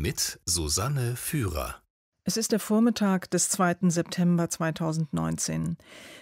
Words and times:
mit 0.00 0.40
Susanne 0.44 1.16
Führer. 1.16 1.76
Es 2.24 2.36
ist 2.36 2.52
der 2.52 2.60
Vormittag 2.60 3.30
des 3.30 3.48
2. 3.48 3.88
September 3.88 4.50
2019. 4.50 5.76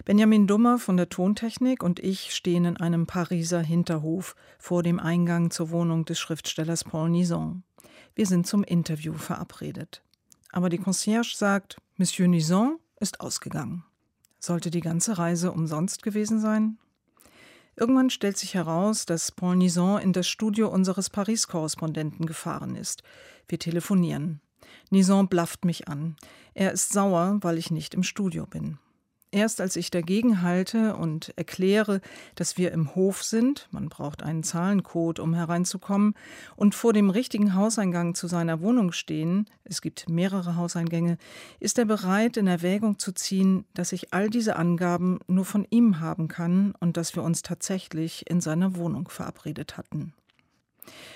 Benjamin 0.04 0.46
Dummer 0.46 0.78
von 0.78 0.96
der 0.96 1.08
Tontechnik 1.08 1.82
und 1.82 1.98
ich 1.98 2.34
stehen 2.34 2.66
in 2.66 2.76
einem 2.76 3.06
Pariser 3.06 3.60
Hinterhof 3.60 4.36
vor 4.58 4.82
dem 4.82 5.00
Eingang 5.00 5.50
zur 5.50 5.70
Wohnung 5.70 6.04
des 6.04 6.18
Schriftstellers 6.18 6.84
Paul 6.84 7.10
Nison. 7.10 7.62
Wir 8.14 8.26
sind 8.26 8.46
zum 8.46 8.64
Interview 8.64 9.14
verabredet. 9.14 10.02
Aber 10.52 10.68
die 10.68 10.78
Concierge 10.78 11.34
sagt, 11.34 11.78
Monsieur 11.96 12.28
Nison 12.28 12.78
ist 13.00 13.20
ausgegangen. 13.20 13.84
Sollte 14.38 14.70
die 14.70 14.82
ganze 14.82 15.18
Reise 15.18 15.50
umsonst 15.52 16.02
gewesen 16.02 16.38
sein? 16.38 16.78
Irgendwann 17.76 18.10
stellt 18.10 18.36
sich 18.36 18.54
heraus, 18.54 19.04
dass 19.04 19.32
Paul 19.32 19.56
Nison 19.56 20.00
in 20.00 20.12
das 20.12 20.28
Studio 20.28 20.68
unseres 20.68 21.10
Paris-Korrespondenten 21.10 22.24
gefahren 22.24 22.76
ist. 22.76 23.02
Wir 23.48 23.58
telefonieren. 23.58 24.40
Nison 24.90 25.28
blafft 25.28 25.64
mich 25.64 25.88
an. 25.88 26.16
Er 26.54 26.72
ist 26.72 26.92
sauer, 26.92 27.38
weil 27.40 27.58
ich 27.58 27.70
nicht 27.70 27.94
im 27.94 28.02
Studio 28.02 28.46
bin. 28.46 28.78
Erst 29.34 29.60
als 29.60 29.74
ich 29.74 29.90
dagegen 29.90 30.42
halte 30.42 30.94
und 30.94 31.32
erkläre, 31.34 32.00
dass 32.36 32.56
wir 32.56 32.70
im 32.70 32.94
Hof 32.94 33.24
sind, 33.24 33.66
man 33.72 33.88
braucht 33.88 34.22
einen 34.22 34.44
Zahlencode, 34.44 35.18
um 35.18 35.34
hereinzukommen, 35.34 36.14
und 36.54 36.76
vor 36.76 36.92
dem 36.92 37.10
richtigen 37.10 37.56
Hauseingang 37.56 38.14
zu 38.14 38.28
seiner 38.28 38.60
Wohnung 38.60 38.92
stehen, 38.92 39.50
es 39.64 39.82
gibt 39.82 40.08
mehrere 40.08 40.54
Hauseingänge, 40.54 41.18
ist 41.58 41.80
er 41.80 41.84
bereit, 41.84 42.36
in 42.36 42.46
Erwägung 42.46 43.00
zu 43.00 43.10
ziehen, 43.10 43.64
dass 43.74 43.90
ich 43.90 44.14
all 44.14 44.30
diese 44.30 44.54
Angaben 44.54 45.18
nur 45.26 45.44
von 45.44 45.66
ihm 45.68 45.98
haben 45.98 46.28
kann 46.28 46.72
und 46.78 46.96
dass 46.96 47.16
wir 47.16 47.24
uns 47.24 47.42
tatsächlich 47.42 48.30
in 48.30 48.40
seiner 48.40 48.76
Wohnung 48.76 49.08
verabredet 49.08 49.76
hatten. 49.76 50.12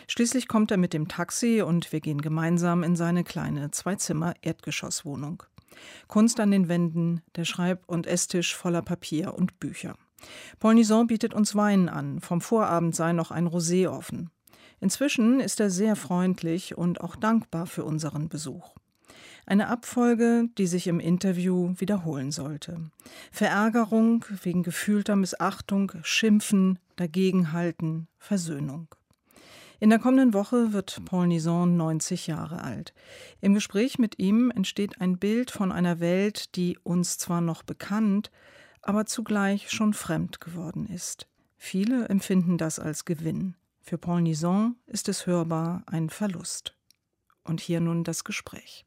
Schließlich 0.07 0.49
kommt 0.49 0.71
er 0.71 0.77
mit 0.77 0.93
dem 0.93 1.09
Taxi 1.09 1.63
und 1.63 1.93
wir 1.93 2.01
gehen 2.01 2.21
gemeinsam 2.21 2.83
in 2.83 2.97
seine 2.97 3.25
kleine 3.25 3.71
Zwei-Zimmer-Erdgeschosswohnung. 3.71 5.43
Kunst 6.07 6.41
an 6.41 6.51
den 6.51 6.69
Wänden, 6.69 7.23
der 7.37 7.45
Schreib- 7.45 7.85
und 7.87 8.07
Esstisch 8.07 8.55
voller 8.55 8.83
Papier 8.83 9.35
und 9.35 9.61
Bücher. 9.61 9.95
Paul 10.59 10.75
Nison 10.75 11.07
bietet 11.07 11.35
uns 11.35 11.55
Wein 11.55 11.89
an, 11.89 12.21
vom 12.21 12.41
Vorabend 12.41 12.95
sei 12.97 13.13
noch 13.13 13.31
ein 13.31 13.47
Rosé 13.47 13.89
offen. 13.89 14.31
Inzwischen 14.81 15.41
ist 15.41 15.61
er 15.61 15.71
sehr 15.71 15.97
freundlich 15.97 16.77
und 16.77 17.01
auch 17.01 17.17
dankbar 17.17 17.67
für 17.67 17.85
unseren 17.85 18.29
Besuch. 18.29 18.75
Eine 19.47 19.69
Abfolge, 19.69 20.49
die 20.59 20.67
sich 20.67 20.87
im 20.89 21.01
Interview 21.01 21.73
wiederholen 21.79 22.33
sollte. 22.33 22.91
Verärgerung 23.33 24.25
wegen 24.43 24.63
gefühlter 24.63 25.17
Missachtung, 25.17 25.93
Schimpfen, 26.03 26.79
Dagegenhalten, 26.97 28.09
Versöhnung. 28.19 28.89
In 29.81 29.91
der 29.91 30.01
kommenden 30.01 30.35
Woche 30.35 30.73
wird 30.73 31.05
Paul 31.05 31.29
Nison 31.29 31.77
90 31.77 32.27
Jahre 32.27 32.65
alt. 32.65 32.93
Im 33.41 33.55
Gespräch 33.55 33.99
mit 33.99 34.19
ihm 34.19 34.51
entsteht 34.51 35.01
ein 35.01 35.19
Bild 35.19 35.53
von 35.53 35.71
einer 35.71 36.01
Welt, 36.01 36.57
die 36.57 36.77
uns 36.83 37.17
zwar 37.17 37.41
noch 37.41 37.63
bekannt, 37.63 38.33
aber 38.83 39.07
zugleich 39.07 39.71
schon 39.71 39.95
fremd 39.95 40.41
geworden 40.41 40.87
ist. 40.87 41.29
Viele 41.57 42.09
empfinden 42.09 42.59
das 42.59 42.81
als 42.81 43.05
Gewinn. 43.05 43.55
Für 43.81 43.99
Paul 43.99 44.23
Nison 44.23 44.75
ist 44.87 45.09
es 45.09 45.27
hörbar 45.27 45.85
ein 45.87 46.11
Verlust. 46.11 46.77
Und 47.45 47.61
hier 47.61 47.81
nun 47.81 48.03
das 48.03 48.25
Gespräch. 48.25 48.85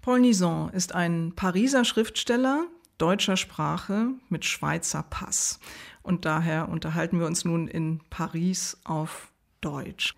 Paul 0.00 0.20
Nison 0.20 0.70
ist 0.70 0.94
ein 0.94 1.34
Pariser 1.36 1.84
Schriftsteller 1.84 2.66
deutscher 2.96 3.36
Sprache 3.36 4.08
mit 4.28 4.44
Schweizer 4.44 5.02
Pass. 5.02 5.60
Und 6.02 6.24
daher 6.24 6.68
unterhalten 6.68 7.20
wir 7.20 7.26
uns 7.26 7.44
nun 7.44 7.68
in 7.68 8.00
Paris 8.10 8.78
auf 8.84 9.32
Deutsch. 9.60 10.14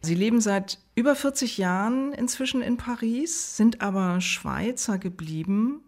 Sie 0.00 0.14
leben 0.14 0.40
seit 0.40 0.78
über 0.94 1.16
40 1.16 1.58
Jahren 1.58 2.12
inzwischen 2.12 2.62
in 2.62 2.76
Paris, 2.76 3.56
sind 3.56 3.80
aber 3.80 4.20
Schweizer 4.20 4.98
geblieben. 4.98 5.82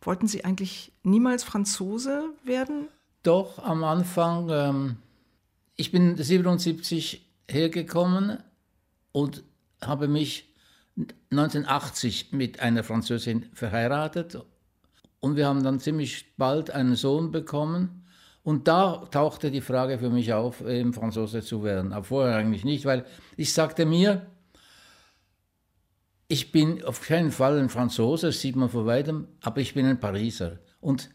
Wollten 0.00 0.28
Sie 0.28 0.44
eigentlich 0.44 0.92
niemals 1.02 1.42
Franzose 1.42 2.30
werden? 2.44 2.88
Doch, 3.22 3.58
am 3.58 3.82
Anfang. 3.82 4.48
Ähm, 4.50 4.96
ich 5.74 5.90
bin 5.90 6.16
77 6.16 7.28
hergekommen 7.48 8.38
und 9.12 9.42
habe 9.82 10.08
mich 10.08 10.54
1980 11.30 12.32
mit 12.32 12.60
einer 12.60 12.84
Französin 12.84 13.46
verheiratet. 13.52 14.38
Und 15.20 15.36
wir 15.36 15.46
haben 15.48 15.62
dann 15.62 15.80
ziemlich 15.80 16.36
bald 16.36 16.70
einen 16.70 16.94
Sohn 16.94 17.30
bekommen. 17.32 18.05
Und 18.46 18.68
da 18.68 19.04
tauchte 19.10 19.50
die 19.50 19.60
Frage 19.60 19.98
für 19.98 20.08
mich 20.08 20.32
auf, 20.32 20.64
eben 20.64 20.92
Franzose 20.92 21.42
zu 21.42 21.64
werden. 21.64 21.92
Aber 21.92 22.04
vorher 22.04 22.36
eigentlich 22.36 22.64
nicht, 22.64 22.84
weil 22.84 23.04
ich 23.36 23.52
sagte 23.52 23.84
mir, 23.84 24.24
ich 26.28 26.52
bin 26.52 26.84
auf 26.84 27.00
keinen 27.00 27.32
Fall 27.32 27.58
ein 27.58 27.70
Franzose, 27.70 28.28
das 28.28 28.40
sieht 28.40 28.54
man 28.54 28.68
von 28.68 28.86
weitem, 28.86 29.26
aber 29.40 29.60
ich 29.60 29.74
bin 29.74 29.84
ein 29.84 29.98
Pariser. 29.98 30.60
Und 30.78 31.10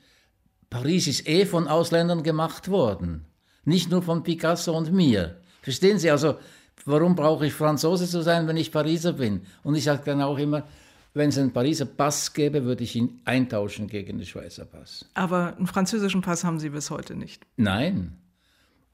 Paris 0.70 1.08
ist 1.08 1.26
eh 1.26 1.46
von 1.46 1.70
Ausländern 1.70 2.22
gemacht 2.22 2.68
worden. 2.68 3.28
Nicht 3.64 3.90
nur 3.90 4.02
von 4.02 4.24
Picasso 4.24 4.78
und 4.78 4.92
mir. 4.92 5.40
Verstehen 5.62 6.00
Sie 6.00 6.12
also, 6.12 6.36
warum 6.84 7.16
brauche 7.16 7.46
ich 7.46 7.54
Franzose 7.54 8.10
zu 8.10 8.24
sein, 8.24 8.46
wenn 8.50 8.58
ich 8.58 8.74
Pariser 8.74 9.14
bin? 9.14 9.46
Und 9.64 9.76
ich 9.76 9.86
sage 9.86 10.02
dann 10.04 10.22
auch 10.22 10.38
immer, 10.38 10.68
wenn 11.14 11.30
es 11.30 11.38
einen 11.38 11.52
Pariser 11.52 11.86
Pass 11.86 12.34
gäbe, 12.34 12.64
würde 12.64 12.84
ich 12.84 12.96
ihn 12.96 13.22
eintauschen 13.26 13.88
gegen 13.88 14.18
den 14.18 14.26
Schweizer 14.26 14.66
Pass. 14.66 15.06
Aber 15.14 15.56
einen 15.58 15.68
französischen 15.68 16.22
Pass 16.22 16.44
haben 16.44 16.60
Sie 16.60 16.70
bis 16.70 16.90
heute 16.90 17.16
nicht? 17.16 17.46
Nein. 17.58 18.18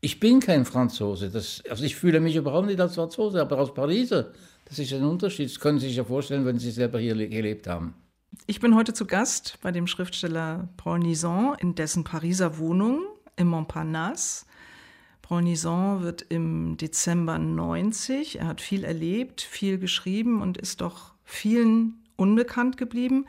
Ich 0.01 0.19
bin 0.19 0.39
kein 0.39 0.65
Franzose. 0.65 1.29
Das, 1.29 1.63
also 1.69 1.83
ich 1.83 1.95
fühle 1.95 2.19
mich 2.19 2.35
überhaupt 2.35 2.67
nicht 2.67 2.79
als 2.79 2.95
Franzose, 2.95 3.41
aber 3.41 3.57
als 3.57 3.73
Pariser. 3.73 4.31
Das 4.65 4.79
ist 4.79 4.93
ein 4.93 5.03
Unterschied. 5.03 5.49
Das 5.49 5.59
können 5.59 5.79
Sie 5.79 5.87
sich 5.87 5.97
ja 5.97 6.03
vorstellen, 6.03 6.45
wenn 6.45 6.59
Sie 6.59 6.71
selber 6.71 6.99
hier 6.99 7.15
gelebt 7.15 7.67
haben. 7.67 7.93
Ich 8.45 8.59
bin 8.59 8.75
heute 8.75 8.93
zu 8.93 9.05
Gast 9.05 9.57
bei 9.61 9.71
dem 9.71 9.87
Schriftsteller 9.87 10.69
Paul 10.77 10.99
Nison 10.99 11.55
in 11.59 11.75
dessen 11.75 12.03
Pariser 12.03 12.57
Wohnung 12.57 13.05
im 13.35 13.47
Montparnasse. 13.47 14.45
Paul 15.21 15.43
Nison 15.43 16.03
wird 16.03 16.23
im 16.29 16.77
Dezember 16.77 17.37
90. 17.39 18.39
Er 18.39 18.47
hat 18.47 18.61
viel 18.61 18.83
erlebt, 18.83 19.41
viel 19.41 19.77
geschrieben 19.77 20.41
und 20.41 20.57
ist 20.57 20.81
doch 20.81 21.13
vielen 21.23 22.06
unbekannt 22.17 22.77
geblieben. 22.77 23.25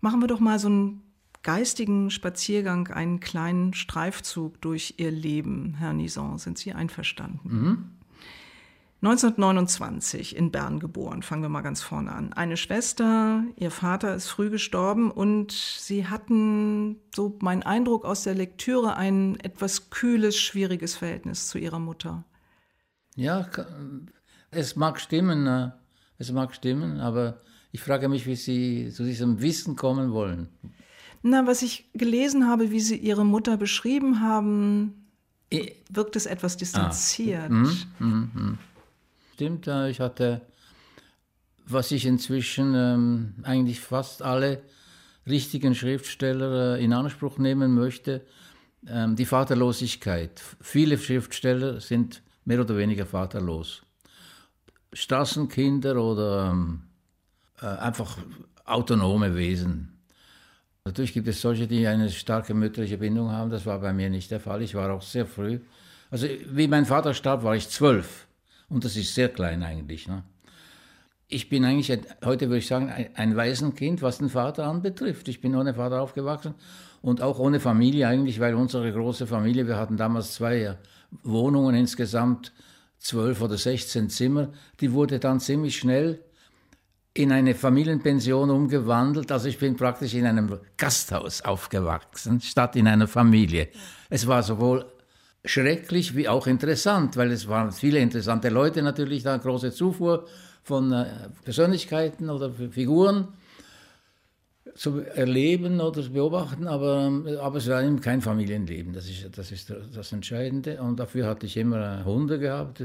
Machen 0.00 0.20
wir 0.20 0.28
doch 0.28 0.40
mal 0.40 0.58
so 0.58 0.68
einen 0.68 1.02
geistigen 1.42 2.10
Spaziergang, 2.10 2.88
einen 2.88 3.20
kleinen 3.20 3.72
Streifzug 3.72 4.60
durch 4.60 4.94
Ihr 4.98 5.10
Leben, 5.10 5.74
Herr 5.78 5.92
Nison. 5.92 6.38
Sind 6.38 6.58
Sie 6.58 6.72
einverstanden? 6.72 7.40
Mhm. 7.44 7.90
1929 9.02 10.36
in 10.36 10.50
Bern 10.50 10.78
geboren, 10.78 11.22
fangen 11.22 11.40
wir 11.40 11.48
mal 11.48 11.62
ganz 11.62 11.80
vorne 11.80 12.12
an. 12.12 12.34
Eine 12.34 12.58
Schwester, 12.58 13.44
ihr 13.56 13.70
Vater 13.70 14.14
ist 14.14 14.28
früh 14.28 14.50
gestorben 14.50 15.10
und 15.10 15.52
sie 15.52 16.06
hatten, 16.06 16.96
so 17.14 17.38
mein 17.40 17.62
Eindruck 17.62 18.04
aus 18.04 18.24
der 18.24 18.34
Lektüre, 18.34 18.96
ein 18.96 19.40
etwas 19.40 19.88
kühles, 19.88 20.36
schwieriges 20.36 20.96
Verhältnis 20.96 21.48
zu 21.48 21.56
ihrer 21.56 21.78
Mutter. 21.78 22.24
Ja, 23.16 23.46
es 24.50 24.76
mag 24.76 25.00
stimmen, 25.00 25.46
äh, 25.46 25.70
es 26.18 26.30
mag 26.30 26.54
stimmen, 26.54 27.00
aber 27.00 27.40
ich 27.72 27.80
frage 27.80 28.08
mich, 28.08 28.26
wie 28.26 28.36
Sie 28.36 28.90
zu 28.92 29.04
diesem 29.04 29.40
Wissen 29.40 29.76
kommen 29.76 30.12
wollen. 30.12 30.48
Na, 31.22 31.46
was 31.46 31.62
ich 31.62 31.90
gelesen 31.94 32.48
habe, 32.48 32.70
wie 32.70 32.80
Sie 32.80 32.96
Ihre 32.96 33.24
Mutter 33.24 33.56
beschrieben 33.56 34.20
haben, 34.20 35.06
wirkt 35.90 36.16
es 36.16 36.26
etwas 36.26 36.56
distanziert. 36.56 37.50
Ah. 37.50 37.54
Mhm, 37.54 37.76
mhm, 37.98 38.30
mhm. 38.34 38.58
Stimmt, 39.34 39.66
ich 39.66 40.00
hatte, 40.00 40.42
was 41.66 41.90
ich 41.92 42.06
inzwischen 42.06 42.74
ähm, 42.74 43.34
eigentlich 43.42 43.80
fast 43.80 44.22
alle 44.22 44.62
richtigen 45.26 45.74
Schriftsteller 45.74 46.76
äh, 46.76 46.84
in 46.84 46.92
Anspruch 46.92 47.38
nehmen 47.38 47.74
möchte, 47.74 48.22
ähm, 48.86 49.16
die 49.16 49.26
Vaterlosigkeit. 49.26 50.42
Viele 50.60 50.98
Schriftsteller 50.98 51.80
sind 51.80 52.22
mehr 52.44 52.60
oder 52.60 52.76
weniger 52.76 53.06
vaterlos. 53.06 53.82
Straßenkinder 54.92 56.02
oder 56.02 56.50
ähm, 56.50 56.82
äh, 56.82 56.89
einfach 57.60 58.18
autonome 58.64 59.36
Wesen. 59.36 59.98
Natürlich 60.84 61.12
gibt 61.12 61.28
es 61.28 61.40
solche, 61.40 61.66
die 61.66 61.86
eine 61.86 62.10
starke 62.10 62.54
mütterliche 62.54 62.98
Bindung 62.98 63.30
haben. 63.30 63.50
Das 63.50 63.66
war 63.66 63.80
bei 63.80 63.92
mir 63.92 64.08
nicht 64.08 64.30
der 64.30 64.40
Fall. 64.40 64.62
Ich 64.62 64.74
war 64.74 64.90
auch 64.92 65.02
sehr 65.02 65.26
früh. 65.26 65.60
Also 66.10 66.26
wie 66.46 66.68
mein 66.68 66.86
Vater 66.86 67.12
starb, 67.14 67.44
war 67.44 67.54
ich 67.54 67.68
zwölf. 67.68 68.26
Und 68.68 68.84
das 68.84 68.96
ist 68.96 69.14
sehr 69.14 69.28
klein 69.28 69.62
eigentlich. 69.62 70.08
Ne? 70.08 70.22
Ich 71.28 71.48
bin 71.48 71.64
eigentlich, 71.64 71.96
heute 72.24 72.48
würde 72.48 72.58
ich 72.58 72.66
sagen, 72.66 72.88
ein, 72.88 73.10
ein 73.14 73.36
Waisenkind, 73.36 74.00
was 74.00 74.18
den 74.18 74.30
Vater 74.30 74.66
anbetrifft. 74.66 75.28
Ich 75.28 75.40
bin 75.40 75.54
ohne 75.54 75.74
Vater 75.74 76.00
aufgewachsen 76.00 76.54
und 77.02 77.20
auch 77.20 77.38
ohne 77.38 77.60
Familie 77.60 78.08
eigentlich, 78.08 78.40
weil 78.40 78.54
unsere 78.54 78.90
große 78.92 79.26
Familie, 79.26 79.66
wir 79.66 79.76
hatten 79.76 79.96
damals 79.96 80.34
zwei 80.34 80.76
Wohnungen 81.22 81.74
insgesamt, 81.74 82.52
zwölf 82.98 83.40
oder 83.42 83.58
sechzehn 83.58 84.08
Zimmer, 84.10 84.48
die 84.80 84.92
wurde 84.92 85.18
dann 85.18 85.40
ziemlich 85.40 85.76
schnell 85.76 86.20
in 87.14 87.32
eine 87.32 87.54
Familienpension 87.54 88.50
umgewandelt. 88.50 89.32
Also 89.32 89.48
ich 89.48 89.58
bin 89.58 89.76
praktisch 89.76 90.14
in 90.14 90.26
einem 90.26 90.58
Gasthaus 90.76 91.42
aufgewachsen, 91.42 92.40
statt 92.40 92.76
in 92.76 92.86
einer 92.86 93.08
Familie. 93.08 93.68
Es 94.08 94.26
war 94.26 94.42
sowohl 94.42 94.86
schrecklich 95.44 96.14
wie 96.14 96.28
auch 96.28 96.46
interessant, 96.46 97.16
weil 97.16 97.32
es 97.32 97.48
waren 97.48 97.72
viele 97.72 97.98
interessante 97.98 98.48
Leute 98.48 98.82
natürlich 98.82 99.22
da, 99.22 99.36
große 99.36 99.72
Zufuhr 99.72 100.26
von 100.62 100.92
äh, 100.92 101.06
Persönlichkeiten 101.44 102.28
oder 102.30 102.50
Figuren 102.50 103.28
zu 104.74 105.00
erleben 105.00 105.80
oder 105.80 106.02
zu 106.02 106.12
beobachten, 106.12 106.68
aber, 106.68 107.10
aber 107.40 107.58
es 107.58 107.68
war 107.68 107.82
eben 107.82 108.00
kein 108.00 108.20
Familienleben. 108.20 108.92
Das 108.92 109.08
ist, 109.08 109.36
das 109.36 109.50
ist 109.50 109.74
das 109.94 110.12
Entscheidende. 110.12 110.80
Und 110.80 111.00
dafür 111.00 111.26
hatte 111.26 111.46
ich 111.46 111.56
immer 111.56 112.04
Hunde 112.04 112.38
gehabt, 112.38 112.84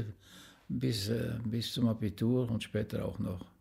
bis, 0.68 1.12
bis 1.44 1.72
zum 1.72 1.88
Abitur 1.88 2.50
und 2.50 2.64
später 2.64 3.04
auch 3.04 3.18
noch. 3.18 3.55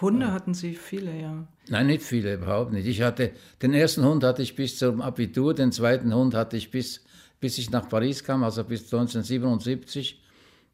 Hunde 0.00 0.32
hatten 0.32 0.54
Sie 0.54 0.74
viele, 0.74 1.20
ja. 1.20 1.46
Nein, 1.68 1.86
nicht 1.88 2.02
viele, 2.02 2.34
überhaupt 2.34 2.72
nicht. 2.72 2.86
Ich 2.86 3.02
hatte, 3.02 3.32
den 3.62 3.74
ersten 3.74 4.04
Hund 4.04 4.22
hatte 4.24 4.42
ich 4.42 4.54
bis 4.54 4.78
zum 4.78 5.00
Abitur, 5.00 5.54
den 5.54 5.72
zweiten 5.72 6.14
Hund 6.14 6.34
hatte 6.34 6.56
ich 6.56 6.70
bis, 6.70 7.04
bis 7.40 7.58
ich 7.58 7.70
nach 7.70 7.88
Paris 7.88 8.22
kam, 8.22 8.44
also 8.44 8.64
bis 8.64 8.82
1977. 8.84 10.22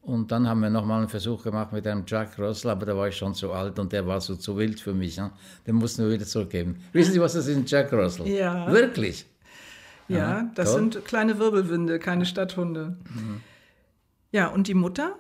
Und 0.02 0.30
dann 0.30 0.46
haben 0.46 0.60
wir 0.60 0.68
nochmal 0.68 1.00
einen 1.00 1.08
Versuch 1.08 1.42
gemacht 1.42 1.72
mit 1.72 1.86
einem 1.86 2.04
Jack 2.06 2.38
Russell, 2.38 2.70
aber 2.70 2.84
da 2.84 2.94
war 2.94 3.08
ich 3.08 3.16
schon 3.16 3.34
zu 3.34 3.50
alt 3.52 3.78
und 3.78 3.90
der 3.92 4.06
war 4.06 4.20
so 4.20 4.36
zu 4.36 4.56
wild 4.58 4.78
für 4.78 4.92
mich. 4.92 5.16
Ne? 5.16 5.30
Den 5.66 5.76
mussten 5.76 6.04
wir 6.04 6.12
wieder 6.12 6.26
zurückgeben. 6.26 6.76
Wissen 6.92 7.14
Sie, 7.14 7.20
was 7.20 7.32
das 7.32 7.46
ist, 7.46 7.56
ein 7.56 7.64
Jack 7.66 7.90
Russell? 7.92 8.28
Ja. 8.28 8.70
Wirklich? 8.70 9.24
Ja, 10.08 10.18
ja 10.18 10.50
das 10.54 10.72
toll. 10.72 10.80
sind 10.80 11.04
kleine 11.06 11.38
Wirbelwinde, 11.38 11.98
keine 11.98 12.26
Stadthunde. 12.26 12.98
Mhm. 13.14 13.40
Ja, 14.30 14.48
und 14.48 14.68
die 14.68 14.74
Mutter? 14.74 15.16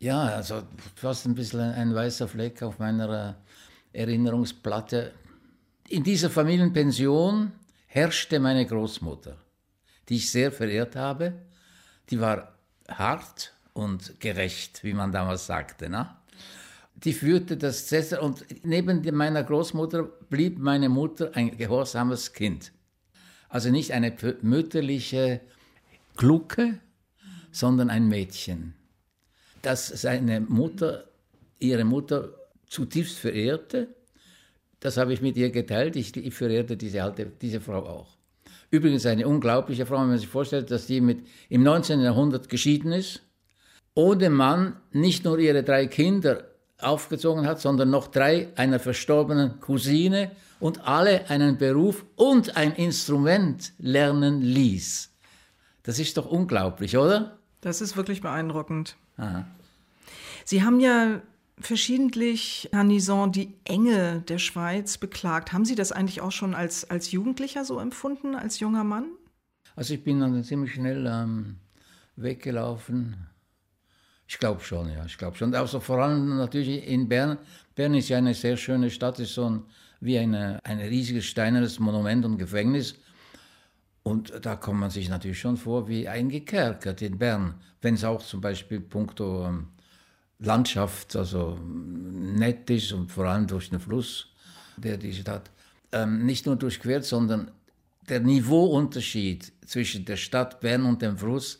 Ja, 0.00 0.22
also 0.22 0.62
fast 0.96 1.26
ein 1.26 1.34
bisschen 1.34 1.60
ein 1.60 1.94
weißer 1.94 2.26
Fleck 2.26 2.62
auf 2.62 2.78
meiner 2.78 3.36
äh, 3.92 4.00
Erinnerungsplatte. 4.00 5.12
In 5.88 6.02
dieser 6.02 6.30
Familienpension 6.30 7.52
herrschte 7.86 8.40
meine 8.40 8.66
Großmutter, 8.66 9.36
die 10.08 10.16
ich 10.16 10.30
sehr 10.30 10.50
verehrt 10.50 10.96
habe. 10.96 11.34
Die 12.08 12.20
war 12.20 12.56
hart, 12.88 13.52
und 13.72 14.20
gerecht, 14.20 14.84
wie 14.84 14.94
man 14.94 15.12
damals 15.12 15.46
sagte. 15.46 15.88
Ne? 15.88 16.08
Die 16.94 17.12
führte 17.12 17.56
das 17.56 17.86
Zesser 17.86 18.22
und 18.22 18.44
neben 18.64 19.02
meiner 19.16 19.42
Großmutter 19.42 20.02
blieb 20.02 20.58
meine 20.58 20.88
Mutter 20.88 21.30
ein 21.34 21.56
gehorsames 21.56 22.32
Kind. 22.32 22.72
Also 23.48 23.70
nicht 23.70 23.92
eine 23.92 24.14
mütterliche 24.42 25.40
Glucke, 26.16 26.78
sondern 27.50 27.90
ein 27.90 28.06
Mädchen, 28.06 28.74
das 29.62 29.88
seine 29.88 30.40
Mutter, 30.40 31.04
ihre 31.58 31.84
Mutter 31.84 32.30
zutiefst 32.66 33.18
verehrte. 33.18 33.88
Das 34.80 34.96
habe 34.96 35.12
ich 35.12 35.20
mit 35.20 35.36
ihr 35.36 35.50
geteilt. 35.50 35.96
Ich, 35.96 36.16
ich 36.16 36.34
verehrte 36.34 36.76
diese, 36.76 37.02
alte, 37.02 37.26
diese 37.26 37.60
Frau 37.60 37.84
auch. 37.86 38.16
Übrigens 38.70 39.04
eine 39.06 39.26
unglaubliche 39.26 39.84
Frau, 39.84 40.00
wenn 40.00 40.08
man 40.08 40.18
sich 40.18 40.28
vorstellt, 40.28 40.70
dass 40.70 40.86
die 40.86 41.00
mit, 41.00 41.26
im 41.48 41.62
19. 41.62 42.00
Jahrhundert 42.00 42.48
geschieden 42.48 42.92
ist 42.92 43.22
ohne 43.94 44.30
Mann 44.30 44.76
nicht 44.92 45.24
nur 45.24 45.38
ihre 45.38 45.62
drei 45.62 45.86
Kinder 45.86 46.44
aufgezogen 46.78 47.46
hat, 47.46 47.60
sondern 47.60 47.90
noch 47.90 48.06
drei 48.06 48.48
einer 48.56 48.78
verstorbenen 48.78 49.60
Cousine 49.60 50.30
und 50.60 50.86
alle 50.86 51.28
einen 51.28 51.58
Beruf 51.58 52.04
und 52.16 52.56
ein 52.56 52.72
Instrument 52.74 53.72
lernen 53.78 54.40
ließ. 54.40 55.10
Das 55.82 55.98
ist 55.98 56.16
doch 56.16 56.26
unglaublich, 56.26 56.96
oder? 56.96 57.38
Das 57.60 57.80
ist 57.80 57.96
wirklich 57.96 58.20
beeindruckend. 58.22 58.96
Aha. 59.20 59.46
Sie 60.44 60.62
haben 60.62 60.80
ja 60.80 61.20
verschiedentlich, 61.58 62.68
Herr 62.72 62.84
Nison, 62.84 63.32
die 63.32 63.54
Enge 63.64 64.22
der 64.22 64.38
Schweiz 64.38 64.98
beklagt. 64.98 65.52
Haben 65.52 65.64
Sie 65.64 65.74
das 65.74 65.92
eigentlich 65.92 66.20
auch 66.20 66.32
schon 66.32 66.54
als, 66.54 66.88
als 66.90 67.12
Jugendlicher 67.12 67.64
so 67.64 67.78
empfunden, 67.78 68.34
als 68.34 68.60
junger 68.60 68.84
Mann? 68.84 69.06
Also 69.76 69.94
ich 69.94 70.02
bin 70.02 70.20
dann 70.20 70.42
ziemlich 70.42 70.72
schnell 70.72 71.06
ähm, 71.06 71.56
weggelaufen 72.16 73.30
ich 74.30 74.38
glaube 74.38 74.60
schon, 74.60 74.88
ja, 74.92 75.04
ich 75.04 75.18
glaube 75.18 75.36
schon. 75.36 75.52
Also 75.56 75.80
vor 75.80 75.98
allem 75.98 76.36
natürlich 76.36 76.86
in 76.86 77.08
Bern. 77.08 77.36
Bern 77.74 77.94
ist 77.94 78.08
ja 78.10 78.18
eine 78.18 78.32
sehr 78.32 78.56
schöne 78.56 78.88
Stadt, 78.88 79.18
ist 79.18 79.34
so 79.34 79.50
ein, 79.50 79.64
wie 79.98 80.18
eine, 80.18 80.60
ein 80.62 80.78
riesiges 80.78 81.24
steinernes 81.24 81.80
Monument 81.80 82.24
und 82.24 82.38
Gefängnis. 82.38 82.94
Und 84.02 84.32
da 84.44 84.56
kommt 84.56 84.80
man 84.80 84.90
sich 84.90 85.08
natürlich 85.08 85.40
schon 85.40 85.56
vor 85.56 85.88
wie 85.88 86.08
eingekerkert 86.08 87.02
in 87.02 87.18
Bern, 87.18 87.54
wenn 87.82 87.94
es 87.94 88.04
auch 88.04 88.22
zum 88.22 88.40
Beispiel 88.40 88.80
puncto 88.80 89.46
ähm, 89.46 89.68
Landschaft 90.38 91.16
also 91.16 91.58
nett 91.62 92.70
ist 92.70 92.92
und 92.92 93.12
vor 93.12 93.26
allem 93.26 93.46
durch 93.46 93.68
den 93.68 93.80
Fluss, 93.80 94.28
der 94.76 94.96
die 94.96 95.12
Stadt 95.12 95.50
ähm, 95.92 96.24
nicht 96.24 96.46
nur 96.46 96.56
durchquert, 96.56 97.04
sondern 97.04 97.50
der 98.08 98.20
Niveauunterschied 98.20 99.52
zwischen 99.66 100.04
der 100.04 100.16
Stadt 100.16 100.60
Bern 100.60 100.84
und 100.84 101.02
dem 101.02 101.18
Fluss 101.18 101.58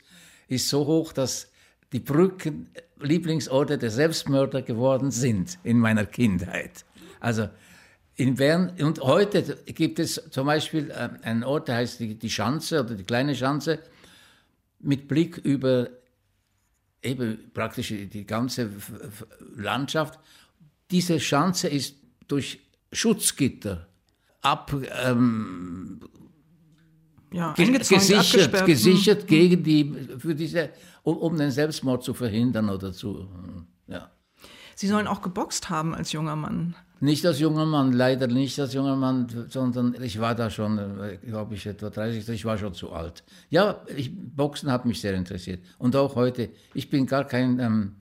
ist 0.48 0.68
so 0.68 0.86
hoch, 0.86 1.12
dass 1.12 1.50
die 1.92 2.00
Brücken 2.00 2.68
Lieblingsorte 3.00 3.78
der 3.78 3.90
Selbstmörder 3.90 4.62
geworden 4.62 5.10
sind 5.10 5.58
in 5.62 5.78
meiner 5.78 6.06
Kindheit. 6.06 6.84
Also 7.18 7.48
in 8.20 8.34
Bern, 8.34 8.72
und 8.80 9.00
heute 9.00 9.56
gibt 9.64 9.98
es 9.98 10.22
zum 10.30 10.46
Beispiel 10.46 10.90
äh, 10.90 11.08
einen 11.22 11.42
Ort, 11.42 11.68
der 11.68 11.76
heißt 11.76 12.00
die, 12.00 12.18
die 12.18 12.28
Schanze 12.28 12.80
oder 12.80 12.94
die 12.94 13.04
kleine 13.04 13.34
Schanze, 13.34 13.78
mit 14.78 15.08
Blick 15.08 15.38
über 15.38 15.88
eben 17.02 17.50
praktisch 17.54 17.88
die 17.88 18.26
ganze 18.26 18.70
Landschaft. 19.56 20.18
Diese 20.90 21.18
Schanze 21.18 21.68
ist 21.68 21.96
durch 22.28 22.60
Schutzgitter 22.92 23.88
ab, 24.42 24.74
ähm, 25.02 26.00
ja, 27.32 27.54
gesichert, 27.54 28.66
gesichert 28.66 29.22
mhm. 29.22 29.26
gegen 29.28 29.62
die, 29.62 30.08
für 30.18 30.34
diese, 30.34 30.70
um, 31.04 31.16
um, 31.16 31.38
den 31.38 31.50
Selbstmord 31.50 32.04
zu 32.04 32.12
verhindern 32.12 32.68
oder 32.68 32.92
zu, 32.92 33.30
ja. 33.86 34.10
Sie 34.74 34.88
sollen 34.88 35.06
auch 35.06 35.22
geboxt 35.22 35.70
haben 35.70 35.94
als 35.94 36.12
junger 36.12 36.36
Mann. 36.36 36.74
Nicht 37.02 37.24
als 37.24 37.40
junger 37.40 37.64
Mann, 37.64 37.92
leider 37.92 38.26
nicht 38.26 38.60
als 38.60 38.74
junger 38.74 38.94
Mann, 38.94 39.26
sondern 39.48 39.96
ich 40.02 40.20
war 40.20 40.34
da 40.34 40.50
schon, 40.50 41.18
glaube 41.26 41.54
ich, 41.54 41.66
etwa 41.66 41.88
30, 41.88 42.28
ich 42.28 42.44
war 42.44 42.58
schon 42.58 42.74
zu 42.74 42.92
alt. 42.92 43.24
Ja, 43.48 43.82
ich, 43.96 44.10
Boxen 44.14 44.70
hat 44.70 44.84
mich 44.84 45.00
sehr 45.00 45.14
interessiert. 45.14 45.64
Und 45.78 45.96
auch 45.96 46.14
heute, 46.14 46.50
ich 46.74 46.90
bin 46.90 47.06
gar 47.06 47.24
kein 47.24 47.58
ähm, 47.58 47.96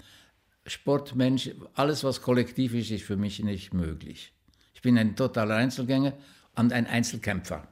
Sportmensch. 0.66 1.52
Alles, 1.76 2.04
was 2.04 2.22
kollektiv 2.22 2.74
ist, 2.74 2.92
ist 2.92 3.06
für 3.06 3.16
mich 3.16 3.42
nicht 3.42 3.74
möglich. 3.74 4.34
Ich 4.74 4.82
bin 4.82 4.98
ein 4.98 5.16
totaler 5.16 5.56
Einzelgänger 5.56 6.14
und 6.56 6.74
ein 6.74 6.86
Einzelkämpfer. 6.86 7.68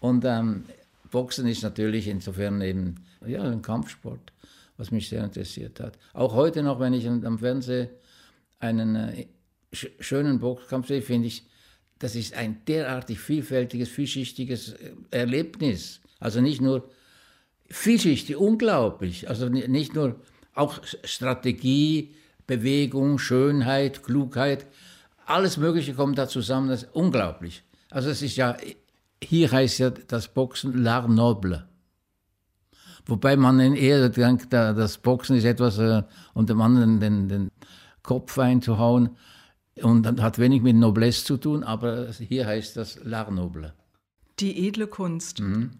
Und 0.00 0.24
ähm, 0.26 0.64
Boxen 1.10 1.46
ist 1.46 1.62
natürlich 1.62 2.08
insofern 2.08 2.60
eben 2.60 2.96
ja, 3.26 3.42
ein 3.42 3.62
Kampfsport, 3.62 4.32
was 4.76 4.90
mich 4.90 5.08
sehr 5.08 5.24
interessiert 5.24 5.80
hat. 5.80 5.98
Auch 6.12 6.34
heute 6.34 6.62
noch, 6.62 6.78
wenn 6.78 6.92
ich 6.92 7.08
am 7.08 7.38
Fernsehen 7.38 7.88
einen 8.58 8.96
äh, 8.96 9.26
sch 9.72 9.88
schönen 10.00 10.38
Boxkampf 10.38 10.88
sehe, 10.88 11.02
finde 11.02 11.28
ich, 11.28 11.44
das 11.98 12.16
ist 12.16 12.34
ein 12.34 12.64
derartig 12.66 13.20
vielfältiges, 13.20 13.88
vielschichtiges 13.88 14.72
äh, 14.72 14.92
Erlebnis. 15.10 16.00
Also 16.18 16.40
nicht 16.40 16.60
nur 16.60 16.88
vielschichtig, 17.68 18.36
unglaublich. 18.36 19.28
Also 19.28 19.48
nicht 19.48 19.94
nur 19.94 20.20
auch 20.54 20.80
Strategie, 21.04 22.14
Bewegung, 22.46 23.18
Schönheit, 23.18 24.02
Klugheit, 24.02 24.66
alles 25.26 25.56
Mögliche 25.56 25.94
kommt 25.94 26.18
da 26.18 26.28
zusammen. 26.28 26.68
Das 26.68 26.82
ist 26.82 26.94
unglaublich. 26.94 27.62
Also 27.90 28.10
es 28.10 28.20
ist 28.20 28.36
ja 28.36 28.56
hier 29.22 29.50
heißt 29.50 29.78
ja 29.78 29.90
das 29.90 30.28
Boxen 30.28 30.84
L'Art 30.84 31.08
Noble. 31.08 31.64
Wobei 33.06 33.36
man 33.36 33.58
eher 33.60 34.08
denkt, 34.08 34.52
das 34.52 34.98
Boxen 34.98 35.36
ist 35.36 35.44
etwas, 35.44 35.78
äh, 35.78 36.02
um 36.34 36.46
dem 36.46 36.60
anderen 36.60 37.00
den, 37.00 37.28
den 37.28 37.50
Kopf 38.02 38.38
einzuhauen 38.38 39.10
und 39.80 40.20
hat 40.20 40.38
wenig 40.38 40.62
mit 40.62 40.76
Noblesse 40.76 41.24
zu 41.24 41.36
tun, 41.36 41.64
aber 41.64 42.10
hier 42.12 42.46
heißt 42.46 42.76
das 42.76 43.00
L'Art 43.00 43.30
Noble. 43.30 43.72
Die 44.40 44.66
edle 44.66 44.86
Kunst. 44.86 45.40
Mhm. 45.40 45.70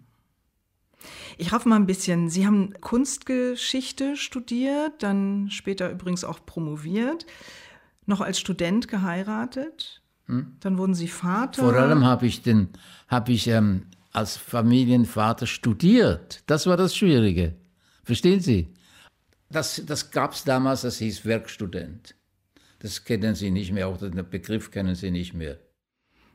Ich 1.37 1.53
hoffe 1.53 1.69
mal 1.69 1.77
ein 1.77 1.87
bisschen. 1.87 2.31
Sie 2.31 2.47
haben 2.47 2.75
Kunstgeschichte 2.81 4.17
studiert, 4.17 5.03
dann 5.03 5.51
später 5.51 5.91
übrigens 5.91 6.25
auch 6.25 6.45
promoviert, 6.47 7.27
noch 8.07 8.21
als 8.21 8.39
Student 8.39 8.89
geheiratet. 8.89 10.03
Hm? 10.27 10.57
Dann 10.61 10.79
wurden 10.79 10.95
Sie 10.95 11.09
Vater. 11.09 11.63
Vor 11.63 11.75
allem 11.75 12.05
habe 12.05 12.27
ich, 12.27 12.43
den, 12.43 12.69
hab 13.09 13.29
ich 13.29 13.49
ähm, 13.49 13.87
als 14.13 14.37
Familienvater 14.37 15.47
studiert. 15.47 16.43
Das 16.47 16.67
war 16.67 16.77
das 16.77 16.95
Schwierige. 16.95 17.57
Verstehen 18.05 18.41
Sie? 18.41 18.73
Das, 19.51 19.83
das 19.85 20.11
gab 20.11 20.33
es 20.33 20.45
damals, 20.45 20.83
das 20.83 20.99
hieß 20.99 21.25
Werkstudent. 21.25 22.15
Das 22.83 23.05
kennen 23.05 23.37
Sie 23.37 23.53
nicht 23.53 23.71
mehr, 23.71 23.87
auch 23.87 23.97
den 23.97 24.29
Begriff 24.29 24.73
kennen 24.73 24.97
Sie 24.97 25.13
nicht 25.13 25.35
mehr. 25.35 25.57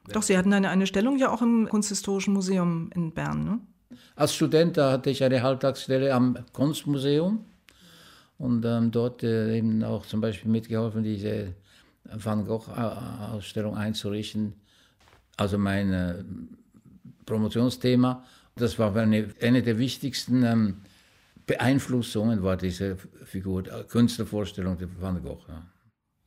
Doch, 0.08 0.24
Sie 0.24 0.38
hatten 0.38 0.54
eine, 0.54 0.70
eine 0.70 0.88
Stellung 0.88 1.18
ja 1.18 1.30
auch 1.30 1.42
im 1.42 1.68
Kunsthistorischen 1.68 2.34
Museum 2.34 2.90
in 2.96 3.14
Bern, 3.14 3.44
ne? 3.44 3.60
Als 4.16 4.34
Student 4.34 4.78
da 4.78 4.94
hatte 4.94 5.10
ich 5.10 5.24
eine 5.24 5.42
Halbtagsstelle 5.44 6.14
am 6.14 6.38
Kunstmuseum 6.54 7.44
und 8.38 8.66
ähm, 8.66 8.92
dort 8.92 9.24
äh, 9.24 9.58
eben 9.58 9.84
auch 9.84 10.06
zum 10.06 10.22
Beispiel 10.22 10.50
mitgeholfen, 10.50 11.04
diese 11.04 11.54
Van 12.04 12.46
Gogh-Ausstellung 12.46 13.76
einzurichten. 13.76 14.54
Also 15.36 15.58
mein 15.58 15.92
äh, 15.92 16.24
Promotionsthema. 17.26 18.24
Das 18.56 18.80
war 18.80 18.96
eine, 18.96 19.30
eine 19.42 19.62
der 19.62 19.78
wichtigsten 19.78 20.44
ähm, 20.44 20.78
Beeinflussungen, 21.46 22.42
war 22.44 22.56
diese 22.56 22.98
Figur, 23.26 23.68
äh, 23.68 23.84
Künstlervorstellung 23.84 24.78
von 24.78 25.02
Van 25.02 25.22
Gogh. 25.22 25.44
Ja. 25.48 25.64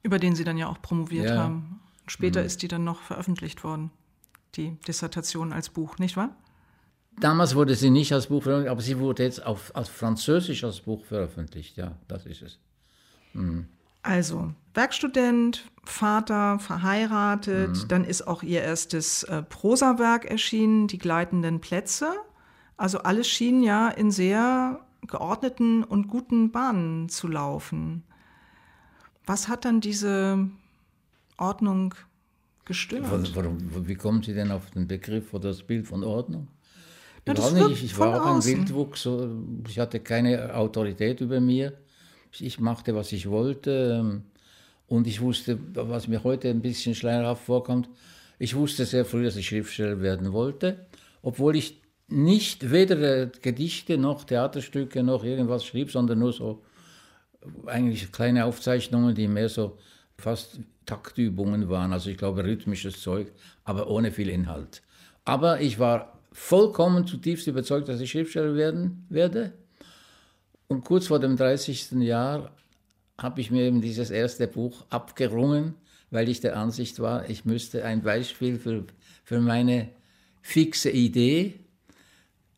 Über 0.02 0.18
den 0.18 0.34
Sie 0.34 0.44
dann 0.44 0.56
ja 0.58 0.68
auch 0.68 0.80
promoviert 0.80 1.30
Ja. 1.30 1.36
haben. 1.36 1.80
Später 2.06 2.42
ist 2.42 2.62
die 2.62 2.68
dann 2.68 2.82
noch 2.84 3.00
veröffentlicht 3.02 3.62
worden, 3.62 3.90
die 4.56 4.76
Dissertation 4.88 5.52
als 5.52 5.68
Buch, 5.68 5.98
nicht 5.98 6.16
wahr? 6.16 6.34
Damals 7.20 7.54
wurde 7.54 7.74
sie 7.74 7.90
nicht 7.90 8.12
als 8.12 8.28
Buch 8.28 8.42
veröffentlicht, 8.42 8.70
aber 8.72 8.80
sie 8.80 8.98
wurde 8.98 9.22
jetzt 9.24 9.44
auf, 9.44 9.74
als 9.76 9.88
Französisch 9.88 10.64
als 10.64 10.80
Buch 10.80 11.04
veröffentlicht. 11.04 11.76
Ja, 11.76 11.92
das 12.08 12.24
ist 12.26 12.42
es. 12.42 12.58
Also, 14.02 14.52
Werkstudent, 14.74 15.70
Vater, 15.84 16.58
verheiratet, 16.58 17.90
dann 17.92 18.04
ist 18.04 18.26
auch 18.26 18.42
ihr 18.42 18.62
erstes 18.62 19.22
äh, 19.24 19.42
Prosawerk 19.42 20.24
erschienen, 20.24 20.86
Die 20.88 20.98
gleitenden 20.98 21.60
Plätze. 21.60 22.12
Also 22.76 23.00
alles 23.00 23.28
schien 23.28 23.62
ja 23.62 23.88
in 23.88 24.10
sehr 24.10 24.80
geordneten 25.06 25.84
und 25.84 26.08
guten 26.08 26.50
Bahnen 26.50 27.08
zu 27.08 27.28
laufen. 27.28 28.04
Was 29.30 29.46
hat 29.46 29.64
dann 29.64 29.80
diese 29.80 30.48
Ordnung 31.36 31.94
gestört? 32.64 33.04
Wie 33.86 33.94
kommen 33.94 34.24
Sie 34.24 34.34
denn 34.34 34.50
auf 34.50 34.72
den 34.72 34.88
Begriff 34.88 35.32
oder 35.32 35.50
das 35.50 35.62
Bild 35.62 35.86
von 35.86 36.02
Ordnung? 36.02 36.48
Ja, 37.28 37.34
Überhaupt 37.34 37.68
nicht. 37.68 37.84
Ich 37.84 37.94
von 37.94 38.08
war 38.08 38.22
auch 38.24 38.34
ein. 38.34 38.44
Wildwuchs. 38.44 39.08
Ich 39.68 39.78
hatte 39.78 40.00
keine 40.00 40.52
Autorität 40.52 41.20
über 41.20 41.38
mir. 41.40 41.74
Ich 42.40 42.58
machte, 42.58 42.96
was 42.96 43.12
ich 43.12 43.30
wollte. 43.30 44.00
ähm, 44.00 44.24
Und 44.88 45.06
ich 45.06 45.20
wusste, 45.20 45.60
was 45.74 46.08
mir 46.08 46.24
heute 46.24 46.48
ein 46.48 46.60
bisschen 46.60 46.96
schleierhaft 46.96 47.44
vorkommt, 47.44 47.88
ich 48.40 48.56
wusste 48.56 48.84
sehr 48.84 49.04
früh, 49.04 49.22
dass 49.22 49.36
ich 49.36 49.46
Schriftsteller 49.46 50.00
werden 50.00 50.32
wollte, 50.32 50.86
obwohl 51.22 51.54
ich 51.54 51.80
nicht 52.08 52.72
weder 52.72 53.26
Gedichte 53.26 53.96
noch 53.96 54.24
Theaterstücke 54.24 55.04
noch 55.04 55.22
irgendwas 55.22 55.64
schrieb, 55.64 55.92
sondern 55.92 56.18
nur 56.18 56.32
so 56.32 56.62
eigentlich 57.66 58.12
kleine 58.12 58.44
Aufzeichnungen, 58.44 59.14
die 59.14 59.28
mehr 59.28 59.48
so 59.48 59.78
fast 60.18 60.60
Taktübungen 60.86 61.68
waren, 61.68 61.92
also 61.92 62.10
ich 62.10 62.18
glaube 62.18 62.44
rhythmisches 62.44 63.00
Zeug, 63.00 63.32
aber 63.64 63.88
ohne 63.88 64.10
viel 64.10 64.28
Inhalt. 64.28 64.82
Aber 65.24 65.60
ich 65.60 65.78
war 65.78 66.18
vollkommen 66.32 67.06
zutiefst 67.06 67.46
überzeugt, 67.46 67.88
dass 67.88 68.00
ich 68.00 68.10
Schriftsteller 68.10 68.54
werden 68.54 69.06
werde. 69.08 69.52
Und 70.68 70.84
kurz 70.84 71.08
vor 71.08 71.18
dem 71.18 71.36
30. 71.36 71.92
Jahr 71.92 72.52
habe 73.18 73.40
ich 73.40 73.50
mir 73.50 73.62
eben 73.62 73.80
dieses 73.80 74.10
erste 74.10 74.46
Buch 74.46 74.84
abgerungen, 74.90 75.74
weil 76.10 76.28
ich 76.28 76.40
der 76.40 76.56
Ansicht 76.56 77.00
war, 77.00 77.28
ich 77.28 77.44
müsste 77.44 77.84
ein 77.84 78.02
Beispiel 78.02 78.58
für, 78.58 78.84
für 79.24 79.40
meine 79.40 79.88
fixe 80.42 80.90
Idee 80.90 81.60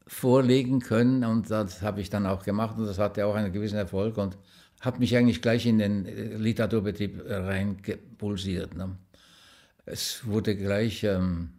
vorlegen 0.06 0.80
können. 0.80 1.24
Und 1.24 1.50
das 1.50 1.82
habe 1.82 2.00
ich 2.00 2.10
dann 2.10 2.26
auch 2.26 2.44
gemacht 2.44 2.78
und 2.78 2.86
das 2.86 2.98
hatte 2.98 3.26
auch 3.26 3.34
einen 3.34 3.52
gewissen 3.52 3.76
Erfolg 3.76 4.18
und 4.18 4.36
hat 4.82 5.00
mich 5.00 5.16
eigentlich 5.16 5.40
gleich 5.40 5.64
in 5.64 5.78
den 5.78 6.04
äh, 6.04 6.36
Literaturbetrieb 6.36 7.22
reingepulsiert. 7.26 8.76
Ne? 8.76 8.96
Es 9.86 10.26
wurde 10.26 10.54
gleich 10.54 11.04
ähm, 11.04 11.50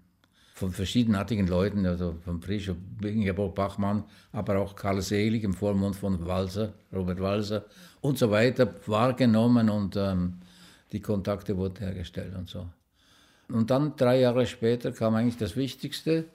von 0.54 0.72
verschiedenartigen 0.72 1.48
Leuten, 1.48 1.86
also 1.86 2.16
von 2.24 2.42
Frisch, 2.42 2.72
Ingeborg 3.02 3.56
Bachmann, 3.56 4.04
aber 4.32 4.60
auch 4.60 4.76
Karl 4.76 5.02
Selig 5.02 5.44
im 5.44 5.54
Vormund 5.54 5.96
von 5.96 6.26
Walser, 6.28 6.74
Robert 6.94 7.20
Walser 7.20 7.66
und 8.02 8.18
so 8.20 8.30
weiter, 8.30 8.74
wahrgenommen 8.86 9.70
und 9.70 9.96
ähm, 9.96 10.40
die 10.92 11.02
Kontakte 11.02 11.58
wurden 11.58 11.78
hergestellt 11.78 12.36
und 12.38 12.48
so. 12.48 12.68
Und 13.50 13.72
dann 13.72 13.96
drei 13.96 14.20
Jahre 14.20 14.46
später 14.46 14.92
kam 14.92 15.16
eigentlich 15.16 15.38
das 15.38 15.56
wichtigste 15.56 16.26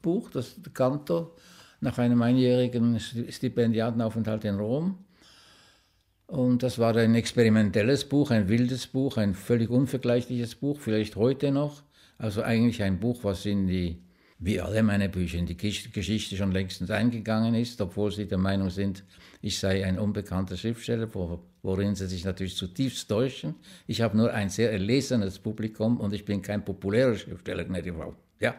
Buch, 0.00 0.30
das 0.30 0.56
Canto, 0.74 1.34
nach 1.80 1.98
einem 1.98 2.22
einjährigen 2.22 2.98
Stipendiatenaufenthalt 3.00 4.44
in 4.44 4.56
Rom. 4.56 4.98
Und 6.32 6.62
das 6.62 6.78
war 6.78 6.96
ein 6.96 7.14
experimentelles 7.14 8.06
Buch, 8.06 8.30
ein 8.30 8.48
wildes 8.48 8.86
Buch, 8.86 9.18
ein 9.18 9.34
völlig 9.34 9.68
unvergleichliches 9.68 10.54
Buch, 10.54 10.80
vielleicht 10.80 11.14
heute 11.14 11.52
noch. 11.52 11.82
Also 12.16 12.40
eigentlich 12.40 12.82
ein 12.82 13.00
Buch, 13.00 13.22
was 13.22 13.44
in 13.44 13.66
die, 13.66 14.02
wie 14.38 14.58
alle 14.58 14.82
meine 14.82 15.10
Bücher, 15.10 15.36
in 15.36 15.44
die 15.44 15.58
Gesch- 15.58 15.92
Geschichte 15.92 16.38
schon 16.38 16.50
längstens 16.50 16.90
eingegangen 16.90 17.54
ist, 17.54 17.82
obwohl 17.82 18.10
sie 18.12 18.26
der 18.26 18.38
Meinung 18.38 18.70
sind, 18.70 19.04
ich 19.42 19.58
sei 19.58 19.84
ein 19.84 19.98
unbekannter 19.98 20.56
Schriftsteller, 20.56 21.14
wo, 21.14 21.44
worin 21.60 21.96
sie 21.96 22.06
sich 22.06 22.24
natürlich 22.24 22.56
zutiefst 22.56 23.10
täuschen. 23.10 23.56
Ich 23.86 24.00
habe 24.00 24.16
nur 24.16 24.32
ein 24.32 24.48
sehr 24.48 24.72
erlesenes 24.72 25.38
Publikum 25.38 26.00
und 26.00 26.14
ich 26.14 26.24
bin 26.24 26.40
kein 26.40 26.64
populärer 26.64 27.14
Schriftsteller, 27.14 27.66
gnädige 27.66 27.94
Frau. 27.94 28.14
Ja. 28.40 28.54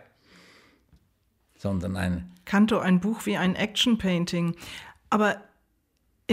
Sondern 1.57 1.97
ein 1.97 2.31
Kanto 2.45 2.77
ein 2.77 2.99
Buch 2.99 3.25
wie 3.25 3.35
ein 3.35 3.55
Action-Painting. 3.55 4.57
Aber 5.09 5.41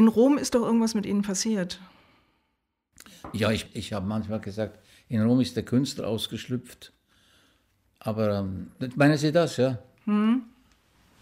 in 0.01 0.09
Rom 0.09 0.39
ist 0.39 0.55
doch 0.55 0.63
irgendwas 0.63 0.95
mit 0.95 1.05
Ihnen 1.05 1.21
passiert. 1.21 1.79
Ja, 3.35 3.51
ich, 3.51 3.67
ich 3.75 3.93
habe 3.93 4.07
manchmal 4.07 4.41
gesagt, 4.41 4.79
in 5.09 5.21
Rom 5.21 5.41
ist 5.43 5.57
der 5.57 5.63
Künstler 5.63 6.09
ausgeschlüpft. 6.09 6.95
Aber 7.99 8.39
ähm, 8.39 8.71
meinen 8.97 9.19
Sie 9.19 9.31
das, 9.31 9.59
ja? 9.59 9.79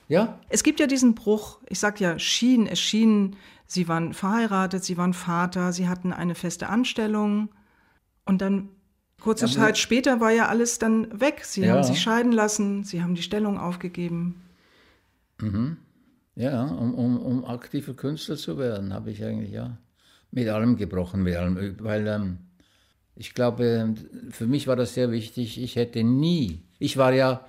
Ja? 0.06 0.38
Es 0.48 0.62
gibt 0.62 0.78
ja 0.78 0.86
diesen 0.86 1.16
Bruch, 1.16 1.58
ich 1.68 1.80
sag 1.80 1.98
ja, 1.98 2.20
schien, 2.20 2.68
es 2.68 2.78
schien, 2.78 3.34
Sie 3.66 3.88
waren 3.88 4.14
verheiratet, 4.14 4.84
Sie 4.84 4.96
waren 4.96 5.12
Vater, 5.12 5.72
Sie 5.72 5.88
hatten 5.88 6.12
eine 6.12 6.36
feste 6.36 6.68
Anstellung. 6.68 7.48
Und 8.24 8.40
dann, 8.40 8.68
kurze 9.20 9.46
Ja, 9.46 9.50
Zeit 9.52 9.76
später, 9.76 10.20
war 10.20 10.30
ja 10.30 10.46
alles 10.46 10.78
dann 10.78 11.20
weg. 11.20 11.44
Sie 11.44 11.62
Ja. 11.62 11.74
haben 11.74 11.82
sich 11.82 12.00
scheiden 12.00 12.30
lassen, 12.30 12.84
Sie 12.84 13.02
haben 13.02 13.16
die 13.16 13.22
Stellung 13.22 13.58
aufgegeben. 13.58 14.40
Ja, 16.38 16.62
um, 16.62 16.94
um, 16.94 17.18
um 17.18 17.44
aktiver 17.44 17.94
Künstler 17.94 18.36
zu 18.36 18.58
werden, 18.58 18.94
habe 18.94 19.10
ich 19.10 19.24
eigentlich 19.24 19.50
ja 19.50 19.76
mit 20.30 20.48
allem 20.48 20.76
gebrochen, 20.76 21.24
mit 21.24 21.34
allem, 21.34 21.76
weil 21.80 22.06
ähm, 22.06 22.38
ich 23.16 23.34
glaube, 23.34 23.92
für 24.30 24.46
mich 24.46 24.68
war 24.68 24.76
das 24.76 24.94
sehr 24.94 25.10
wichtig. 25.10 25.60
Ich 25.60 25.74
hätte 25.74 26.04
nie, 26.04 26.62
ich 26.78 26.96
war 26.96 27.12
ja 27.12 27.44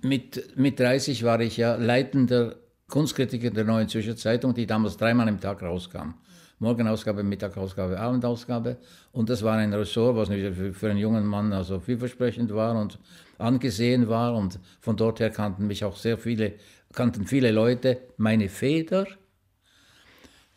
mit, 0.00 0.56
mit 0.56 0.80
30 0.80 1.24
war 1.24 1.42
ich 1.42 1.58
ja 1.58 1.74
leitender 1.74 2.56
Kunstkritiker 2.88 3.50
der 3.50 3.64
Neuen 3.64 3.88
Zürcher 3.88 4.16
Zeitung, 4.16 4.54
die 4.54 4.66
damals 4.66 4.96
dreimal 4.96 5.28
im 5.28 5.38
Tag 5.38 5.62
rauskam. 5.62 6.14
Morgenausgabe, 6.58 7.22
Mittagausgabe, 7.22 7.98
Abendausgabe. 7.98 8.78
Und 9.12 9.28
das 9.28 9.42
war 9.42 9.56
ein 9.56 9.74
Ressort, 9.74 10.16
was 10.16 10.28
für 10.28 10.90
einen 10.90 10.98
jungen 10.98 11.26
Mann 11.26 11.52
also 11.52 11.80
vielversprechend 11.80 12.54
war 12.54 12.78
und 12.78 12.98
angesehen 13.38 14.08
war. 14.08 14.34
Und 14.34 14.58
von 14.80 14.96
dort 14.96 15.20
her 15.20 15.30
kannten 15.30 15.66
mich 15.66 15.84
auch 15.84 15.96
sehr 15.96 16.18
viele, 16.18 16.54
kannten 16.92 17.26
viele 17.26 17.50
Leute 17.50 17.98
meine 18.16 18.48
Feder, 18.48 19.06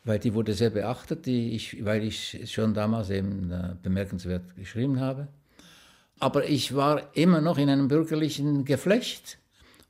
weil 0.04 0.20
die 0.20 0.34
wurde 0.34 0.54
sehr 0.54 0.70
beachtet, 0.70 1.26
die 1.26 1.56
ich, 1.56 1.84
weil 1.86 2.04
ich 2.04 2.52
schon 2.52 2.74
damals 2.74 3.10
eben 3.10 3.52
äh, 3.52 3.76
bemerkenswert 3.82 4.56
geschrieben 4.56 5.00
habe. 5.00 5.28
Aber 6.20 6.48
ich 6.48 6.76
war 6.76 7.16
immer 7.16 7.42
noch 7.42 7.58
in 7.58 7.70
einem 7.70 7.88
bürgerlichen 7.88 8.66
Geflecht 8.66 9.38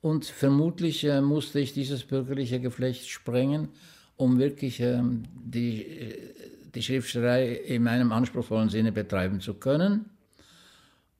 und 0.00 0.26
vermutlich 0.26 1.04
äh, 1.04 1.20
musste 1.20 1.60
ich 1.60 1.72
dieses 1.72 2.04
bürgerliche 2.04 2.60
Geflecht 2.60 3.08
sprengen, 3.08 3.68
um 4.16 4.38
wirklich 4.38 4.80
ähm, 4.80 5.24
die, 5.34 5.82
äh, 5.82 6.34
die 6.74 6.82
Schriftstellerei 6.82 7.52
in 7.54 7.82
meinem 7.82 8.12
anspruchsvollen 8.12 8.68
Sinne 8.68 8.92
betreiben 8.92 9.40
zu 9.40 9.54
können. 9.54 10.10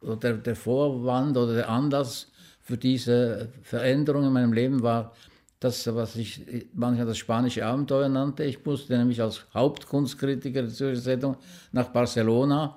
Der, 0.03 0.35
der 0.35 0.55
Vorwand 0.55 1.35
oder 1.39 1.55
der 1.55 1.69
Anlass 1.71 2.31
für 2.65 2.77
diese 2.77 3.51
Veränderung 3.63 4.25
in 4.25 4.33
meinem 4.33 4.53
Leben 4.53 4.83
war 4.83 5.15
das, 5.61 5.87
was 5.95 6.17
ich 6.17 6.43
manchmal 6.75 7.07
das 7.07 7.19
spanische 7.19 7.65
Abenteuer 7.65 8.09
nannte. 8.09 8.45
Ich 8.45 8.65
musste 8.65 8.99
nämlich 8.99 9.23
als 9.23 9.47
Hauptkunstkritiker 9.55 10.63
der 10.63 10.71
Zürcher 10.71 11.03
Zeitung 11.03 11.37
nach 11.73 11.89
Barcelona 11.89 12.77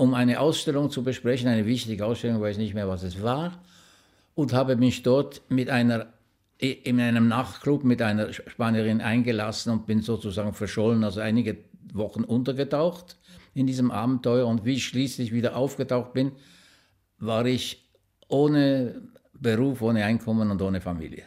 um 0.00 0.14
eine 0.14 0.40
Ausstellung 0.40 0.90
zu 0.90 1.02
besprechen, 1.02 1.46
eine 1.48 1.66
wichtige 1.66 2.06
Ausstellung, 2.06 2.40
weiß 2.40 2.56
nicht 2.56 2.72
mehr, 2.72 2.88
was 2.88 3.02
es 3.02 3.22
war, 3.22 3.62
und 4.34 4.54
habe 4.54 4.76
mich 4.76 5.02
dort 5.02 5.42
mit 5.50 5.68
einer, 5.68 6.06
in 6.56 6.98
einem 6.98 7.28
Nachtclub 7.28 7.84
mit 7.84 8.00
einer 8.00 8.32
Spanierin 8.32 9.02
eingelassen 9.02 9.70
und 9.72 9.86
bin 9.86 10.00
sozusagen 10.00 10.54
verschollen, 10.54 11.04
also 11.04 11.20
einige 11.20 11.58
Wochen 11.92 12.24
untergetaucht 12.24 13.18
in 13.52 13.66
diesem 13.66 13.90
Abenteuer. 13.90 14.46
Und 14.46 14.64
wie 14.64 14.76
ich 14.76 14.86
schließlich 14.86 15.32
wieder 15.32 15.54
aufgetaucht 15.54 16.14
bin, 16.14 16.32
war 17.18 17.44
ich 17.44 17.89
ohne 18.30 19.02
Beruf, 19.34 19.82
ohne 19.82 20.04
Einkommen 20.04 20.50
und 20.50 20.62
ohne 20.62 20.80
Familie. 20.80 21.24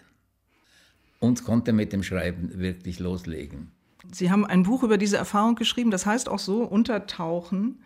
Und 1.20 1.44
konnte 1.46 1.74
mit 1.74 1.94
dem 1.94 2.04
Schreiben 2.04 2.60
wirklich 2.60 3.00
loslegen. 3.00 3.72
Sie 4.12 4.32
haben 4.32 4.46
ein 4.46 4.64
Buch 4.64 4.84
über 4.84 4.98
diese 4.98 5.18
Erfahrung 5.18 5.56
geschrieben, 5.56 5.92
das 5.92 6.06
heißt 6.06 6.28
auch 6.28 6.40
so, 6.40 6.64
Untertauchen. 6.64 7.82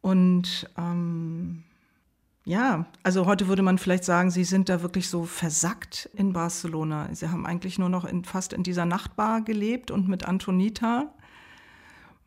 Und 0.00 0.68
ähm, 0.76 1.62
ja, 2.44 2.86
also 3.02 3.26
heute 3.26 3.46
würde 3.48 3.62
man 3.62 3.78
vielleicht 3.78 4.04
sagen, 4.04 4.30
Sie 4.30 4.44
sind 4.44 4.68
da 4.68 4.82
wirklich 4.82 5.08
so 5.08 5.24
versackt 5.24 6.10
in 6.14 6.32
Barcelona. 6.32 7.08
Sie 7.12 7.28
haben 7.28 7.46
eigentlich 7.46 7.78
nur 7.78 7.88
noch 7.88 8.04
in, 8.04 8.24
fast 8.24 8.52
in 8.52 8.62
dieser 8.62 8.86
Nachtbar 8.86 9.42
gelebt 9.42 9.90
und 9.90 10.08
mit 10.08 10.26
Antonita. 10.26 11.14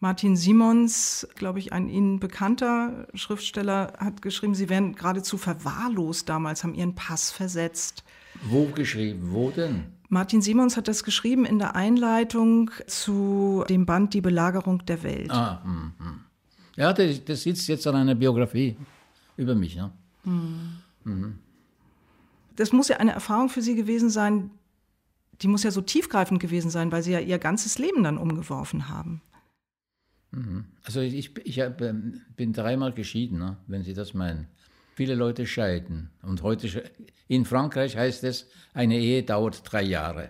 Martin 0.03 0.35
Simons, 0.35 1.25
glaube 1.35 1.59
ich, 1.59 1.71
ein 1.71 1.87
Ihnen 1.87 2.19
bekannter 2.19 3.07
Schriftsteller, 3.13 3.93
hat 3.97 4.21
geschrieben, 4.21 4.53
Sie 4.53 4.67
wären 4.67 4.95
geradezu 4.95 5.37
verwahrlost 5.37 6.27
damals, 6.27 6.65
haben 6.65 6.75
Ihren 6.75 6.93
Pass 6.93 7.31
versetzt. 7.31 8.03
Wo 8.43 8.65
geschrieben? 8.65 9.29
Wo 9.31 9.49
denn? 9.49 9.85
Martin 10.09 10.41
Simons 10.41 10.75
hat 10.75 10.89
das 10.89 11.05
geschrieben 11.05 11.45
in 11.45 11.57
der 11.57 11.77
Einleitung 11.77 12.69
zu 12.85 13.63
dem 13.69 13.85
Band 13.85 14.13
Die 14.13 14.19
Belagerung 14.19 14.85
der 14.85 15.03
Welt. 15.03 15.31
Ah, 15.31 15.63
hm, 15.63 15.93
hm. 15.97 16.19
Ja, 16.75 16.91
der, 16.91 17.13
der 17.13 17.37
sitzt 17.37 17.69
jetzt 17.69 17.87
an 17.87 17.95
einer 17.95 18.15
Biografie 18.15 18.75
über 19.37 19.55
mich. 19.55 19.75
Ja. 19.75 19.89
Hm. 20.25 20.79
Mhm. 21.05 21.39
Das 22.57 22.73
muss 22.73 22.89
ja 22.89 22.97
eine 22.97 23.13
Erfahrung 23.13 23.47
für 23.47 23.61
Sie 23.61 23.75
gewesen 23.75 24.09
sein, 24.09 24.51
die 25.41 25.47
muss 25.47 25.63
ja 25.63 25.71
so 25.71 25.79
tiefgreifend 25.79 26.41
gewesen 26.41 26.69
sein, 26.69 26.91
weil 26.91 27.03
Sie 27.03 27.13
ja 27.13 27.19
Ihr 27.19 27.39
ganzes 27.39 27.79
Leben 27.79 28.03
dann 28.03 28.17
umgeworfen 28.17 28.89
haben. 28.89 29.21
Mhm. 30.33 30.65
Also 30.83 31.01
ich, 31.01 31.37
ich 31.37 31.61
bin 32.35 32.53
dreimal 32.53 32.91
geschieden, 32.93 33.39
ne, 33.39 33.57
wenn 33.67 33.83
Sie 33.83 33.93
das 33.93 34.13
meinen. 34.13 34.47
Viele 34.95 35.15
Leute 35.15 35.45
scheiden. 35.45 36.09
Und 36.21 36.43
heute 36.43 36.83
in 37.27 37.45
Frankreich 37.45 37.95
heißt 37.95 38.23
es, 38.23 38.49
eine 38.73 38.99
Ehe 38.99 39.23
dauert 39.23 39.61
drei 39.63 39.83
Jahre. 39.83 40.29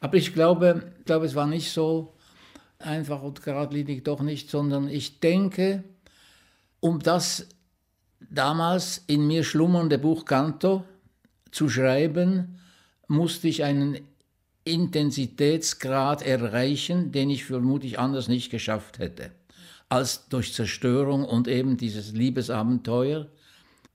Aber 0.00 0.16
ich 0.16 0.34
glaube, 0.34 0.92
ich 0.98 1.04
glaube, 1.04 1.26
es 1.26 1.34
war 1.34 1.46
nicht 1.46 1.72
so 1.72 2.14
einfach 2.78 3.22
und 3.22 3.42
geradlinig 3.42 4.04
doch 4.04 4.20
nicht, 4.20 4.50
sondern 4.50 4.88
ich 4.88 5.20
denke, 5.20 5.84
um 6.80 7.00
das 7.00 7.46
damals 8.30 9.04
in 9.06 9.26
mir 9.26 9.44
schlummernde 9.44 9.98
Buch 9.98 10.24
Canto 10.24 10.84
zu 11.50 11.68
schreiben, 11.68 12.58
musste 13.08 13.48
ich 13.48 13.64
einen 13.64 13.98
Intensitätsgrad 14.66 16.22
erreichen, 16.22 17.12
den 17.12 17.30
ich 17.30 17.44
vermutlich 17.44 17.98
anders 17.98 18.28
nicht 18.28 18.50
geschafft 18.50 18.98
hätte, 18.98 19.30
als 19.88 20.28
durch 20.28 20.52
Zerstörung 20.52 21.24
und 21.24 21.46
eben 21.48 21.76
dieses 21.76 22.12
Liebesabenteuer, 22.12 23.28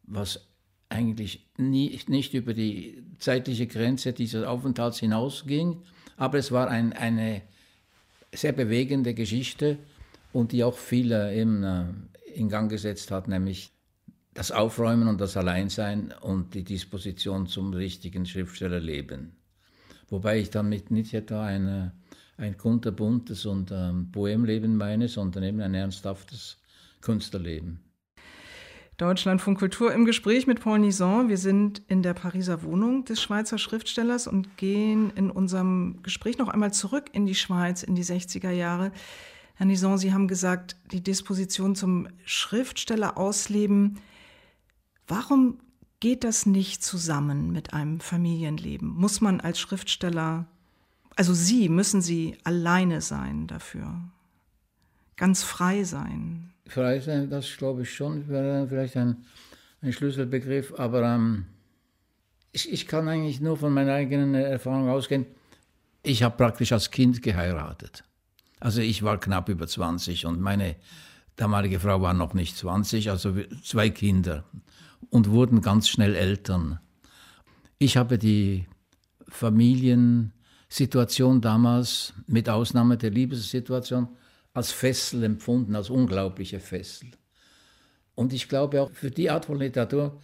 was 0.03 0.47
eigentlich 0.89 1.47
nie, 1.57 1.99
nicht 2.07 2.33
über 2.33 2.53
die 2.53 3.03
zeitliche 3.19 3.67
Grenze 3.67 4.13
dieses 4.13 4.45
Aufenthalts 4.45 4.99
hinausging, 4.99 5.81
aber 6.17 6.37
es 6.37 6.51
war 6.51 6.69
ein, 6.69 6.93
eine 6.93 7.41
sehr 8.33 8.53
bewegende 8.53 9.13
Geschichte 9.13 9.77
und 10.31 10.53
die 10.53 10.63
auch 10.63 10.77
viele 10.77 11.35
eben, 11.35 11.63
äh, 11.63 11.85
in 12.33 12.47
Gang 12.47 12.69
gesetzt 12.69 13.11
hat, 13.11 13.27
nämlich 13.27 13.71
das 14.33 14.51
Aufräumen 14.51 15.09
und 15.09 15.19
das 15.19 15.35
Alleinsein 15.35 16.13
und 16.21 16.53
die 16.53 16.63
Disposition 16.63 17.47
zum 17.47 17.73
richtigen 17.73 18.25
Schriftstellerleben. 18.25 19.40
Wobei 20.11 20.39
ich 20.39 20.49
damit 20.49 20.91
nicht 20.91 21.13
etwa 21.13 21.45
eine, 21.45 21.93
ein 22.37 22.57
kunterbuntes 22.57 23.45
und 23.45 23.71
ähm, 23.71 24.11
Poemleben 24.11 24.75
meine, 24.75 25.07
sondern 25.07 25.43
eben 25.43 25.61
ein 25.61 25.73
ernsthaftes 25.73 26.57
Künstlerleben. 26.99 27.79
Deutschlandfunk 28.97 29.57
Kultur 29.57 29.93
im 29.93 30.05
Gespräch 30.05 30.45
mit 30.45 30.59
Paul 30.59 30.79
Nison. 30.79 31.29
Wir 31.29 31.37
sind 31.37 31.81
in 31.87 32.03
der 32.03 32.13
Pariser 32.13 32.61
Wohnung 32.61 33.05
des 33.05 33.21
Schweizer 33.21 33.57
Schriftstellers 33.57 34.27
und 34.27 34.57
gehen 34.57 35.11
in 35.15 35.31
unserem 35.31 36.03
Gespräch 36.03 36.37
noch 36.37 36.49
einmal 36.49 36.73
zurück 36.73 37.05
in 37.13 37.25
die 37.25 37.33
Schweiz 37.33 37.81
in 37.81 37.95
die 37.95 38.03
60er 38.03 38.51
Jahre. 38.51 38.91
Herr 39.55 39.65
Nison, 39.65 39.97
Sie 39.97 40.13
haben 40.13 40.27
gesagt, 40.27 40.75
die 40.91 41.01
Disposition 41.01 41.73
zum 41.73 42.09
Schriftsteller 42.25 43.17
ausleben. 43.17 43.99
Warum 45.07 45.59
geht 46.01 46.25
das 46.25 46.45
nicht 46.45 46.83
zusammen 46.83 47.53
mit 47.53 47.73
einem 47.73 48.01
Familienleben? 48.01 48.89
Muss 48.89 49.21
man 49.21 49.39
als 49.39 49.59
Schriftsteller, 49.59 50.45
also 51.15 51.33
Sie, 51.33 51.69
müssen 51.69 52.01
Sie 52.01 52.37
alleine 52.43 52.99
sein 52.99 53.47
dafür? 53.47 54.01
Ganz 55.15 55.43
frei 55.43 55.85
sein? 55.85 56.51
frei 56.71 56.99
sein, 56.99 57.29
das 57.29 57.57
glaube 57.57 57.83
ich 57.83 57.93
schon, 57.93 58.27
wäre 58.27 58.67
vielleicht 58.67 58.97
ein, 58.97 59.25
ein 59.81 59.93
Schlüsselbegriff, 59.93 60.73
aber 60.77 61.03
ähm, 61.03 61.45
ich, 62.51 62.71
ich 62.71 62.87
kann 62.87 63.07
eigentlich 63.07 63.41
nur 63.41 63.57
von 63.57 63.73
meiner 63.73 63.93
eigenen 63.93 64.33
Erfahrung 64.33 64.89
ausgehen. 64.89 65.25
Ich 66.03 66.23
habe 66.23 66.35
praktisch 66.35 66.71
als 66.71 66.89
Kind 66.89 67.21
geheiratet. 67.21 68.03
Also 68.59 68.81
ich 68.81 69.03
war 69.03 69.19
knapp 69.19 69.49
über 69.49 69.67
20 69.67 70.25
und 70.25 70.39
meine 70.39 70.75
damalige 71.35 71.79
Frau 71.79 72.01
war 72.01 72.13
noch 72.13 72.33
nicht 72.33 72.57
20, 72.57 73.09
also 73.09 73.35
zwei 73.63 73.89
Kinder 73.89 74.43
und 75.09 75.29
wurden 75.29 75.61
ganz 75.61 75.89
schnell 75.89 76.15
Eltern. 76.15 76.79
Ich 77.77 77.97
habe 77.97 78.17
die 78.17 78.65
Familiensituation 79.27 81.41
damals, 81.41 82.13
mit 82.27 82.49
Ausnahme 82.49 82.97
der 82.97 83.11
Liebessituation, 83.11 84.07
als 84.53 84.71
Fessel 84.71 85.23
empfunden, 85.23 85.75
als 85.75 85.89
unglaubliche 85.89 86.59
Fessel. 86.59 87.11
Und 88.15 88.33
ich 88.33 88.49
glaube 88.49 88.81
auch 88.81 88.91
für 88.91 89.09
die 89.09 89.29
Art 89.29 89.45
von 89.45 89.57
Literatur, 89.57 90.19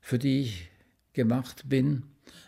für 0.00 0.18
die 0.18 0.40
ich 0.40 0.70
gemacht 1.12 1.68
bin, 1.68 2.04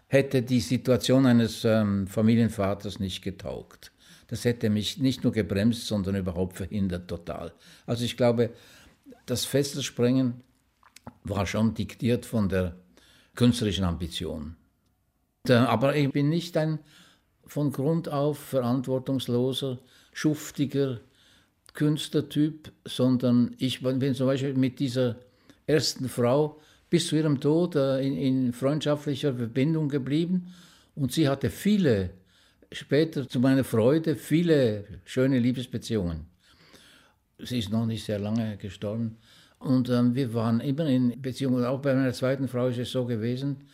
hätte 0.06 0.42
die 0.42 0.60
Situation 0.60 1.26
eines 1.26 1.64
ähm, 1.64 2.06
Familienvaters 2.06 2.98
nicht 2.98 3.22
getaugt. 3.22 3.92
Das 4.30 4.44
hätte 4.44 4.70
mich 4.70 4.98
nicht 4.98 5.24
nur 5.24 5.32
gebremst, 5.32 5.88
sondern 5.88 6.14
überhaupt 6.14 6.56
verhindert 6.56 7.08
total. 7.08 7.52
Also 7.84 8.04
ich 8.04 8.16
glaube, 8.16 8.50
das 9.26 9.44
Fesselsprengen 9.44 10.34
war 11.24 11.46
schon 11.46 11.74
diktiert 11.74 12.26
von 12.26 12.48
der 12.48 12.76
künstlerischen 13.34 13.84
Ambition. 13.84 14.54
Aber 15.48 15.96
ich 15.96 16.12
bin 16.12 16.28
nicht 16.28 16.56
ein 16.56 16.78
von 17.44 17.72
Grund 17.72 18.08
auf 18.08 18.38
verantwortungsloser, 18.38 19.78
schuftiger, 20.12 21.00
Künstlertyp, 21.74 22.70
sondern 22.84 23.56
ich 23.58 23.82
bin 23.82 24.14
zum 24.14 24.26
Beispiel 24.26 24.54
mit 24.54 24.78
dieser 24.78 25.16
ersten 25.66 26.08
Frau 26.08 26.60
bis 26.88 27.08
zu 27.08 27.16
ihrem 27.16 27.40
Tod 27.40 27.74
äh, 27.74 28.00
in, 28.00 28.16
in 28.16 28.52
freundschaftlicher 28.52 29.34
Verbindung 29.34 29.88
geblieben 29.88 30.52
und 30.94 31.12
sie 31.12 31.28
hatte 31.28 31.50
viele, 31.50 32.10
später 32.72 33.28
zu 33.28 33.40
meiner 33.40 33.64
Freude, 33.64 34.16
viele 34.16 34.84
schöne 35.04 35.38
Liebesbeziehungen. 35.38 36.26
Sie 37.38 37.58
ist 37.58 37.70
noch 37.70 37.86
nicht 37.86 38.04
sehr 38.04 38.18
lange 38.18 38.56
gestorben. 38.56 39.16
Und 39.58 39.88
ähm, 39.90 40.14
wir 40.14 40.32
waren 40.34 40.60
immer 40.60 40.86
in 40.86 41.20
Beziehungen. 41.20 41.64
Auch 41.64 41.80
bei 41.80 41.94
meiner 41.94 42.12
zweiten 42.12 42.48
Frau 42.48 42.68
ist 42.68 42.78
es 42.78 42.90
so 42.90 43.04
gewesen, 43.04 43.68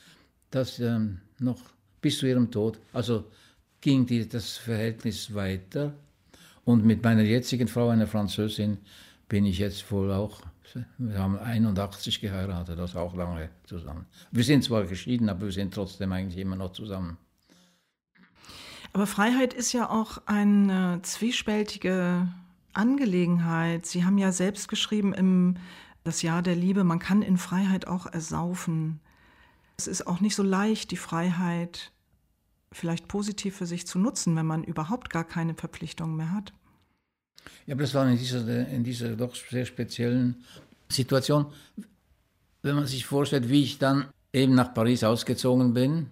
dass 0.50 0.78
ähm, 0.80 1.20
noch 1.38 1.60
bis 2.00 2.18
zu 2.18 2.26
ihrem 2.26 2.50
Tod, 2.50 2.78
also 2.92 3.24
ging 3.80 4.06
die, 4.06 4.28
das 4.28 4.56
Verhältnis 4.56 5.34
weiter. 5.34 5.94
Und 6.64 6.84
mit 6.84 7.02
meiner 7.04 7.22
jetzigen 7.22 7.68
Frau, 7.68 7.88
einer 7.88 8.08
Französin, 8.08 8.78
bin 9.28 9.44
ich 9.46 9.58
jetzt 9.58 9.90
wohl 9.90 10.12
auch, 10.12 10.40
wir 10.98 11.18
haben 11.18 11.38
81 11.38 12.20
geheiratet, 12.20 12.78
das 12.78 12.96
auch 12.96 13.14
lange 13.14 13.48
zusammen. 13.64 14.06
Wir 14.32 14.44
sind 14.44 14.64
zwar 14.64 14.84
geschieden, 14.84 15.28
aber 15.28 15.46
wir 15.46 15.52
sind 15.52 15.72
trotzdem 15.72 16.12
eigentlich 16.12 16.38
immer 16.38 16.56
noch 16.56 16.72
zusammen. 16.72 17.16
Aber 18.96 19.06
Freiheit 19.06 19.52
ist 19.52 19.74
ja 19.74 19.90
auch 19.90 20.22
eine 20.24 21.00
zwiespältige 21.02 22.28
Angelegenheit. 22.72 23.84
Sie 23.84 24.06
haben 24.06 24.16
ja 24.16 24.32
selbst 24.32 24.68
geschrieben 24.68 25.12
im 25.12 25.58
Das 26.02 26.22
Jahr 26.22 26.40
der 26.40 26.56
Liebe, 26.56 26.82
man 26.82 26.98
kann 26.98 27.20
in 27.20 27.36
Freiheit 27.36 27.86
auch 27.86 28.06
ersaufen. 28.06 29.00
Es 29.76 29.86
ist 29.86 30.06
auch 30.06 30.20
nicht 30.20 30.34
so 30.34 30.42
leicht, 30.42 30.92
die 30.92 30.96
Freiheit 30.96 31.92
vielleicht 32.72 33.06
positiv 33.06 33.56
für 33.56 33.66
sich 33.66 33.86
zu 33.86 33.98
nutzen, 33.98 34.34
wenn 34.34 34.46
man 34.46 34.64
überhaupt 34.64 35.10
gar 35.10 35.24
keine 35.24 35.52
Verpflichtungen 35.52 36.16
mehr 36.16 36.32
hat. 36.32 36.54
Ja, 37.66 37.74
aber 37.74 37.82
das 37.82 37.92
war 37.92 38.08
in 38.08 38.16
dieser, 38.16 38.66
in 38.66 38.82
dieser 38.82 39.14
doch 39.14 39.34
sehr 39.34 39.66
speziellen 39.66 40.42
Situation, 40.88 41.52
wenn 42.62 42.76
man 42.76 42.86
sich 42.86 43.04
vorstellt, 43.04 43.50
wie 43.50 43.62
ich 43.62 43.76
dann 43.78 44.06
eben 44.32 44.54
nach 44.54 44.72
Paris 44.72 45.04
ausgezogen 45.04 45.74
bin 45.74 46.08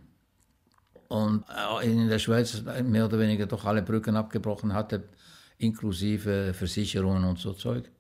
und 1.09 1.45
in 1.83 2.09
der 2.09 2.19
Schweiz 2.19 2.63
mehr 2.83 3.07
oder 3.07 3.19
weniger 3.19 3.47
doch 3.47 3.65
alle 3.65 3.83
Brücken 3.83 4.17
abgebrochen 4.17 4.73
hatte, 4.73 5.05
inklusive 5.59 6.53
Versicherungen 6.55 7.25
und 7.25 7.39
so 7.39 7.53
Zeug. 7.53 7.91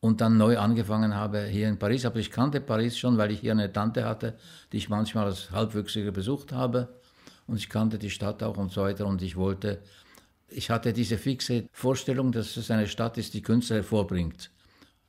Und 0.00 0.20
dann 0.20 0.36
neu 0.36 0.58
angefangen 0.58 1.14
habe 1.14 1.44
hier 1.46 1.68
in 1.68 1.78
Paris. 1.78 2.04
Aber 2.04 2.18
ich 2.18 2.30
kannte 2.30 2.60
Paris 2.60 2.98
schon, 2.98 3.16
weil 3.18 3.30
ich 3.30 3.40
hier 3.40 3.52
eine 3.52 3.72
Tante 3.72 4.04
hatte, 4.04 4.34
die 4.72 4.76
ich 4.76 4.88
manchmal 4.88 5.26
als 5.26 5.50
Halbwüchsiger 5.50 6.12
besucht 6.12 6.52
habe 6.52 6.88
und 7.46 7.56
ich 7.56 7.68
kannte 7.68 7.98
die 7.98 8.10
Stadt 8.10 8.42
auch 8.42 8.56
und 8.56 8.72
so 8.72 8.82
weiter 8.82 9.06
und 9.06 9.22
ich 9.22 9.36
wollte, 9.36 9.82
ich 10.48 10.70
hatte 10.70 10.92
diese 10.92 11.18
fixe 11.18 11.68
Vorstellung, 11.72 12.32
dass 12.32 12.56
es 12.56 12.70
eine 12.70 12.88
Stadt 12.88 13.18
ist, 13.18 13.34
die 13.34 13.42
Künstler 13.42 13.76
hervorbringt, 13.76 14.50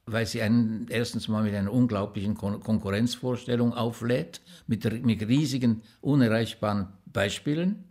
weil 0.06 0.26
sie 0.26 0.42
einen, 0.42 0.88
erstens 0.90 1.28
mal 1.28 1.44
mit 1.44 1.56
einer 1.56 1.72
unglaublichen 1.72 2.36
Kon 2.36 2.60
Konkurrenzvorstellung 2.60 3.74
auflädt, 3.74 4.42
mit, 4.68 5.06
mit 5.06 5.28
riesigen, 5.28 5.82
unerreichbaren 6.02 6.88
Beispielen, 7.12 7.84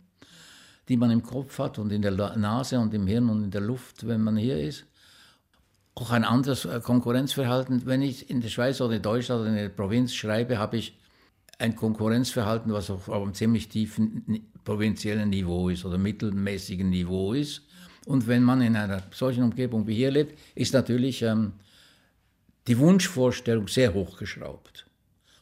die 0.87 0.97
man 0.97 1.11
im 1.11 1.23
Kopf 1.23 1.59
hat 1.59 1.79
und 1.79 1.91
in 1.91 2.01
der 2.01 2.11
Nase 2.11 2.79
und 2.79 2.93
im 2.93 3.07
Hirn 3.07 3.29
und 3.29 3.43
in 3.45 3.51
der 3.51 3.61
Luft, 3.61 4.07
wenn 4.07 4.21
man 4.21 4.37
hier 4.37 4.59
ist 4.59 4.85
auch 6.01 6.11
ein 6.11 6.23
anderes 6.23 6.65
äh, 6.65 6.79
Konkurrenzverhalten. 6.79 7.85
Wenn 7.85 8.01
ich 8.01 8.29
in 8.29 8.41
der 8.41 8.49
Schweiz 8.49 8.79
oder 8.81 8.95
in 8.95 9.01
Deutschland 9.01 9.41
oder 9.41 9.49
in 9.49 9.55
der 9.55 9.69
Provinz 9.69 10.13
schreibe, 10.13 10.59
habe 10.59 10.77
ich 10.77 10.97
ein 11.57 11.75
Konkurrenzverhalten, 11.75 12.71
was 12.71 12.91
auf, 12.91 13.09
auf 13.09 13.23
einem 13.23 13.33
ziemlich 13.33 13.67
tiefen 13.67 14.51
provinziellen 14.63 15.29
Niveau 15.29 15.69
ist 15.69 15.85
oder 15.85 15.97
mittelmäßigen 15.97 16.89
Niveau 16.89 17.33
ist. 17.33 17.63
Und 18.05 18.27
wenn 18.27 18.43
man 18.43 18.61
in 18.61 18.75
einer 18.75 19.01
solchen 19.11 19.43
Umgebung 19.43 19.87
wie 19.87 19.95
hier 19.95 20.11
lebt, 20.11 20.37
ist 20.55 20.73
natürlich 20.73 21.23
ähm, 21.23 21.53
die 22.67 22.77
Wunschvorstellung 22.77 23.67
sehr 23.67 23.93
hochgeschraubt. 23.93 24.85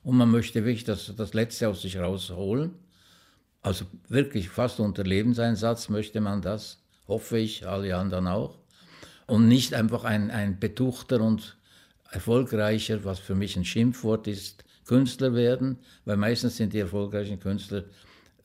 Und 0.03 0.15
man 0.15 0.31
möchte 0.31 0.63
wirklich 0.63 0.85
das, 0.85 1.13
das 1.17 1.33
Letzte 1.33 1.67
aus 1.67 1.81
sich 1.81 1.97
rausholen. 1.97 2.71
Also 3.65 3.85
wirklich 4.09 4.49
fast 4.49 4.79
unter 4.79 5.03
Lebenseinsatz 5.03 5.89
möchte 5.89 6.21
man 6.21 6.43
das, 6.43 6.83
hoffe 7.07 7.39
ich, 7.39 7.67
alle 7.67 7.97
anderen 7.97 8.27
auch. 8.27 8.59
und 9.25 9.47
nicht 9.47 9.73
einfach 9.73 10.03
ein, 10.03 10.29
ein 10.29 10.59
betuchter 10.59 11.19
und 11.19 11.57
erfolgreicher, 12.11 13.03
was 13.05 13.17
für 13.17 13.33
mich 13.33 13.57
ein 13.57 13.65
Schimpfwort 13.65 14.27
ist, 14.27 14.63
Künstler 14.85 15.33
werden, 15.33 15.79
weil 16.05 16.15
meistens 16.15 16.57
sind 16.57 16.73
die 16.73 16.79
erfolgreichen 16.79 17.39
Künstler 17.39 17.85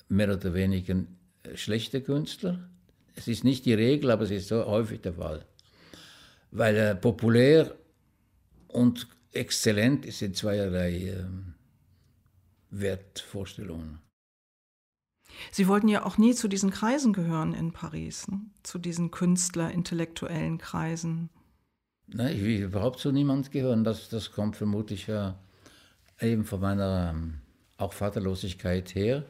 mehr 0.09 0.33
oder 0.33 0.55
weniger 0.55 1.05
schlechte 1.55 2.01
Künstler. 2.01 2.71
Es 3.15 3.29
ist 3.29 3.45
nicht 3.45 3.67
die 3.67 3.75
Regel, 3.75 4.13
aber 4.13 4.23
es 4.23 4.31
ist 4.31 4.49
so 4.49 4.65
häufig 4.65 5.03
der 5.03 5.13
Fall. 5.13 5.45
Weil 6.51 6.77
äh, 6.77 6.95
populär 6.95 7.75
und 8.69 9.07
exzellent 9.33 10.11
sind 10.11 10.35
zweierlei 10.35 11.09
äh, 11.09 11.25
Wertvorstellungen. 12.71 13.99
Sie 15.50 15.68
wollten 15.68 15.88
ja 15.88 16.05
auch 16.05 16.18
nie 16.18 16.35
zu 16.35 16.48
diesen 16.48 16.70
Kreisen 16.70 17.12
gehören 17.12 17.55
in 17.55 17.72
Paris, 17.72 18.29
ne? 18.29 18.40
zu 18.62 18.79
diesen 18.79 19.11
Künstler-intellektuellen 19.11 20.59
Kreisen. 20.59 21.31
Nein, 22.07 22.37
ich 22.37 22.42
will 22.42 22.62
überhaupt 22.62 22.98
zu 22.98 23.12
niemand 23.12 23.50
gehören. 23.53 23.85
Das, 23.85 24.09
das 24.09 24.33
kommt 24.33 24.57
vermutlich 24.57 25.07
ja 25.07 25.38
eben 26.20 26.44
von 26.44 26.61
meiner 26.61 27.11
ähm, 27.14 27.40
auch 27.76 27.92
Vaterlosigkeit 27.92 28.94
her. 28.94 29.24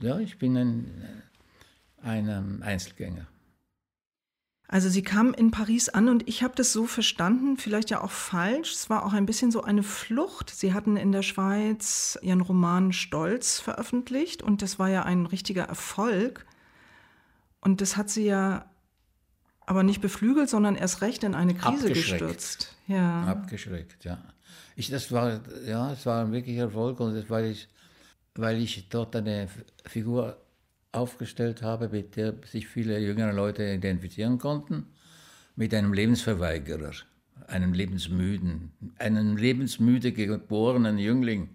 Ja, 0.00 0.18
ich 0.18 0.38
bin 0.38 0.56
ein, 0.56 1.22
ein 2.02 2.28
ähm, 2.28 2.62
Einzelgänger. 2.62 3.26
Also 4.72 4.88
sie 4.88 5.02
kam 5.02 5.34
in 5.34 5.50
Paris 5.50 5.88
an 5.88 6.08
und 6.08 6.28
ich 6.28 6.44
habe 6.44 6.54
das 6.54 6.72
so 6.72 6.86
verstanden, 6.86 7.56
vielleicht 7.56 7.90
ja 7.90 8.04
auch 8.04 8.12
falsch. 8.12 8.72
Es 8.72 8.88
war 8.88 9.04
auch 9.04 9.12
ein 9.12 9.26
bisschen 9.26 9.50
so 9.50 9.64
eine 9.64 9.82
Flucht. 9.82 10.48
Sie 10.50 10.72
hatten 10.72 10.96
in 10.96 11.10
der 11.10 11.22
Schweiz 11.22 12.16
ihren 12.22 12.40
Roman 12.40 12.92
Stolz 12.92 13.58
veröffentlicht 13.58 14.44
und 14.44 14.62
das 14.62 14.78
war 14.78 14.88
ja 14.88 15.02
ein 15.02 15.26
richtiger 15.26 15.64
Erfolg. 15.64 16.46
Und 17.60 17.80
das 17.80 17.96
hat 17.96 18.10
sie 18.10 18.26
ja 18.26 18.70
aber 19.66 19.82
nicht 19.82 20.00
beflügelt, 20.00 20.48
sondern 20.48 20.76
erst 20.76 21.02
recht 21.02 21.24
in 21.24 21.34
eine 21.34 21.54
Krise 21.54 21.88
gestürzt. 21.88 22.76
Ja. 22.86 23.24
Abgeschreckt, 23.24 24.04
ja. 24.04 24.22
Ich, 24.76 24.88
das 24.88 25.10
war, 25.10 25.40
ja, 25.66 25.92
es 25.92 26.06
war 26.06 26.24
ein 26.24 26.30
wirklicher 26.30 26.62
Erfolg 26.62 27.00
und 27.00 27.14
das, 27.14 27.28
weil 27.28 27.46
ich, 27.46 27.68
weil 28.36 28.62
ich 28.62 28.88
dort 28.88 29.16
eine 29.16 29.48
Figur 29.84 30.40
aufgestellt 30.92 31.62
habe, 31.62 31.88
mit 31.88 32.16
der 32.16 32.34
sich 32.44 32.66
viele 32.66 32.98
jüngere 32.98 33.32
Leute 33.32 33.64
identifizieren 33.64 34.38
konnten, 34.38 34.86
mit 35.56 35.74
einem 35.74 35.92
Lebensverweigerer, 35.92 36.92
einem 37.46 37.72
Lebensmüden, 37.72 38.72
einem 38.98 39.36
lebensmüde 39.36 40.12
geborenen 40.12 40.98
Jüngling. 40.98 41.50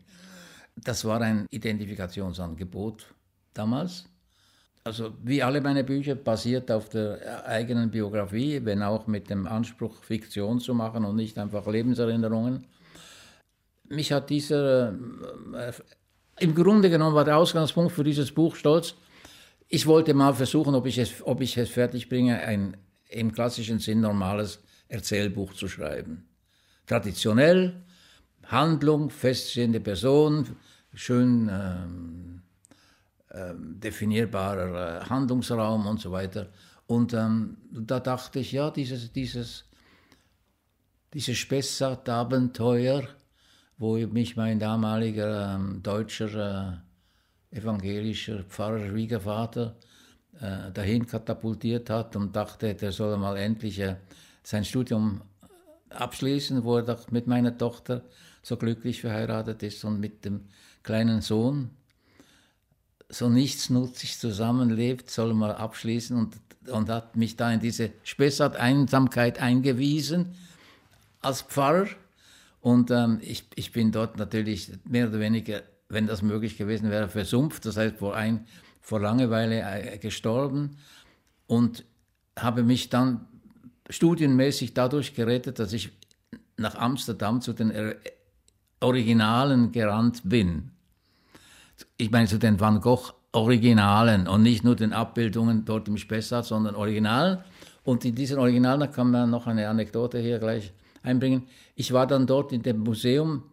Das 0.76 1.06
war 1.06 1.21
ein 1.21 1.48
Identifikationsangebot 1.50 3.13
damals. 3.54 4.06
Also 4.84 5.13
wie 5.24 5.41
alle 5.41 5.62
meine 5.62 5.84
Bücher 5.84 6.13
basiert 6.13 6.69
auf 6.69 6.89
der 6.89 7.43
eigenen 7.48 7.89
Biografie, 7.89 8.63
wenn 8.63 8.84
auch 8.84 9.08
mit 9.08 9.32
dem 9.32 9.48
Anspruch, 9.48 10.04
Fiktion 10.04 10.60
zu 10.60 10.76
machen 10.76 11.06
und 11.06 11.15
nicht 11.15 11.39
einfach 11.39 11.65
Lebenserinnerungen. 11.65 12.67
Mich 13.89 14.12
hat 14.12 14.30
dieser, 14.30 14.89
äh, 14.89 15.74
im 16.39 16.54
Grunde 16.54 16.91
genommen 16.91 17.15
war 17.15 17.26
der 17.26 17.38
Ausgangspunkt 17.38 17.93
für 17.93 18.04
dieses 18.04 18.32
Buch 18.32 18.56
Stolz, 18.56 18.95
ich 19.67 19.88
wollte 19.88 20.13
mal 20.13 20.34
versuchen, 20.34 20.75
ob 20.75 20.86
ich 20.86 20.97
es, 20.97 21.25
ob 21.25 21.41
ich 21.41 21.58
es 21.58 21.69
fertig 21.69 22.10
bringe, 22.10 22.39
ein 22.39 22.78
im 23.10 23.32
klassischen 23.32 23.80
Sinn 23.80 24.01
normales 24.01 24.60
Erzählbuch 24.88 25.54
zu 25.54 25.67
schreiben. 25.67 26.28
Traditionell, 26.86 27.84
Handlung, 28.45 29.10
feststehende 29.10 29.80
Person, 29.80 30.56
schön 30.93 31.49
ähm, 31.51 32.41
ähm, 33.32 33.80
definierbarer 33.80 35.01
äh, 35.01 35.06
Handlungsraum 35.10 35.88
und 35.88 35.99
so 35.99 36.12
weiter. 36.12 36.47
Und 36.88 37.13
ähm, 37.13 37.58
da 37.71 37.99
dachte 37.99 38.39
ich, 38.39 38.51
ja, 38.51 38.69
dieses, 38.69 39.12
dieses, 39.12 39.65
dieses 41.13 41.38
Spessart-Abenteuer, 41.38 43.08
wo 43.78 43.97
mich 43.97 44.38
mein 44.38 44.60
damaliger 44.60 45.56
ähm, 45.56 45.82
deutscher 45.82 46.73
äh, 46.73 46.85
evangelischer 47.55 48.43
Pfarrer, 48.43 48.87
Schwiegervater, 48.87 49.75
äh, 50.41 50.71
dahin 50.71 51.07
katapultiert 51.07 51.89
hat 51.89 52.15
und 52.15 52.35
dachte, 52.35 52.75
der 52.75 52.91
soll 52.91 53.15
mal 53.17 53.37
endlich 53.37 53.79
äh, 53.79 53.95
sein 54.43 54.65
Studium 54.65 55.21
abschließen, 55.89 56.63
wo 56.63 56.77
er 56.77 56.83
doch 56.83 57.09
mit 57.11 57.27
meiner 57.27 57.57
Tochter 57.57 58.03
so 58.41 58.57
glücklich 58.57 59.01
verheiratet 59.01 59.63
ist 59.63 59.83
und 59.85 59.99
mit 59.99 60.25
dem 60.25 60.41
kleinen 60.83 61.21
Sohn 61.21 61.71
so 63.09 63.29
nichtsnutzig 63.29 64.19
zusammenlebt, 64.19 65.09
soll 65.09 65.33
mal 65.33 65.53
abschließen 65.53 66.17
und, 66.17 66.35
und 66.69 66.89
hat 66.89 67.15
mich 67.15 67.35
da 67.35 67.51
in 67.51 67.59
diese 67.59 67.91
Spessart-Einsamkeit 68.03 69.39
eingewiesen 69.39 70.35
als 71.21 71.41
Pfarrer. 71.43 71.87
Und 72.61 72.89
ähm, 72.91 73.19
ich, 73.21 73.45
ich 73.55 73.71
bin 73.71 73.91
dort 73.91 74.17
natürlich 74.17 74.71
mehr 74.85 75.07
oder 75.07 75.19
weniger 75.19 75.61
wenn 75.89 76.08
das 76.08 76.21
möglich 76.21 76.58
gewesen 76.58 76.89
wäre, 76.89 77.10
versumpft, 77.10 77.65
das 77.65 77.78
heißt 77.78 77.98
vor, 77.98 78.15
ein, 78.15 78.45
vor 78.82 79.00
Langeweile 79.00 79.62
äh, 79.62 79.98
gestorben 79.98 80.78
und 81.48 81.86
habe 82.38 82.63
mich 82.63 82.89
dann 82.89 83.28
studienmäßig 83.89 84.74
dadurch 84.74 85.13
gerettet, 85.13 85.60
dass 85.60 85.74
ich 85.74 85.91
nach 86.58 86.76
Amsterdam 86.76 87.41
zu 87.41 87.54
den 87.54 87.71
Originalen 88.80 89.71
gerannt 89.71 90.21
bin. 90.26 90.71
Ich 91.98 92.12
meine 92.12 92.28
zu 92.28 92.39
den 92.39 92.60
Van 92.60 92.82
Gogh 92.82 93.13
Originalen 93.36 94.28
und 94.28 94.43
nicht 94.43 94.63
nur 94.63 94.76
den 94.76 94.93
Abbildungen 94.93 95.65
dort 95.65 95.88
im 95.88 95.98
Spessart, 95.98 96.45
sondern 96.45 96.76
Originalen. 96.76 97.39
Und 97.84 98.06
in 98.06 98.15
diesen 98.15 98.39
Originalen, 98.39 98.80
da 98.80 98.88
kann 98.88 99.12
man 99.12 99.30
noch 99.30 99.45
eine 99.45 99.67
Anekdote 99.67 100.19
hier 100.19 100.39
gleich 100.39 100.71
einbringen. 101.04 101.43
Ich 101.76 101.91
war 101.91 102.08
dann 102.08 102.26
dort 102.26 102.54
in 102.54 102.63
dem 102.63 102.80
Museum 102.80 103.43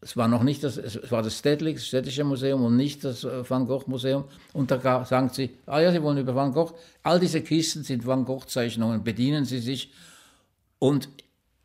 es 0.00 0.16
war 0.16 0.28
noch 0.28 0.42
nicht 0.42 0.62
das, 0.62 0.76
es 0.76 1.10
war 1.10 1.22
das 1.22 1.38
Städtliche, 1.38 1.80
Städtische 1.80 2.24
Museum 2.24 2.62
und 2.64 2.76
nicht 2.76 3.02
das 3.04 3.24
äh, 3.24 3.48
Van 3.48 3.66
Gogh 3.66 3.84
Museum. 3.86 4.24
Und 4.52 4.70
da 4.70 5.04
sagen 5.04 5.30
sie, 5.32 5.56
ah 5.66 5.80
ja, 5.80 5.90
Sie 5.90 6.02
wollen 6.02 6.18
über 6.18 6.34
Van 6.34 6.52
Gogh. 6.52 6.74
All 7.02 7.18
diese 7.18 7.40
Kisten 7.40 7.82
sind 7.82 8.06
Van 8.06 8.24
Gogh 8.24 8.46
Zeichnungen, 8.46 9.02
bedienen 9.02 9.44
Sie 9.44 9.58
sich. 9.58 9.92
Und 10.78 11.08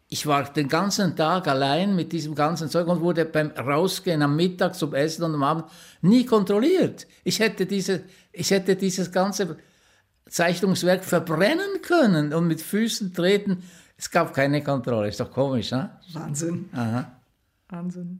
ich 0.07 0.25
war 0.25 0.43
den 0.43 0.67
ganzen 0.67 1.15
Tag 1.15 1.47
allein 1.47 1.95
mit 1.95 2.11
diesem 2.11 2.35
ganzen 2.35 2.69
Zeug 2.69 2.87
und 2.87 3.01
wurde 3.01 3.25
beim 3.25 3.51
Rausgehen 3.51 4.21
am 4.21 4.35
Mittag 4.35 4.75
zum 4.75 4.93
Essen 4.93 5.23
und 5.23 5.35
am 5.35 5.43
Abend 5.43 5.65
nie 6.01 6.25
kontrolliert. 6.25 7.07
Ich 7.23 7.39
hätte, 7.39 7.65
diese, 7.65 8.03
ich 8.31 8.51
hätte 8.51 8.75
dieses 8.75 9.11
ganze 9.11 9.57
Zeichnungswerk 10.29 11.03
verbrennen 11.03 11.81
können 11.81 12.33
und 12.33 12.47
mit 12.47 12.61
Füßen 12.61 13.13
treten. 13.13 13.63
Es 13.97 14.09
gab 14.09 14.33
keine 14.33 14.63
Kontrolle. 14.63 15.09
Ist 15.09 15.19
doch 15.19 15.31
komisch, 15.31 15.71
ne? 15.71 15.91
Wahnsinn. 16.13 16.69
Aha. 16.73 17.20
Wahnsinn. 17.71 18.19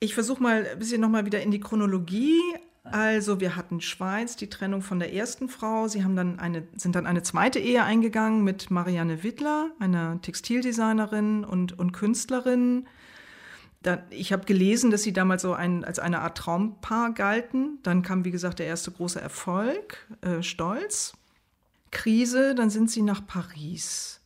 Ich 0.00 0.14
versuche 0.14 0.42
mal 0.42 0.66
ein 0.66 0.78
bisschen 0.78 1.00
nochmal 1.00 1.26
wieder 1.26 1.42
in 1.42 1.50
die 1.50 1.60
Chronologie. 1.60 2.40
Also 2.84 3.40
wir 3.40 3.56
hatten 3.56 3.80
Schweiz, 3.80 4.36
die 4.36 4.48
Trennung 4.48 4.80
von 4.82 4.98
der 4.98 5.12
ersten 5.12 5.48
Frau. 5.48 5.88
Sie 5.88 6.04
haben 6.04 6.16
dann 6.16 6.38
eine, 6.38 6.66
sind 6.76 6.94
dann 6.94 7.06
eine 7.06 7.22
zweite 7.22 7.58
Ehe 7.58 7.84
eingegangen 7.84 8.44
mit 8.44 8.70
Marianne 8.70 9.22
Wittler, 9.22 9.70
einer 9.78 10.20
Textildesignerin 10.22 11.44
und, 11.44 11.78
und 11.78 11.92
Künstlerin. 11.92 12.86
Da, 13.82 14.02
ich 14.10 14.32
habe 14.32 14.44
gelesen, 14.44 14.90
dass 14.90 15.02
sie 15.02 15.12
damals 15.12 15.42
so 15.42 15.52
ein, 15.52 15.84
als 15.84 15.98
eine 15.98 16.20
Art 16.20 16.38
Traumpaar 16.38 17.12
galten. 17.12 17.78
Dann 17.82 18.02
kam, 18.02 18.24
wie 18.24 18.30
gesagt, 18.30 18.58
der 18.58 18.66
erste 18.66 18.90
große 18.90 19.20
Erfolg, 19.20 20.06
äh, 20.22 20.42
Stolz. 20.42 21.12
Krise, 21.90 22.54
dann 22.54 22.70
sind 22.70 22.90
sie 22.90 23.02
nach 23.02 23.26
Paris. 23.26 24.20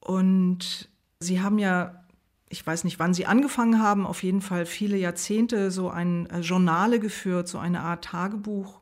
Und 0.00 0.88
sie 1.20 1.40
haben 1.40 1.58
ja 1.58 2.04
ich 2.50 2.66
weiß 2.66 2.84
nicht, 2.84 2.98
wann 2.98 3.14
sie 3.14 3.26
angefangen 3.26 3.80
haben, 3.80 4.06
auf 4.06 4.22
jeden 4.22 4.40
Fall 4.40 4.64
viele 4.66 4.96
Jahrzehnte 4.96 5.70
so 5.70 5.90
ein 5.90 6.26
äh, 6.30 6.40
Journale 6.40 6.98
geführt, 6.98 7.48
so 7.48 7.58
eine 7.58 7.80
Art 7.80 8.04
Tagebuch. 8.04 8.80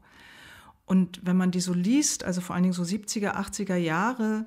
Und 0.84 1.20
wenn 1.24 1.36
man 1.36 1.50
die 1.50 1.60
so 1.60 1.74
liest, 1.74 2.24
also 2.24 2.40
vor 2.40 2.54
allen 2.54 2.62
Dingen 2.62 2.72
so 2.72 2.84
70er, 2.84 3.34
80er 3.34 3.74
Jahre, 3.74 4.46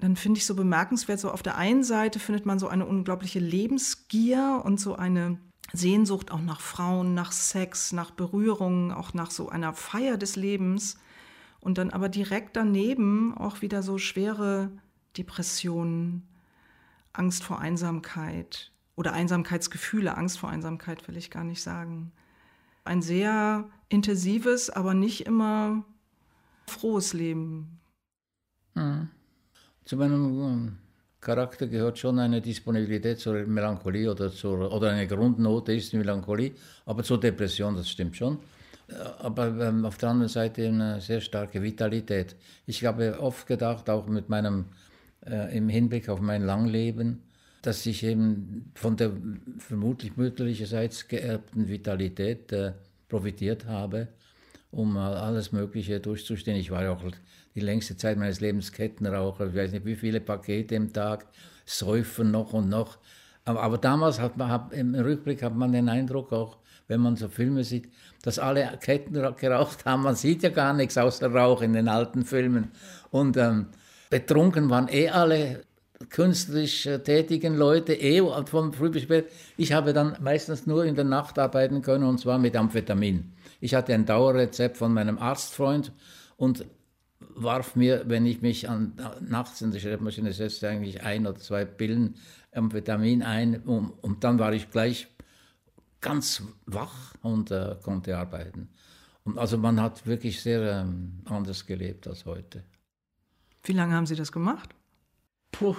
dann 0.00 0.16
finde 0.16 0.38
ich 0.38 0.46
so 0.46 0.56
bemerkenswert, 0.56 1.20
so 1.20 1.30
auf 1.30 1.44
der 1.44 1.56
einen 1.56 1.84
Seite 1.84 2.18
findet 2.18 2.44
man 2.44 2.58
so 2.58 2.66
eine 2.66 2.86
unglaubliche 2.86 3.38
Lebensgier 3.38 4.62
und 4.64 4.80
so 4.80 4.96
eine 4.96 5.38
Sehnsucht 5.72 6.32
auch 6.32 6.40
nach 6.40 6.60
Frauen, 6.60 7.14
nach 7.14 7.30
Sex, 7.30 7.92
nach 7.92 8.10
Berührungen, 8.10 8.90
auch 8.90 9.14
nach 9.14 9.30
so 9.30 9.48
einer 9.48 9.72
Feier 9.72 10.16
des 10.16 10.34
Lebens. 10.34 10.98
Und 11.60 11.78
dann 11.78 11.90
aber 11.90 12.08
direkt 12.08 12.56
daneben 12.56 13.36
auch 13.36 13.62
wieder 13.62 13.84
so 13.84 13.98
schwere 13.98 14.72
Depressionen, 15.16 16.26
Angst 17.12 17.44
vor 17.44 17.60
Einsamkeit 17.60 18.70
oder 18.96 19.12
Einsamkeitsgefühle, 19.12 20.16
Angst 20.16 20.38
vor 20.38 20.50
Einsamkeit 20.50 21.06
will 21.08 21.16
ich 21.16 21.30
gar 21.30 21.44
nicht 21.44 21.62
sagen. 21.62 22.12
Ein 22.84 23.02
sehr 23.02 23.68
intensives, 23.88 24.70
aber 24.70 24.94
nicht 24.94 25.26
immer 25.26 25.84
frohes 26.66 27.12
Leben. 27.12 27.80
Mhm. 28.74 29.08
Zu 29.84 29.96
meinem 29.96 30.40
ähm, 30.40 30.78
Charakter 31.20 31.66
gehört 31.66 31.98
schon 31.98 32.18
eine 32.18 32.40
Disponibilität 32.40 33.20
zur 33.20 33.34
Melancholie 33.46 34.10
oder, 34.10 34.30
zur, 34.30 34.72
oder 34.72 34.90
eine 34.90 35.06
Grundnote 35.06 35.72
ist 35.72 35.92
Melancholie, 35.94 36.52
aber 36.86 37.02
zur 37.02 37.20
Depression, 37.20 37.76
das 37.76 37.88
stimmt 37.88 38.16
schon. 38.16 38.38
aber 39.20 39.48
ähm, 39.48 39.84
auf 39.84 39.98
der 39.98 40.10
anderen 40.10 40.28
Seite 40.28 40.66
eine 40.66 41.00
sehr 41.00 41.20
starke 41.20 41.62
Vitalität. 41.62 42.36
Ich 42.66 42.84
habe 42.84 43.20
oft 43.20 43.46
gedacht, 43.46 43.88
auch 43.88 44.06
mit 44.06 44.28
meinem, 44.28 44.66
äh, 45.26 45.56
im 45.56 45.68
Hinblick 45.68 46.08
auf 46.08 46.20
mein 46.20 46.42
Langleben, 46.42 47.22
dass 47.62 47.86
ich 47.86 48.02
eben 48.02 48.70
von 48.74 48.96
der 48.96 49.12
vermutlich 49.58 50.16
mütterlicherseits 50.16 51.08
geerbten 51.08 51.68
Vitalität 51.68 52.52
äh, 52.52 52.72
profitiert 53.08 53.66
habe, 53.66 54.08
um 54.70 54.96
alles 54.96 55.52
Mögliche 55.52 56.00
durchzustehen. 56.00 56.56
Ich 56.56 56.70
war 56.70 56.82
ja 56.82 56.92
auch 56.92 57.02
die 57.54 57.60
längste 57.60 57.96
Zeit 57.96 58.16
meines 58.16 58.40
Lebens 58.40 58.72
Kettenraucher, 58.72 59.48
ich 59.48 59.54
weiß 59.54 59.72
nicht 59.72 59.84
wie 59.84 59.96
viele 59.96 60.20
Pakete 60.20 60.74
im 60.74 60.92
Tag, 60.92 61.26
säufen 61.66 62.30
noch 62.30 62.52
und 62.52 62.68
noch. 62.68 62.98
Aber, 63.44 63.62
aber 63.62 63.78
damals 63.78 64.20
hat 64.20 64.36
man, 64.36 64.48
hat, 64.48 64.72
im 64.72 64.94
Rückblick 64.94 65.42
hat 65.42 65.54
man 65.54 65.72
den 65.72 65.88
Eindruck 65.88 66.32
auch, 66.32 66.58
wenn 66.88 67.00
man 67.00 67.16
so 67.16 67.28
Filme 67.28 67.64
sieht, 67.64 67.88
dass 68.22 68.38
alle 68.38 68.78
Ketten 68.80 69.12
geraucht 69.12 69.84
haben. 69.84 70.02
Man 70.02 70.14
sieht 70.14 70.42
ja 70.42 70.50
gar 70.50 70.72
nichts 70.72 70.98
außer 70.98 71.32
Rauch 71.32 71.62
in 71.62 71.72
den 71.72 71.88
alten 71.88 72.24
Filmen. 72.24 72.70
Und 73.10 73.36
ähm, 73.36 73.66
betrunken 74.12 74.68
waren 74.68 74.88
eh 74.88 75.08
alle 75.08 75.64
künstlerisch 76.10 76.84
äh, 76.84 76.98
tätigen 76.98 77.56
Leute, 77.56 77.94
eh 77.94 78.20
von 78.44 78.74
früh 78.74 78.90
bis 78.90 79.04
spät. 79.04 79.32
Ich 79.56 79.72
habe 79.72 79.94
dann 79.94 80.18
meistens 80.20 80.66
nur 80.66 80.84
in 80.84 80.94
der 80.94 81.04
Nacht 81.04 81.38
arbeiten 81.38 81.80
können 81.80 82.04
und 82.04 82.18
zwar 82.18 82.38
mit 82.38 82.54
Amphetamin. 82.54 83.32
Ich 83.60 83.74
hatte 83.74 83.94
ein 83.94 84.04
Dauerrezept 84.04 84.76
von 84.76 84.92
meinem 84.92 85.16
Arztfreund 85.16 85.92
und 86.36 86.66
warf 87.34 87.74
mir, 87.74 88.04
wenn 88.06 88.26
ich 88.26 88.42
mich 88.42 88.68
an, 88.68 88.92
nachts 89.26 89.62
in 89.62 89.70
die 89.70 89.80
Schreibmaschine 89.80 90.34
setzte, 90.34 90.68
eigentlich 90.68 91.02
ein 91.02 91.26
oder 91.26 91.38
zwei 91.38 91.64
Pillen 91.64 92.16
Amphetamin 92.52 93.22
ein 93.22 93.62
und, 93.62 93.92
und 94.02 94.24
dann 94.24 94.38
war 94.38 94.52
ich 94.52 94.70
gleich 94.70 95.08
ganz 96.02 96.42
wach 96.66 97.14
und 97.22 97.50
äh, 97.50 97.76
konnte 97.82 98.18
arbeiten. 98.18 98.68
Und 99.24 99.38
also 99.38 99.56
man 99.56 99.80
hat 99.80 100.06
wirklich 100.06 100.42
sehr 100.42 100.82
ähm, 100.82 101.22
anders 101.24 101.64
gelebt 101.64 102.06
als 102.06 102.26
heute. 102.26 102.62
Wie 103.64 103.72
lange 103.72 103.94
haben 103.94 104.06
Sie 104.06 104.16
das 104.16 104.32
gemacht? 104.32 104.74
Puh, 105.52 105.76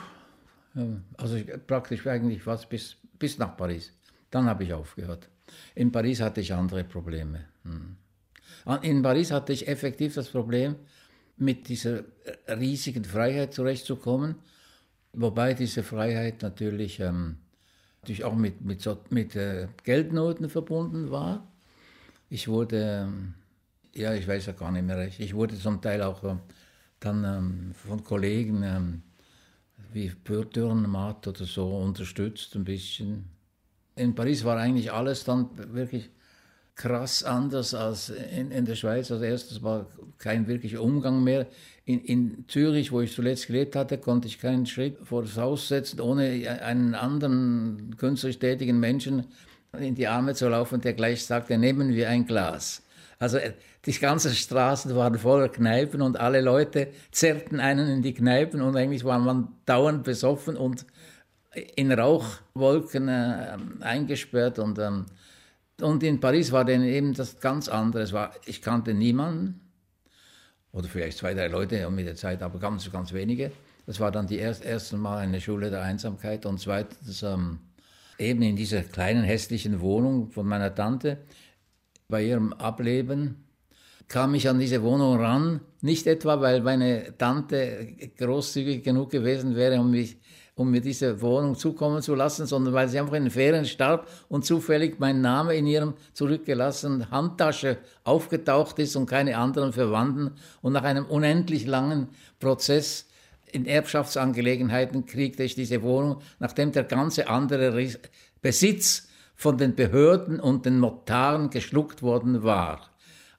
also 1.17 1.35
ich, 1.35 1.45
praktisch 1.67 2.05
eigentlich 2.07 2.45
was 2.45 2.67
bis, 2.67 2.97
bis 3.19 3.37
nach 3.37 3.55
Paris. 3.55 3.91
Dann 4.29 4.45
habe 4.45 4.63
ich 4.63 4.73
aufgehört. 4.73 5.29
In 5.75 5.91
Paris 5.91 6.21
hatte 6.21 6.41
ich 6.41 6.53
andere 6.53 6.83
Probleme. 6.83 7.45
Hm. 7.63 7.97
In 8.81 9.01
Paris 9.01 9.31
hatte 9.31 9.53
ich 9.53 9.67
effektiv 9.67 10.15
das 10.15 10.29
Problem, 10.29 10.75
mit 11.37 11.67
dieser 11.67 12.03
riesigen 12.47 13.03
Freiheit 13.03 13.53
zurechtzukommen, 13.53 14.35
wobei 15.13 15.53
diese 15.53 15.83
Freiheit 15.83 16.41
natürlich, 16.41 16.99
ähm, 16.99 17.37
natürlich 18.01 18.23
auch 18.23 18.35
mit, 18.35 18.61
mit, 18.61 18.81
so, 18.81 18.99
mit 19.09 19.35
äh, 19.35 19.67
Geldnoten 19.83 20.49
verbunden 20.49 21.11
war. 21.11 21.47
Ich 22.29 22.47
wurde, 22.47 23.05
ähm, 23.07 23.33
ja, 23.93 24.13
ich 24.13 24.27
weiß 24.27 24.45
ja 24.45 24.53
gar 24.53 24.71
nicht 24.71 24.85
mehr 24.85 24.97
recht, 24.97 25.19
ich 25.19 25.33
wurde 25.33 25.57
zum 25.57 25.81
Teil 25.81 26.01
auch 26.01 26.23
äh, 26.23 26.37
dann 27.05 27.23
ähm, 27.23 27.71
von 27.73 28.03
Kollegen 28.03 28.63
ähm, 28.63 29.01
wie 29.91 30.11
Dürrenmatt 30.25 31.27
oder 31.27 31.45
so 31.45 31.77
unterstützt 31.77 32.55
ein 32.55 32.63
bisschen. 32.63 33.25
In 33.95 34.15
Paris 34.15 34.43
war 34.43 34.57
eigentlich 34.57 34.91
alles 34.91 35.23
dann 35.23 35.49
wirklich 35.73 36.09
krass 36.75 37.23
anders 37.23 37.73
als 37.73 38.09
in, 38.09 38.51
in 38.51 38.65
der 38.65 38.75
Schweiz. 38.75 39.11
Also 39.11 39.23
erstens 39.23 39.61
war 39.61 39.87
kein 40.17 40.47
wirklicher 40.47 40.81
Umgang 40.81 41.23
mehr. 41.23 41.47
In, 41.85 41.99
in 41.99 42.45
Zürich, 42.47 42.91
wo 42.91 43.01
ich 43.01 43.13
zuletzt 43.13 43.47
gelebt 43.47 43.75
hatte, 43.75 43.97
konnte 43.97 44.27
ich 44.27 44.39
keinen 44.39 44.65
Schritt 44.65 44.97
vor 45.03 45.21
das 45.21 45.37
Haus 45.37 45.67
setzen, 45.67 45.99
ohne 45.99 46.23
einen 46.61 46.95
anderen 46.95 47.95
künstlerisch 47.97 48.39
tätigen 48.39 48.79
Menschen 48.79 49.25
in 49.77 49.95
die 49.95 50.07
Arme 50.07 50.33
zu 50.33 50.49
laufen, 50.49 50.81
der 50.81 50.93
gleich 50.93 51.25
sagte, 51.25 51.57
nehmen 51.57 51.93
wir 51.93 52.09
ein 52.09 52.25
Glas. 52.25 52.83
Also 53.19 53.37
äh, 53.37 53.53
die 53.85 53.91
ganzen 53.91 54.31
Straßen 54.31 54.95
waren 54.95 55.17
voller 55.17 55.49
Kneipen 55.49 56.01
und 56.01 56.19
alle 56.19 56.41
Leute 56.41 56.89
zerrten 57.11 57.59
einen 57.59 57.87
in 57.89 58.01
die 58.01 58.13
Kneipen 58.13 58.61
und 58.61 58.77
eigentlich 58.77 59.03
war 59.03 59.19
man 59.19 59.49
dauernd 59.65 60.03
besoffen 60.03 60.55
und 60.55 60.85
in 61.75 61.91
Rauchwolken 61.91 63.07
äh, 63.09 63.57
eingesperrt 63.81 64.59
und 64.59 64.79
ähm, 64.79 65.05
und 65.81 66.03
in 66.03 66.19
Paris 66.19 66.51
war 66.51 66.65
dann 66.65 66.83
eben 66.83 67.13
das 67.13 67.39
ganz 67.39 67.67
andere. 67.67 68.09
War, 68.11 68.31
ich 68.45 68.61
kannte 68.61 68.93
niemanden, 68.93 69.59
oder 70.71 70.87
vielleicht 70.87 71.17
zwei, 71.17 71.33
drei 71.33 71.47
Leute 71.47 71.89
mit 71.89 72.07
der 72.07 72.15
Zeit, 72.15 72.41
aber 72.41 72.59
ganz, 72.59 72.91
ganz 72.91 73.13
wenige. 73.13 73.51
Das 73.85 73.99
war 73.99 74.11
dann 74.11 74.27
die 74.27 74.37
erst, 74.37 74.63
erste 74.63 74.97
Mal 74.97 75.19
eine 75.19 75.41
Schule 75.41 75.69
der 75.69 75.81
Einsamkeit. 75.81 76.45
Und 76.45 76.59
zweitens, 76.59 77.21
ähm, 77.23 77.59
eben 78.17 78.41
in 78.41 78.55
dieser 78.55 78.81
kleinen 78.81 79.23
hässlichen 79.23 79.81
Wohnung 79.81 80.31
von 80.31 80.47
meiner 80.47 80.73
Tante, 80.73 81.17
bei 82.07 82.23
ihrem 82.23 82.53
Ableben, 82.53 83.43
kam 84.07 84.35
ich 84.35 84.47
an 84.49 84.59
diese 84.59 84.83
Wohnung 84.83 85.19
ran. 85.19 85.61
Nicht 85.81 86.07
etwa, 86.07 86.39
weil 86.41 86.61
meine 86.61 87.17
Tante 87.17 87.87
großzügig 88.17 88.83
genug 88.83 89.09
gewesen 89.09 89.55
wäre, 89.55 89.79
um 89.79 89.91
mich 89.91 90.17
um 90.55 90.69
mir 90.69 90.81
diese 90.81 91.21
Wohnung 91.21 91.55
zukommen 91.55 92.01
zu 92.01 92.13
lassen, 92.13 92.45
sondern 92.45 92.73
weil 92.73 92.87
sie 92.87 92.99
einfach 92.99 93.15
in 93.15 93.23
den 93.23 93.31
Ferien 93.31 93.65
starb 93.65 94.07
und 94.29 94.45
zufällig 94.45 94.99
mein 94.99 95.21
Name 95.21 95.55
in 95.55 95.65
ihrem 95.65 95.95
zurückgelassenen 96.13 97.09
Handtasche 97.09 97.77
aufgetaucht 98.03 98.77
ist 98.79 98.95
und 98.95 99.07
keine 99.07 99.37
anderen 99.37 99.73
Verwandten. 99.73 100.31
Und 100.61 100.73
nach 100.73 100.83
einem 100.83 101.05
unendlich 101.05 101.65
langen 101.65 102.09
Prozess 102.39 103.07
in 103.51 103.65
Erbschaftsangelegenheiten 103.65 105.05
kriegte 105.05 105.43
ich 105.43 105.55
diese 105.55 105.81
Wohnung, 105.81 106.21
nachdem 106.39 106.71
der 106.71 106.83
ganze 106.83 107.29
andere 107.29 107.89
Besitz 108.41 109.07
von 109.35 109.57
den 109.57 109.75
Behörden 109.75 110.39
und 110.39 110.65
den 110.65 110.79
Notaren 110.79 111.49
geschluckt 111.49 112.03
worden 112.03 112.43
war. 112.43 112.92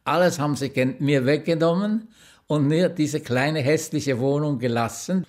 Alles 0.05 0.39
haben 0.39 0.55
sie 0.55 0.71
mir 0.99 1.25
weggenommen 1.25 2.09
und 2.47 2.67
mir 2.67 2.89
diese 2.91 3.21
kleine 3.21 3.61
hässliche 3.61 4.19
Wohnung 4.19 4.59
gelassen. 4.59 5.27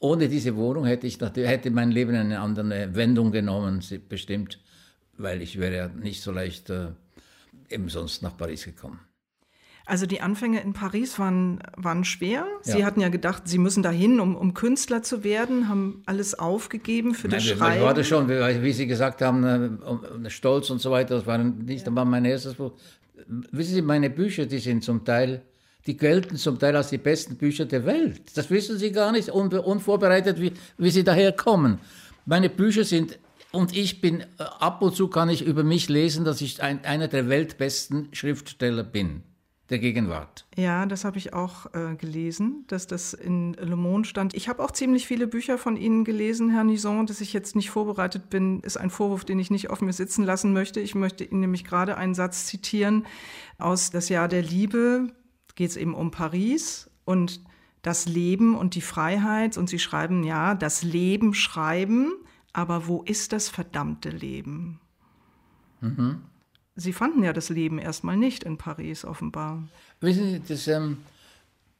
Ohne 0.00 0.28
diese 0.28 0.56
Wohnung 0.56 0.84
hätte, 0.84 1.06
ich, 1.06 1.20
hätte 1.20 1.70
mein 1.70 1.92
Leben 1.92 2.14
eine 2.16 2.40
andere 2.40 2.94
Wendung 2.96 3.30
genommen, 3.30 3.80
bestimmt, 4.08 4.58
weil 5.16 5.40
ich 5.40 5.60
wäre 5.60 5.76
ja 5.76 5.88
nicht 5.88 6.22
so 6.22 6.32
leicht 6.32 6.70
äh, 6.70 6.88
eben 7.70 7.88
sonst 7.88 8.22
nach 8.22 8.36
Paris 8.36 8.64
gekommen. 8.64 8.98
Also 9.84 10.06
die 10.06 10.20
Anfänge 10.20 10.60
in 10.60 10.72
Paris 10.74 11.18
waren, 11.18 11.58
waren 11.76 12.04
schwer. 12.04 12.46
Sie 12.62 12.80
ja. 12.80 12.86
hatten 12.86 13.00
ja 13.00 13.08
gedacht, 13.08 13.48
Sie 13.48 13.58
müssen 13.58 13.82
dahin, 13.82 14.20
um, 14.20 14.36
um 14.36 14.54
Künstler 14.54 15.02
zu 15.02 15.24
werden, 15.24 15.68
haben 15.68 16.02
alles 16.06 16.38
aufgegeben 16.38 17.14
für 17.14 17.28
das 17.28 17.44
Schreiben. 17.44 17.76
Ich 17.76 17.82
war 17.82 18.04
schon, 18.04 18.28
wie, 18.28 18.72
Sie 18.72 18.86
gesagt 18.86 19.22
haben, 19.22 19.80
äh, 20.24 20.30
Stolz 20.30 20.70
und 20.70 20.80
so 20.80 20.90
weiter, 20.92 21.16
das 21.16 21.26
war 21.26 21.38
nicht 21.38 21.86
ja. 21.86 22.04
mein 22.04 22.24
erstes 22.24 22.54
Buch. 22.54 22.72
Wissen 23.26 23.74
Sie, 23.74 23.82
meine 23.82 24.10
Bücher, 24.10 24.46
die 24.46 24.58
sind 24.58 24.84
zum 24.84 25.04
Teil 25.04 25.42
die 25.86 25.96
gelten 25.96 26.36
zum 26.36 26.58
Teil 26.58 26.76
als 26.76 26.90
die 26.90 26.98
besten 26.98 27.36
Bücher 27.36 27.64
der 27.64 27.84
Welt. 27.84 28.36
Das 28.36 28.50
wissen 28.50 28.78
Sie 28.78 28.92
gar 28.92 29.12
nicht, 29.12 29.30
unvorbereitet, 29.30 30.40
wie, 30.40 30.52
wie 30.78 30.90
Sie 30.90 31.04
daherkommen. 31.04 31.78
Meine 32.24 32.48
Bücher 32.48 32.84
sind, 32.84 33.18
und 33.50 33.76
ich 33.76 34.00
bin, 34.00 34.20
äh, 34.20 34.24
ab 34.38 34.80
und 34.80 34.94
zu 34.94 35.08
kann 35.08 35.28
ich 35.28 35.44
über 35.44 35.64
mich 35.64 35.88
lesen, 35.88 36.24
dass 36.24 36.40
ich 36.40 36.62
ein, 36.62 36.84
einer 36.84 37.08
der 37.08 37.28
weltbesten 37.28 38.08
Schriftsteller 38.12 38.84
bin 38.84 39.22
der 39.70 39.78
Gegenwart. 39.78 40.46
Ja, 40.56 40.86
das 40.86 41.04
habe 41.04 41.18
ich 41.18 41.32
auch 41.32 41.72
äh, 41.74 41.94
gelesen, 41.96 42.64
dass 42.66 42.86
das 42.86 43.14
in 43.14 43.54
Le 43.54 43.76
Monde 43.76 44.08
stand. 44.08 44.34
Ich 44.34 44.48
habe 44.48 44.62
auch 44.62 44.70
ziemlich 44.70 45.06
viele 45.06 45.26
Bücher 45.26 45.56
von 45.56 45.76
Ihnen 45.76 46.04
gelesen, 46.04 46.50
Herr 46.50 46.64
Nison. 46.64 47.06
Dass 47.06 47.20
ich 47.20 47.32
jetzt 47.32 47.56
nicht 47.56 47.70
vorbereitet 47.70 48.28
bin, 48.28 48.60
ist 48.60 48.76
ein 48.76 48.90
Vorwurf, 48.90 49.24
den 49.24 49.38
ich 49.38 49.50
nicht 49.50 49.70
auf 49.70 49.80
mir 49.80 49.92
sitzen 49.92 50.24
lassen 50.24 50.52
möchte. 50.52 50.80
Ich 50.80 50.94
möchte 50.94 51.24
Ihnen 51.24 51.40
nämlich 51.40 51.64
gerade 51.64 51.96
einen 51.96 52.14
Satz 52.14 52.46
zitieren 52.46 53.06
aus 53.58 53.90
Das 53.90 54.08
Jahr 54.08 54.28
der 54.28 54.42
Liebe, 54.42 55.12
geht 55.54 55.70
es 55.70 55.76
eben 55.76 55.94
um 55.94 56.10
Paris 56.10 56.90
und 57.04 57.40
das 57.82 58.06
Leben 58.06 58.56
und 58.56 58.74
die 58.74 58.80
Freiheit. 58.80 59.56
Und 59.56 59.68
sie 59.68 59.78
schreiben, 59.78 60.22
ja, 60.22 60.54
das 60.54 60.82
Leben 60.82 61.34
schreiben, 61.34 62.12
aber 62.52 62.86
wo 62.86 63.02
ist 63.02 63.32
das 63.32 63.48
verdammte 63.48 64.10
Leben? 64.10 64.80
Mhm. 65.80 66.22
Sie 66.74 66.92
fanden 66.92 67.22
ja 67.22 67.32
das 67.32 67.50
Leben 67.50 67.78
erstmal 67.78 68.16
nicht 68.16 68.44
in 68.44 68.56
Paris, 68.56 69.04
offenbar. 69.04 69.62
Wissen 70.00 70.30
Sie, 70.30 70.40
das, 70.40 70.66
ähm, 70.68 70.98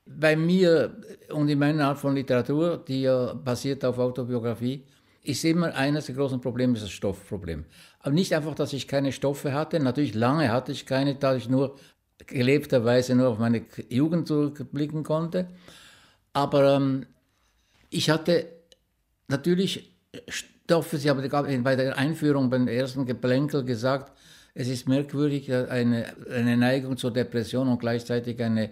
bei 0.05 0.37
mir 0.37 0.97
und 1.31 1.49
in 1.49 1.59
meiner 1.59 1.89
Art 1.89 1.99
von 1.99 2.15
Literatur, 2.15 2.77
die 2.77 3.03
ja 3.03 3.33
basiert 3.33 3.85
auf 3.85 3.99
Autobiografie, 3.99 4.85
ist 5.23 5.45
immer 5.45 5.75
eines 5.75 6.07
der 6.07 6.17
großen 6.17 6.41
Probleme 6.41 6.75
das 6.75 6.91
Stoffproblem. 6.91 7.65
Aber 8.01 8.13
nicht 8.13 8.35
einfach, 8.35 8.55
dass 8.55 8.73
ich 8.73 8.89
keine 8.89 9.13
Stoffe 9.13 9.53
hatte. 9.53 9.79
Natürlich 9.79 10.15
lange 10.15 10.51
hatte 10.51 10.73
ich 10.73 10.85
keine, 10.85 11.15
da 11.15 11.37
ich 11.37 11.49
nur 11.49 11.77
gelebterweise 12.27 13.15
nur 13.15 13.29
auf 13.29 13.39
meine 13.39 13.65
Jugend 13.89 14.27
zurückblicken 14.27 15.05
konnte. 15.05 15.49
Aber 16.33 16.77
ähm, 16.77 17.07
ich 17.91 18.11
hatte 18.11 18.47
natürlich 19.29 19.95
Stoffe, 20.29 20.99
Sie 20.99 21.09
haben 21.09 21.63
bei 21.63 21.77
der 21.77 21.97
Einführung, 21.97 22.51
beim 22.51 22.67
ersten 22.67 23.07
Geplänkel 23.07 23.65
gesagt, 23.65 24.13
es 24.55 24.69
ist 24.69 24.89
merkwürdig, 24.89 25.53
eine, 25.53 26.07
eine 26.31 26.57
Neigung 26.57 26.97
zur 26.97 27.11
Depression 27.11 27.69
und 27.69 27.79
gleichzeitig 27.79 28.43
eine, 28.43 28.71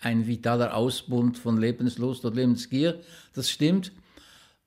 ein 0.00 0.26
vitaler 0.26 0.74
Ausbund 0.74 1.38
von 1.38 1.58
Lebenslust 1.58 2.24
und 2.24 2.34
Lebensgier. 2.34 3.00
Das 3.34 3.48
stimmt. 3.48 3.92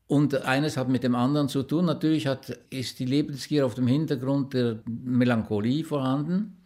Und 0.07 0.35
eines 0.45 0.77
hat 0.77 0.89
mit 0.89 1.03
dem 1.03 1.15
anderen 1.15 1.49
zu 1.49 1.63
tun. 1.63 1.85
Natürlich 1.85 2.27
hat, 2.27 2.49
ist 2.69 2.99
die 2.99 3.05
Lebensgier 3.05 3.65
auf 3.65 3.75
dem 3.75 3.87
Hintergrund 3.87 4.53
der 4.53 4.79
Melancholie 4.85 5.83
vorhanden. 5.83 6.57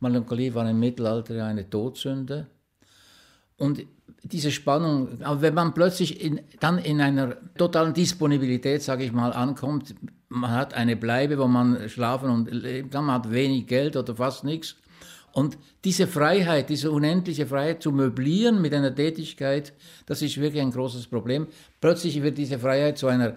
Melancholie 0.00 0.54
war 0.54 0.68
im 0.68 0.80
Mittelalter 0.80 1.44
eine 1.44 1.68
Todsünde. 1.68 2.46
Und 3.56 3.86
diese 4.22 4.50
Spannung, 4.50 5.22
aber 5.22 5.42
wenn 5.42 5.54
man 5.54 5.74
plötzlich 5.74 6.22
in, 6.22 6.40
dann 6.60 6.78
in 6.78 7.00
einer 7.00 7.36
totalen 7.56 7.92
Disponibilität, 7.92 8.82
sage 8.82 9.04
ich 9.04 9.12
mal, 9.12 9.32
ankommt, 9.32 9.94
man 10.28 10.50
hat 10.50 10.74
eine 10.74 10.96
Bleibe, 10.96 11.38
wo 11.38 11.46
man 11.46 11.88
schlafen 11.88 12.30
und 12.30 12.50
leben 12.50 12.90
kann, 12.90 13.04
man 13.04 13.16
hat 13.16 13.30
wenig 13.30 13.66
Geld 13.66 13.96
oder 13.96 14.16
fast 14.16 14.44
nichts. 14.44 14.76
Und 15.32 15.58
diese 15.84 16.06
Freiheit, 16.06 16.70
diese 16.70 16.90
unendliche 16.90 17.46
Freiheit 17.46 17.82
zu 17.82 17.92
möblieren 17.92 18.62
mit 18.62 18.72
einer 18.72 18.94
Tätigkeit, 18.94 19.72
das 20.06 20.22
ist 20.22 20.40
wirklich 20.40 20.62
ein 20.62 20.70
großes 20.70 21.08
Problem. 21.08 21.48
Plötzlich 21.80 22.22
wird 22.22 22.38
diese 22.38 22.58
Freiheit 22.58 22.98
zu 22.98 23.08
einer, 23.08 23.36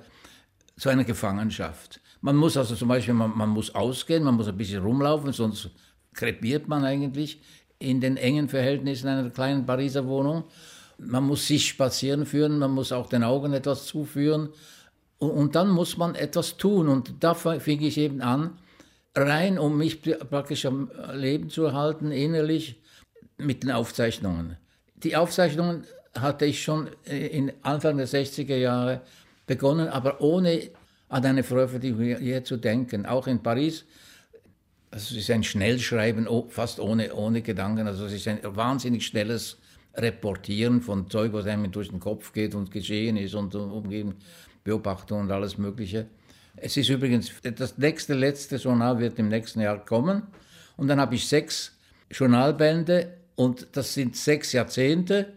zu 0.78 0.90
einer 0.90 1.04
Gefangenschaft. 1.04 2.00
Man 2.22 2.36
muss 2.36 2.56
also 2.56 2.76
zum 2.76 2.88
Beispiel, 2.88 3.14
man, 3.14 3.36
man 3.36 3.50
muss 3.50 3.74
ausgehen, 3.74 4.24
man 4.24 4.36
muss 4.36 4.48
ein 4.48 4.58
bisschen 4.58 4.84
rumlaufen, 4.84 5.34
sonst 5.34 5.72
krepiert 6.14 6.68
man 6.68 6.84
eigentlich 6.84 7.42
in 7.80 8.02
den 8.02 8.18
engen 8.18 8.50
Verhältnissen 8.50 9.08
einer 9.08 9.30
kleinen 9.30 9.66
Pariser 9.66 10.08
Wohnung. 10.08 10.46
Man 10.98 11.24
muss 11.24 11.48
sich 11.48 11.68
spazieren 11.68 12.26
führen, 12.26 12.58
man 12.58 12.72
muss 12.72 12.92
auch 12.92 13.08
den 13.08 13.24
Augen 13.24 13.54
etwas 13.54 13.86
zuführen. 13.86 14.50
Und, 15.20 15.32
und 15.32 15.56
dann 15.56 15.70
muss 15.70 15.98
man 15.98 16.16
etwas 16.16 16.58
tun. 16.58 16.88
Und 16.88 17.16
da 17.20 17.34
fing 17.34 17.82
ich 17.82 17.98
eben 17.98 18.22
an, 18.22 18.58
rein, 19.16 19.60
um 19.60 19.78
mich 19.78 20.02
praktisch 20.02 20.66
am 20.66 20.92
Leben 21.14 21.50
zu 21.50 21.66
erhalten, 21.66 22.12
innerlich, 22.12 22.82
mit 23.38 23.64
den 23.64 23.72
Aufzeichnungen. 23.72 24.58
Die 24.96 25.16
Aufzeichnungen 25.16 25.84
hatte 26.18 26.46
ich 26.46 26.64
schon 26.64 26.90
in 27.04 27.52
Anfang 27.62 27.98
der 27.98 28.08
60er 28.08 28.56
Jahre 28.56 29.02
begonnen, 29.46 29.90
aber 29.90 30.22
ohne 30.22 30.72
an 31.10 31.24
eine 31.24 31.44
Veröffentlichung 31.44 32.20
hier 32.20 32.44
zu 32.44 32.58
denken. 32.58 33.06
Auch 33.06 33.28
in 33.28 33.44
Paris 33.44 33.86
es 34.92 35.12
ist 35.12 35.30
ein 35.30 35.44
Schnellschreiben, 35.44 36.28
fast 36.50 36.80
ohne, 36.80 37.14
ohne 37.14 37.42
Gedanken. 37.42 37.88
Also 37.88 38.06
es 38.06 38.14
ist 38.14 38.28
ein 38.28 38.40
wahnsinnig 38.44 39.06
schnelles 39.06 39.58
Reportieren 39.96 40.82
von 40.82 41.10
Zeug, 41.10 41.34
was 41.34 41.46
einem 41.48 41.72
durch 41.72 41.90
den 41.90 42.00
Kopf 42.00 42.32
geht 42.32 42.56
und 42.56 42.72
geschehen 42.72 43.18
ist 43.18 43.34
und 43.36 43.54
umgeben, 43.56 44.16
Beobachtung 44.64 45.22
und 45.22 45.32
alles 45.32 45.58
Mögliche. 45.58 46.08
Es 46.56 46.78
ist 46.78 46.90
übrigens, 46.90 47.32
das 47.56 47.78
nächste, 47.78 48.14
letzte 48.14 48.58
Journal 48.58 49.00
wird 49.00 49.20
im 49.20 49.28
nächsten 49.28 49.62
Jahr 49.62 49.84
kommen. 49.84 50.24
Und 50.76 50.88
dann 50.88 51.00
habe 51.00 51.16
ich 51.16 51.28
sechs 51.28 51.76
Journalbände 52.12 53.14
und 53.36 53.68
das 53.74 53.94
sind 53.94 54.16
sechs 54.16 54.54
Jahrzehnte, 54.54 55.34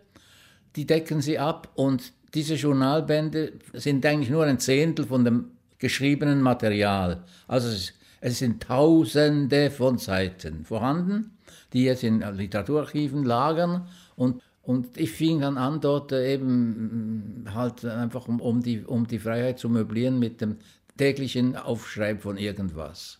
die 0.76 0.86
decken 0.86 1.20
sie 1.20 1.38
ab. 1.38 1.68
Und 1.74 2.12
diese 2.34 2.54
Journalbände 2.54 3.52
sind 3.72 4.04
eigentlich 4.06 4.30
nur 4.30 4.44
ein 4.44 4.58
Zehntel 4.58 5.06
von 5.06 5.24
dem 5.24 5.52
geschriebenen 5.78 6.40
Material. 6.42 7.24
Also 7.48 7.68
es 7.68 7.74
ist 7.74 7.99
es 8.20 8.38
sind 8.38 8.62
Tausende 8.62 9.70
von 9.70 9.98
Seiten 9.98 10.64
vorhanden, 10.64 11.38
die 11.72 11.84
jetzt 11.84 12.04
in 12.04 12.20
Literaturarchiven 12.20 13.24
lagern 13.24 13.88
und 14.16 14.42
und 14.62 14.98
ich 14.98 15.10
fing 15.10 15.40
dann 15.40 15.56
an, 15.56 15.80
dort 15.80 16.12
eben 16.12 17.44
mm, 17.44 17.54
halt 17.54 17.84
einfach 17.84 18.28
um, 18.28 18.40
um, 18.40 18.62
die, 18.62 18.84
um 18.84 19.06
die 19.06 19.18
Freiheit 19.18 19.58
zu 19.58 19.68
möblieren 19.68 20.18
mit 20.18 20.40
dem 20.40 20.58
täglichen 20.96 21.56
Aufschreiben 21.56 22.20
von 22.20 22.36
irgendwas. 22.36 23.18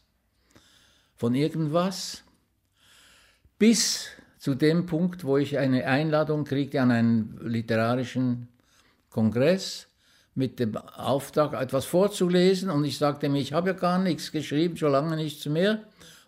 Von 1.17 1.35
irgendwas 1.35 2.23
bis 3.59 4.11
zu 4.39 4.55
dem 4.55 4.87
Punkt, 4.87 5.25
wo 5.25 5.39
ich 5.39 5.59
eine 5.59 5.87
Einladung 5.87 6.45
kriege 6.45 6.81
an 6.81 6.91
einen 6.91 7.41
literarischen 7.43 8.49
Kongress 9.09 9.89
mit 10.41 10.59
dem 10.59 10.77
Auftrag, 10.77 11.53
etwas 11.53 11.85
vorzulesen. 11.85 12.71
Und 12.71 12.85
ich 12.85 12.99
sagte 12.99 13.29
mir, 13.29 13.41
ich 13.41 13.53
habe 13.53 13.69
ja 13.69 13.75
gar 13.75 13.99
nichts 13.99 14.33
geschrieben, 14.33 14.77
schon 14.77 14.91
lange 14.91 15.15
nichts 15.15 15.45
mehr. 15.47 15.83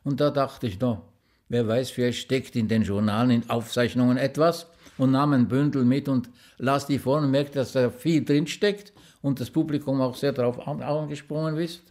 Und 0.04 0.20
da 0.20 0.30
dachte 0.30 0.66
ich, 0.66 0.78
no, 0.78 1.02
wer 1.48 1.66
weiß, 1.66 1.90
vielleicht 1.90 2.18
steckt 2.18 2.54
in 2.54 2.68
den 2.68 2.82
Journalen, 2.82 3.30
in 3.30 3.50
Aufzeichnungen 3.50 4.18
etwas 4.18 4.66
und 4.98 5.12
nahm 5.12 5.32
ein 5.32 5.48
Bündel 5.48 5.84
mit 5.84 6.08
und 6.08 6.28
las 6.58 6.86
die 6.86 6.98
vor 6.98 7.18
und 7.18 7.30
merkte, 7.30 7.58
dass 7.58 7.72
da 7.72 7.90
viel 7.90 8.22
drinsteckt 8.24 8.92
und 9.22 9.40
das 9.40 9.50
Publikum 9.50 10.00
auch 10.02 10.14
sehr 10.14 10.32
darauf 10.32 10.68
angesprungen 10.68 11.56
ist. 11.56 11.82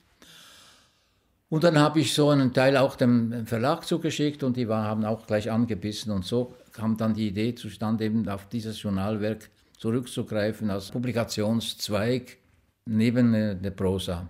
Und 1.49 1.63
dann 1.63 1.79
habe 1.79 1.99
ich 1.99 2.13
so 2.13 2.29
einen 2.29 2.53
Teil 2.53 2.77
auch 2.77 2.95
dem 2.95 3.45
Verlag 3.47 3.85
zugeschickt 3.85 4.43
und 4.43 4.55
die 4.57 4.67
haben 4.67 5.03
auch 5.03 5.25
gleich 5.25 5.51
angebissen 5.51 6.11
und 6.11 6.23
so 6.23 6.53
kam 6.71 6.95
dann 6.95 7.13
die 7.13 7.27
Idee 7.27 7.55
zustande, 7.55 8.05
eben 8.05 8.29
auf 8.29 8.47
dieses 8.47 8.81
Journalwerk 8.81 9.49
zurückzugreifen 9.81 10.69
als 10.69 10.91
Publikationszweig 10.91 12.37
neben 12.85 13.61
der 13.61 13.71
Prosa. 13.71 14.29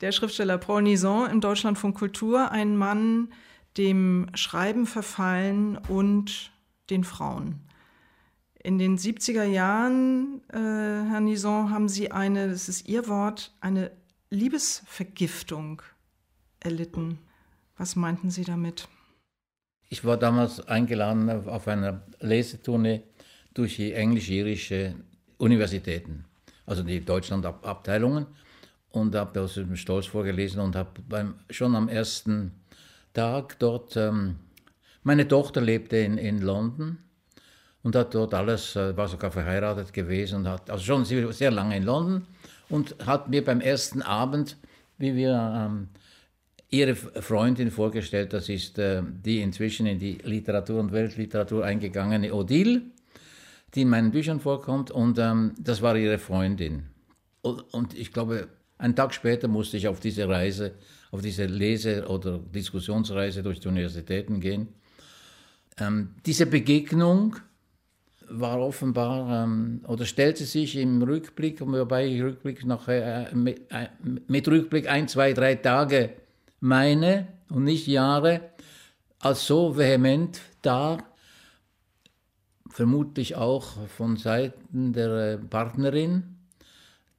Der 0.00 0.12
Schriftsteller 0.12 0.56
Paul 0.56 0.82
Nison 0.82 1.28
im 1.28 1.40
Deutschlandfunk 1.40 1.96
Kultur, 1.98 2.52
ein 2.52 2.76
Mann, 2.76 3.32
dem 3.76 4.28
Schreiben 4.34 4.86
verfallen 4.86 5.78
und 5.88 6.52
den 6.90 7.02
Frauen. 7.02 7.60
In 8.62 8.78
den 8.78 8.96
70er 8.96 9.42
Jahren, 9.42 10.40
äh, 10.52 10.58
Herr 10.58 11.20
Nison, 11.20 11.70
haben 11.70 11.88
Sie 11.88 12.12
eine, 12.12 12.48
das 12.48 12.68
ist 12.68 12.88
Ihr 12.88 13.08
Wort, 13.08 13.52
eine 13.60 13.90
Liebesvergiftung 14.30 15.82
erlitten. 16.60 17.18
Was 17.76 17.96
meinten 17.96 18.30
Sie 18.30 18.44
damit? 18.44 18.88
Ich 19.88 20.04
war 20.04 20.16
damals 20.16 20.66
eingeladen 20.68 21.48
auf 21.48 21.66
einer 21.66 22.02
Lesetournee 22.20 23.02
durch 23.54 23.76
die 23.76 23.92
englisch-irische 23.92 24.94
Universitäten, 25.38 26.24
also 26.66 26.82
die 26.82 27.04
Deutschland-Abteilungen. 27.04 28.26
Und 28.90 29.14
habe 29.16 29.40
aus 29.40 29.54
dem 29.54 29.74
Stolz 29.74 30.06
vorgelesen 30.06 30.60
und 30.60 30.76
habe 30.76 31.34
schon 31.50 31.74
am 31.74 31.88
ersten 31.88 32.52
Tag 33.12 33.58
dort, 33.58 33.96
ähm, 33.96 34.36
meine 35.02 35.26
Tochter 35.26 35.60
lebte 35.60 35.96
in, 35.96 36.16
in 36.16 36.40
London 36.40 36.98
und 37.82 37.96
hat 37.96 38.14
dort 38.14 38.34
alles, 38.34 38.76
äh, 38.76 38.96
war 38.96 39.08
sogar 39.08 39.30
verheiratet 39.30 39.92
gewesen 39.92 40.40
und 40.40 40.48
hat, 40.48 40.70
also 40.70 40.84
schon 40.84 41.04
sehr, 41.04 41.50
lange 41.50 41.76
in 41.76 41.82
London 41.82 42.26
und 42.68 42.96
hat 43.04 43.28
mir 43.28 43.44
beim 43.44 43.60
ersten 43.60 44.00
Abend, 44.02 44.56
wie 44.98 45.14
wir 45.14 45.32
ähm, 45.56 45.88
ihre 46.70 46.94
Freundin 46.94 47.70
vorgestellt, 47.70 48.32
das 48.32 48.48
ist 48.48 48.78
äh, 48.78 49.02
die 49.04 49.40
inzwischen 49.40 49.86
in 49.86 49.98
die 49.98 50.18
Literatur 50.24 50.80
und 50.80 50.92
Weltliteratur 50.92 51.64
eingegangene 51.64 52.34
Odile, 52.34 52.82
die 53.74 53.82
in 53.82 53.88
meinen 53.88 54.10
Büchern 54.10 54.40
vorkommt. 54.40 54.90
Und 54.90 55.18
ähm, 55.18 55.54
das 55.58 55.82
war 55.82 55.96
ihre 55.96 56.18
Freundin. 56.18 56.84
Und, 57.42 57.62
und, 57.74 57.94
ich 57.94 58.12
glaube, 58.12 58.48
einen 58.78 58.96
Tag 58.96 59.14
später 59.14 59.48
musste 59.48 59.76
ich 59.76 59.88
auf 59.88 60.00
diese 60.00 60.28
Reise, 60.28 60.72
auf 61.10 61.20
diese 61.20 61.46
Lese- 61.46 62.06
oder 62.08 62.38
Diskussionsreise 62.38 63.42
durch 63.42 63.60
die 63.60 63.68
Universitäten 63.68 64.40
gehen. 64.40 64.68
Ähm, 65.78 66.14
diese 66.24 66.46
Begegnung 66.46 67.36
war 68.28 68.58
offenbar 68.60 69.44
ähm, 69.44 69.80
oder 69.86 70.06
stellte 70.06 70.44
sich 70.44 70.76
im 70.76 71.02
Rückblick, 71.02 71.60
wobei 71.60 72.06
ich 72.06 72.22
Rückblick 72.22 72.64
noch, 72.64 72.88
äh, 72.88 73.34
mit, 73.34 73.70
äh, 73.70 73.88
mit 74.28 74.48
Rückblick 74.48 74.88
ein, 74.88 75.08
zwei, 75.08 75.32
drei 75.32 75.56
Tage 75.56 76.10
meine 76.60 77.26
und 77.50 77.64
nicht 77.64 77.86
Jahre, 77.86 78.40
als 79.18 79.46
so 79.46 79.76
vehement 79.76 80.40
dar, 80.62 80.98
vermutlich 82.74 83.36
auch 83.36 83.86
von 83.86 84.16
Seiten 84.16 84.92
der 84.92 85.38
Partnerin, 85.48 86.24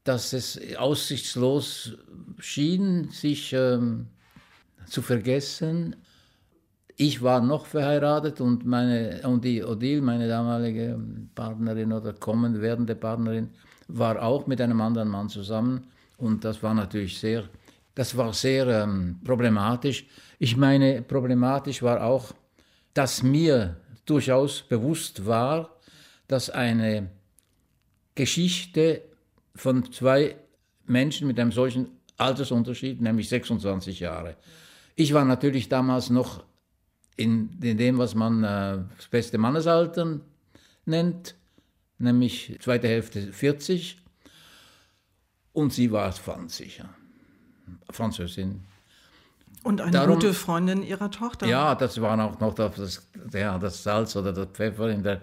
dass 0.03 0.33
es 0.33 0.59
aussichtslos 0.75 1.93
schien, 2.39 3.09
sich 3.09 3.53
ähm, 3.53 4.07
zu 4.85 5.01
vergessen. 5.01 5.95
Ich 6.97 7.21
war 7.21 7.39
noch 7.39 7.67
verheiratet 7.67 8.41
und, 8.41 8.65
meine, 8.65 9.21
und 9.23 9.45
die 9.45 9.63
Odile, 9.63 10.01
meine 10.01 10.27
damalige 10.27 10.99
Partnerin 11.33 11.93
oder 11.93 12.11
kommend 12.11 12.59
werdende 12.59 12.95
Partnerin, 12.95 13.49
war 13.87 14.21
auch 14.21 14.47
mit 14.47 14.59
einem 14.59 14.81
anderen 14.81 15.07
Mann 15.07 15.29
zusammen. 15.29 15.87
Und 16.17 16.43
das 16.43 16.61
war 16.63 16.73
natürlich 16.73 17.17
sehr, 17.17 17.45
das 17.95 18.17
war 18.17 18.33
sehr 18.33 18.67
ähm, 18.67 19.21
problematisch. 19.23 20.05
Ich 20.37 20.57
meine, 20.57 21.01
problematisch 21.01 21.81
war 21.81 22.03
auch, 22.03 22.33
dass 22.93 23.23
mir 23.23 23.77
durchaus 24.05 24.61
bewusst 24.61 25.25
war, 25.25 25.75
dass 26.27 26.49
eine 26.49 27.10
Geschichte 28.15 29.01
von 29.56 29.91
zwei 29.91 30.35
Menschen 30.85 31.27
mit 31.27 31.39
einem 31.39 31.51
solchen 31.51 31.89
Altersunterschied, 32.17 33.01
nämlich 33.01 33.29
26 33.29 33.99
Jahre. 33.99 34.37
Ich 34.95 35.13
war 35.13 35.25
natürlich 35.25 35.67
damals 35.67 36.10
noch 36.10 36.43
in, 37.17 37.58
in 37.62 37.77
dem, 37.77 37.97
was 37.97 38.15
man 38.15 38.43
äh, 38.43 38.83
das 38.95 39.08
beste 39.10 39.37
Mannesalter 39.37 40.19
nennt, 40.85 41.35
nämlich 41.97 42.58
zweite 42.62 42.87
Hälfte 42.87 43.33
40 43.33 43.97
und 45.53 45.73
sie 45.73 45.91
war 45.91 46.12
20, 46.12 46.83
Französin. 47.89 48.62
Und 49.65 49.81
eine 49.81 49.89
Darum, 49.89 50.13
gute 50.13 50.35
Freundin 50.35 50.83
ihrer 50.83 51.09
Tochter. 51.09 51.47
Ja, 51.47 51.73
das 51.73 51.99
war 51.99 52.23
auch 52.23 52.39
noch 52.39 52.53
das, 52.53 53.01
ja, 53.33 53.57
das 53.57 53.81
Salz 53.81 54.15
oder 54.15 54.31
der 54.31 54.45
Pfeffer 54.45 54.89
in 54.89 55.01
der 55.01 55.21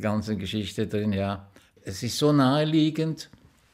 ganzen 0.00 0.38
Geschichte 0.38 0.86
drin, 0.86 1.12
ja. 1.12 1.46
Es 1.84 2.02
ist 2.02 2.16
so 2.16 2.32
naheliegend. 2.32 3.28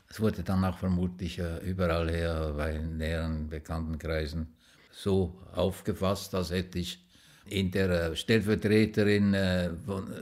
Es 0.09 0.21
wurde 0.21 0.43
dann 0.43 0.65
auch 0.65 0.77
vermutlich 0.77 1.39
äh, 1.39 1.59
überall 1.59 2.11
her, 2.11 2.53
bei 2.57 2.79
näheren 2.79 3.49
bekannten 3.49 3.97
Kreisen, 3.97 4.49
so 4.91 5.39
aufgefasst, 5.55 6.35
als 6.35 6.51
hätte 6.51 6.81
ich 6.81 6.99
in 7.45 7.71
der 7.71 8.17
Stellvertreterin 8.17 9.35
äh, 9.35 9.71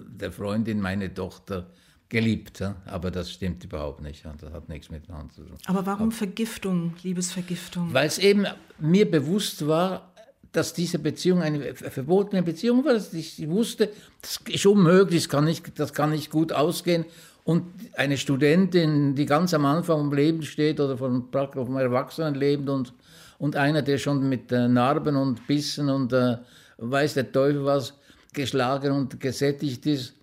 der 0.08 0.30
Freundin 0.30 0.78
meine 0.78 1.14
Tochter 1.14 1.70
geliebt. 2.08 2.62
Aber 2.86 3.10
das 3.10 3.30
stimmt 3.30 3.64
überhaupt 3.64 4.00
nicht. 4.00 4.24
Das 4.24 4.52
hat 4.52 4.68
nichts 4.68 4.90
miteinander 4.90 5.32
zu 5.32 5.42
tun. 5.42 5.56
Aber 5.66 5.86
warum 5.86 6.12
Vergiftung, 6.12 6.94
Liebesvergiftung? 7.02 7.92
Weil 7.92 8.06
es 8.06 8.18
eben 8.18 8.46
mir 8.78 9.10
bewusst 9.10 9.66
war, 9.66 10.12
dass 10.52 10.72
diese 10.72 10.98
Beziehung 10.98 11.42
eine 11.42 11.74
verbotene 11.74 12.42
Beziehung 12.42 12.84
war. 12.84 12.94
Ich 13.12 13.48
wusste, 13.48 13.90
das 14.22 14.40
ist 14.48 14.66
unmöglich, 14.66 15.24
das 15.24 15.28
kann 15.28 15.44
nicht, 15.44 15.78
das 15.78 15.92
kann 15.92 16.10
nicht 16.10 16.30
gut 16.30 16.52
ausgehen. 16.52 17.04
Und 17.44 17.64
eine 17.94 18.16
Studentin, 18.16 19.14
die 19.14 19.26
ganz 19.26 19.54
am 19.54 19.66
Anfang 19.66 19.98
vom 19.98 20.12
Leben 20.12 20.42
steht 20.42 20.80
oder 20.80 20.96
vom, 20.96 21.28
vom 21.30 21.76
Erwachsenenleben 21.76 22.68
und, 22.68 22.92
und 23.38 23.54
einer, 23.54 23.82
der 23.82 23.98
schon 23.98 24.28
mit 24.28 24.50
äh, 24.50 24.66
Narben 24.66 25.14
und 25.14 25.46
Bissen 25.46 25.88
und 25.90 26.12
äh, 26.12 26.38
weiß 26.78 27.14
der 27.14 27.30
Teufel 27.30 27.64
was 27.64 27.94
geschlagen 28.32 28.92
und 28.92 29.20
gesättigt 29.20 29.86
ist. 29.86 30.14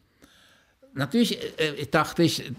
Natürlich 0.93 1.39
äh, 1.59 1.85
dachte 1.87 2.23
ich, 2.23 2.51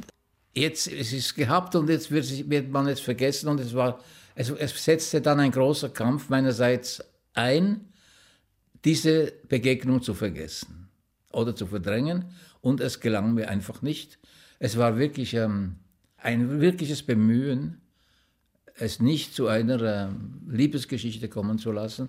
jetzt 0.55 0.87
es 0.89 1.12
ist 1.12 1.35
gehabt 1.35 1.74
und 1.74 1.89
jetzt 1.89 2.11
wird, 2.11 2.51
wird 2.51 2.70
man 2.70 2.87
es 2.89 3.01
vergessen 3.01 3.49
und 3.49 3.61
es 3.61 3.74
war, 3.74 4.01
es, 4.35 4.51
es 4.51 4.85
setzte 4.85 5.20
dann 5.20 5.41
ein 5.41 5.51
großer 5.51 5.89
Kampf 5.89 6.28
meinerseits 6.28 7.03
ein, 7.35 7.89
diese 8.85 9.32
Begegnung 9.49 10.03
zu 10.03 10.14
vergessen 10.14 10.89
oder 11.32 11.55
zu 11.55 11.66
verdrängen 11.66 12.26
und 12.61 12.80
es 12.80 13.01
gelang 13.01 13.35
mir 13.35 13.49
einfach 13.49 13.82
nicht. 13.82 14.18
Es 14.59 14.76
war 14.78 14.99
wirklich 14.99 15.35
ähm, 15.35 15.76
ein 16.16 16.61
wirkliches 16.61 17.03
Bemühen, 17.03 17.80
es 18.76 19.01
nicht 19.01 19.35
zu 19.35 19.47
einer 19.47 19.80
ähm, 19.82 20.43
Liebesgeschichte 20.49 21.28
kommen 21.28 21.59
zu 21.59 21.72
lassen. 21.72 22.09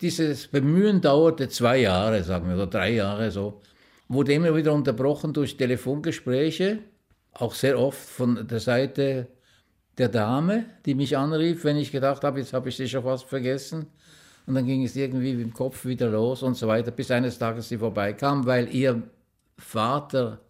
Dieses 0.00 0.48
Bemühen 0.48 1.00
dauerte 1.00 1.48
zwei 1.48 1.78
Jahre, 1.78 2.24
sagen 2.24 2.48
wir, 2.48 2.54
oder 2.54 2.66
drei 2.66 2.92
Jahre 2.92 3.30
so, 3.30 3.60
wurde 4.12 4.34
immer 4.34 4.54
wieder 4.54 4.72
unterbrochen 4.72 5.32
durch 5.32 5.56
Telefongespräche, 5.56 6.80
auch 7.32 7.54
sehr 7.54 7.78
oft 7.78 7.98
von 7.98 8.46
der 8.46 8.60
Seite 8.60 9.28
der 9.98 10.08
Dame, 10.08 10.66
die 10.84 10.94
mich 10.94 11.16
anrief, 11.16 11.64
wenn 11.64 11.76
ich 11.76 11.92
gedacht 11.92 12.24
habe, 12.24 12.40
jetzt 12.40 12.52
habe 12.52 12.68
ich 12.68 12.76
sie 12.76 12.88
schon 12.88 13.02
fast 13.02 13.24
vergessen. 13.24 13.86
Und 14.46 14.54
dann 14.54 14.66
ging 14.66 14.84
es 14.84 14.96
irgendwie 14.96 15.30
im 15.30 15.52
Kopf 15.52 15.84
wieder 15.84 16.10
los 16.10 16.42
und 16.42 16.54
so 16.54 16.66
weiter, 16.66 16.90
bis 16.90 17.10
eines 17.10 17.38
Tages 17.38 17.68
sie 17.68 17.78
vorbeikam, 17.78 18.44
weil 18.44 18.74
ihr 18.74 19.02
Vater 19.56 20.40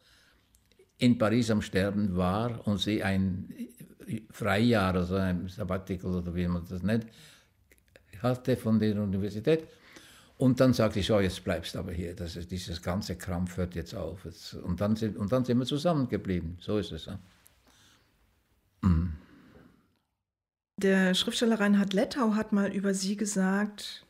in 0.98 1.18
Paris 1.18 1.50
am 1.50 1.60
Sterben 1.60 2.16
war 2.16 2.66
und 2.66 2.78
sie 2.78 3.02
ein 3.02 3.52
Freijahr, 4.30 4.94
also 4.94 5.16
ein 5.16 5.48
Sabbatical 5.48 6.14
oder 6.14 6.34
wie 6.34 6.46
man 6.46 6.64
das 6.68 6.82
nennt, 6.82 7.06
hatte 8.22 8.56
von 8.56 8.78
der 8.78 9.00
Universität. 9.00 9.64
Und 10.42 10.58
dann 10.58 10.72
sagte 10.72 10.98
ich, 10.98 11.06
so, 11.06 11.20
jetzt 11.20 11.44
bleibst 11.44 11.76
du 11.76 11.78
aber 11.78 11.92
hier, 11.92 12.16
das 12.16 12.34
ist, 12.34 12.50
dieses 12.50 12.82
ganze 12.82 13.14
Krampf 13.14 13.58
hört 13.58 13.76
jetzt 13.76 13.94
auf. 13.94 14.26
Und, 14.64 14.80
dann 14.80 14.96
sind, 14.96 15.16
und 15.16 15.30
dann 15.30 15.44
sind 15.44 15.56
wir 15.56 15.66
zusammengeblieben, 15.66 16.56
so 16.58 16.78
ist 16.78 16.90
es. 16.90 17.04
Ja. 17.04 17.20
Mhm. 18.80 19.12
Der 20.78 21.14
Schriftsteller 21.14 21.60
Reinhard 21.60 21.92
Lettau 21.92 22.34
hat 22.34 22.52
mal 22.52 22.72
über 22.72 22.92
sie 22.92 23.16
gesagt, 23.16 24.04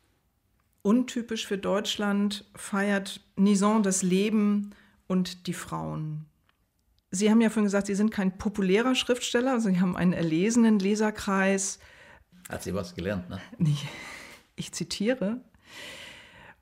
untypisch 0.80 1.46
für 1.46 1.58
Deutschland 1.58 2.46
feiert 2.54 3.20
Nison 3.36 3.82
das 3.82 4.02
Leben 4.02 4.70
und 5.08 5.46
die 5.46 5.52
Frauen. 5.52 6.24
Sie 7.10 7.30
haben 7.30 7.42
ja 7.42 7.50
vorhin 7.50 7.64
gesagt, 7.64 7.88
Sie 7.88 7.94
sind 7.94 8.10
kein 8.10 8.38
populärer 8.38 8.94
Schriftsteller, 8.94 9.52
also 9.52 9.68
Sie 9.68 9.82
haben 9.82 9.98
einen 9.98 10.14
erlesenen 10.14 10.78
Leserkreis. 10.78 11.78
Hat 12.48 12.62
sie 12.62 12.72
was 12.72 12.94
gelernt, 12.94 13.28
ne? 13.28 13.38
Ich 14.56 14.72
zitiere. 14.72 15.42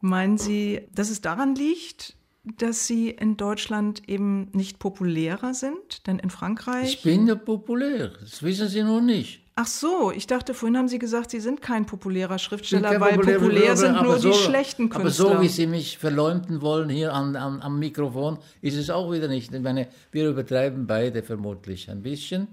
Meinen 0.00 0.38
Sie, 0.38 0.88
dass 0.94 1.10
es 1.10 1.20
daran 1.20 1.54
liegt, 1.54 2.16
dass 2.44 2.86
Sie 2.86 3.10
in 3.10 3.36
Deutschland 3.36 4.08
eben 4.08 4.48
nicht 4.52 4.78
populärer 4.78 5.52
sind? 5.52 6.06
Denn 6.06 6.18
in 6.18 6.30
Frankreich. 6.30 6.94
Ich 6.94 7.02
bin 7.02 7.26
ja 7.26 7.34
populär, 7.34 8.12
das 8.20 8.42
wissen 8.42 8.68
Sie 8.68 8.82
noch 8.82 9.00
nicht. 9.00 9.42
Ach 9.56 9.66
so, 9.66 10.10
ich 10.10 10.26
dachte, 10.26 10.54
vorhin 10.54 10.78
haben 10.78 10.88
Sie 10.88 10.98
gesagt, 10.98 11.32
Sie 11.32 11.40
sind 11.40 11.60
kein 11.60 11.84
populärer 11.84 12.38
Schriftsteller, 12.38 12.92
kein 12.92 13.00
weil 13.02 13.16
populär, 13.16 13.38
populär 13.38 13.76
sind 13.76 14.02
nur 14.02 14.18
so, 14.18 14.30
die 14.30 14.34
schlechten 14.34 14.88
Künstler. 14.88 15.26
Aber 15.26 15.36
so, 15.36 15.42
wie 15.42 15.48
Sie 15.48 15.66
mich 15.66 15.98
verleumden 15.98 16.62
wollen 16.62 16.88
hier 16.88 17.12
an, 17.12 17.36
an, 17.36 17.60
am 17.60 17.78
Mikrofon, 17.78 18.38
ist 18.62 18.76
es 18.76 18.88
auch 18.88 19.12
wieder 19.12 19.28
nicht. 19.28 19.52
Ich 19.52 19.60
meine, 19.60 19.88
wir 20.12 20.30
übertreiben 20.30 20.86
beide 20.86 21.22
vermutlich 21.22 21.90
ein 21.90 22.02
bisschen. 22.02 22.48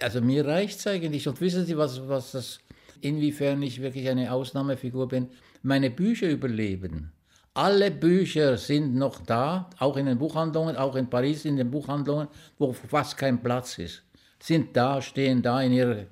Also 0.00 0.22
mir 0.22 0.46
reicht 0.46 0.78
es 0.78 0.86
eigentlich. 0.86 1.28
Und 1.28 1.42
wissen 1.42 1.66
Sie, 1.66 1.76
was, 1.76 2.08
was 2.08 2.32
das, 2.32 2.58
inwiefern 3.02 3.62
ich 3.62 3.82
wirklich 3.82 4.08
eine 4.08 4.32
Ausnahmefigur 4.32 5.08
bin? 5.08 5.28
Meine 5.64 5.90
Bücher 5.90 6.30
überleben. 6.30 7.10
Alle 7.54 7.90
Bücher 7.90 8.56
sind 8.56 8.94
noch 8.94 9.18
da, 9.20 9.68
auch 9.80 9.96
in 9.96 10.06
den 10.06 10.18
Buchhandlungen, 10.18 10.76
auch 10.76 10.94
in 10.94 11.10
Paris 11.10 11.44
in 11.44 11.56
den 11.56 11.70
Buchhandlungen, 11.70 12.28
wo 12.58 12.72
fast 12.72 13.16
kein 13.16 13.42
Platz 13.42 13.78
ist 13.78 14.04
sind 14.44 14.76
da, 14.76 15.00
stehen 15.00 15.42
da 15.42 15.62
in 15.62 15.72
ihrer, 15.72 16.04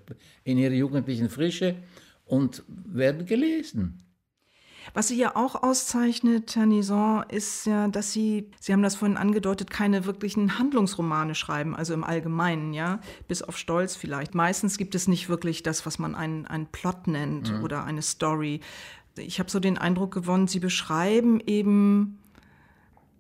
in 0.44 0.57
ihrer 0.57 0.72
jugendlichen 0.72 1.28
Frische 1.28 1.76
und 2.24 2.62
werden 2.68 3.26
gelesen. 3.26 3.98
Was 4.94 5.09
Sie 5.09 5.16
ja 5.16 5.36
auch 5.36 5.62
auszeichnet, 5.62 6.57
Herr 6.57 6.66
Nison, 6.66 7.24
ist 7.28 7.66
ja, 7.66 7.86
dass 7.88 8.12
Sie, 8.12 8.50
Sie 8.59 8.72
haben 8.72 8.82
das 8.82 8.96
vorhin 8.96 9.16
angedeutet, 9.16 9.70
keine 9.70 10.07
wirklichen 10.07 10.59
Handlungsromane 10.59 11.36
schreiben, 11.36 11.76
also 11.76 11.94
im 11.94 12.03
Allgemeinen, 12.03 12.72
ja, 12.72 13.00
bis 13.28 13.42
auf 13.42 13.57
Stolz 13.57 13.94
vielleicht. 13.94 14.34
Meistens 14.34 14.78
gibt 14.78 14.96
es 14.96 15.07
nicht 15.07 15.28
wirklich 15.28 15.62
das, 15.62 15.86
was 15.86 16.00
man 16.00 16.16
einen, 16.16 16.46
einen 16.46 16.66
Plot 16.66 17.07
nennt 17.07 17.53
mhm. 17.53 17.62
oder 17.62 17.84
eine 17.84 18.03
Story. 18.03 18.61
Ich 19.16 19.38
habe 19.38 19.50
so 19.50 19.60
den 19.60 19.78
Eindruck 19.78 20.12
gewonnen, 20.12 20.48
Sie 20.48 20.60
beschreiben 20.60 21.40
eben 21.40 22.18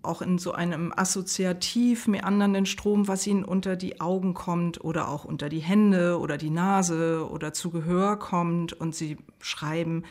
auch 0.02 0.22
in 0.22 0.38
so 0.38 0.52
einem 0.52 0.92
assoziativ 0.94 2.08
meandernden 2.08 2.66
Strom, 2.66 3.08
was 3.08 3.26
ihnen 3.26 3.44
unter 3.44 3.76
die 3.76 4.00
Augen 4.00 4.34
kommt 4.34 4.82
oder 4.82 5.08
auch 5.08 5.24
unter 5.24 5.48
die 5.48 5.60
Hände 5.60 6.18
oder 6.18 6.38
die 6.38 6.50
Nase 6.50 7.28
oder 7.30 7.52
zu 7.52 7.70
Gehör 7.70 8.18
kommt 8.18 8.72
und 8.72 8.94
sie 8.94 9.16
schreiben 9.40 10.04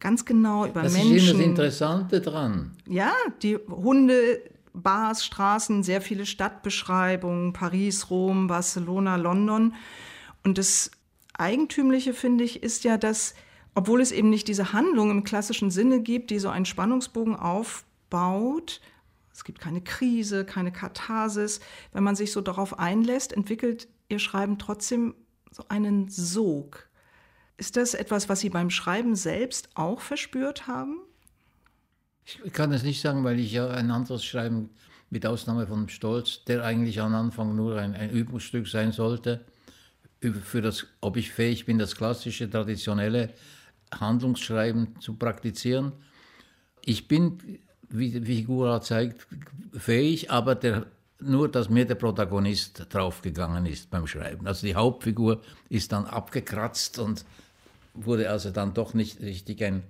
ganz 0.00 0.24
genau 0.24 0.66
über 0.66 0.82
das 0.82 0.92
Menschen. 0.92 1.14
Das 1.14 1.22
ist 1.22 1.28
eben 1.30 1.38
das 1.38 1.46
Interessante 1.46 2.20
dran. 2.20 2.72
Ja, 2.88 3.12
die 3.42 3.56
Hunde, 3.56 4.42
Bars, 4.74 5.24
Straßen, 5.24 5.82
sehr 5.82 6.00
viele 6.00 6.26
Stadtbeschreibungen, 6.26 7.52
Paris, 7.52 8.10
Rom, 8.10 8.46
Barcelona, 8.48 9.16
London. 9.16 9.74
Und 10.44 10.58
das 10.58 10.90
Eigentümliche, 11.34 12.12
finde 12.12 12.44
ich, 12.44 12.62
ist 12.62 12.84
ja, 12.84 12.98
dass, 12.98 13.34
obwohl 13.76 14.00
es 14.00 14.10
eben 14.10 14.30
nicht 14.30 14.48
diese 14.48 14.72
Handlung 14.72 15.10
im 15.10 15.22
klassischen 15.22 15.70
Sinne 15.70 16.00
gibt, 16.00 16.30
die 16.30 16.38
so 16.38 16.48
einen 16.48 16.64
Spannungsbogen 16.64 17.36
aufbaut, 17.36 18.80
es 19.34 19.44
gibt 19.44 19.60
keine 19.60 19.82
Krise, 19.82 20.46
keine 20.46 20.72
Katharsis. 20.72 21.60
Wenn 21.92 22.02
man 22.02 22.16
sich 22.16 22.32
so 22.32 22.40
darauf 22.40 22.78
einlässt, 22.78 23.34
entwickelt 23.34 23.86
Ihr 24.08 24.18
Schreiben 24.18 24.58
trotzdem 24.58 25.14
so 25.50 25.62
einen 25.68 26.08
Sog. 26.08 26.88
Ist 27.58 27.76
das 27.76 27.92
etwas, 27.92 28.30
was 28.30 28.40
Sie 28.40 28.48
beim 28.48 28.70
Schreiben 28.70 29.14
selbst 29.14 29.68
auch 29.74 30.00
verspürt 30.00 30.66
haben? 30.66 30.96
Ich 32.24 32.54
kann 32.54 32.72
es 32.72 32.82
nicht 32.82 33.02
sagen, 33.02 33.24
weil 33.24 33.38
ich 33.38 33.52
ja 33.52 33.68
ein 33.68 33.90
anderes 33.90 34.24
Schreiben, 34.24 34.70
mit 35.10 35.26
Ausnahme 35.26 35.66
von 35.66 35.88
Stolz, 35.90 36.44
der 36.44 36.64
eigentlich 36.64 37.00
am 37.00 37.14
Anfang 37.14 37.54
nur 37.54 37.78
ein, 37.78 37.94
ein 37.94 38.10
Übungsstück 38.10 38.66
sein 38.66 38.90
sollte, 38.90 39.44
für 40.42 40.62
das, 40.62 40.86
ob 41.02 41.16
ich 41.16 41.30
fähig 41.30 41.66
bin, 41.66 41.78
das 41.78 41.94
klassische, 41.94 42.50
traditionelle 42.50 43.34
Handlungsschreiben 43.92 45.00
zu 45.00 45.14
praktizieren. 45.14 45.92
Ich 46.84 47.08
bin 47.08 47.60
wie 47.88 48.10
die 48.10 48.24
Figur 48.24 48.80
zeigt, 48.82 49.26
fähig, 49.72 50.30
aber 50.30 50.54
der, 50.54 50.86
nur, 51.20 51.50
dass 51.50 51.68
mir 51.68 51.84
der 51.84 51.94
Protagonist 51.94 52.86
draufgegangen 52.90 53.66
ist 53.66 53.90
beim 53.90 54.06
Schreiben. 54.06 54.46
Also 54.46 54.66
die 54.66 54.74
Hauptfigur 54.74 55.40
ist 55.68 55.92
dann 55.92 56.04
abgekratzt 56.04 56.98
und 56.98 57.24
wurde 57.94 58.30
also 58.30 58.50
dann 58.50 58.74
doch 58.74 58.94
nicht 58.94 59.20
richtig 59.20 59.62
ein, 59.64 59.82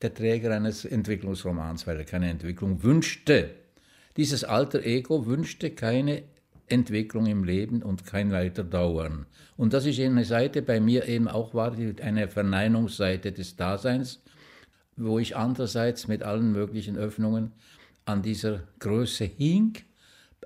der 0.00 0.14
Träger 0.14 0.54
eines 0.54 0.84
Entwicklungsromans, 0.84 1.86
weil 1.86 1.98
er 1.98 2.04
keine 2.04 2.30
Entwicklung 2.30 2.82
wünschte. 2.82 3.50
Dieses 4.16 4.44
alter 4.44 4.82
Ego 4.84 5.26
wünschte 5.26 5.70
keine 5.70 6.22
Entwicklung 6.68 7.26
im 7.26 7.44
Leben 7.44 7.82
und 7.82 8.06
kein 8.06 8.32
Weiterdauern. 8.32 9.26
Und 9.56 9.72
das 9.72 9.86
ist 9.86 10.00
eine 10.00 10.24
Seite 10.24 10.62
bei 10.62 10.80
mir 10.80 11.06
eben 11.08 11.28
auch 11.28 11.54
war, 11.54 11.72
eine 11.72 12.28
Verneinungsseite 12.28 13.32
des 13.32 13.56
Daseins, 13.56 14.22
wo 14.96 15.18
ich 15.18 15.36
andererseits 15.36 16.08
mit 16.08 16.22
allen 16.22 16.52
möglichen 16.52 16.96
Öffnungen 16.96 17.52
an 18.04 18.22
dieser 18.22 18.60
Größe 18.78 19.24
hing, 19.24 19.78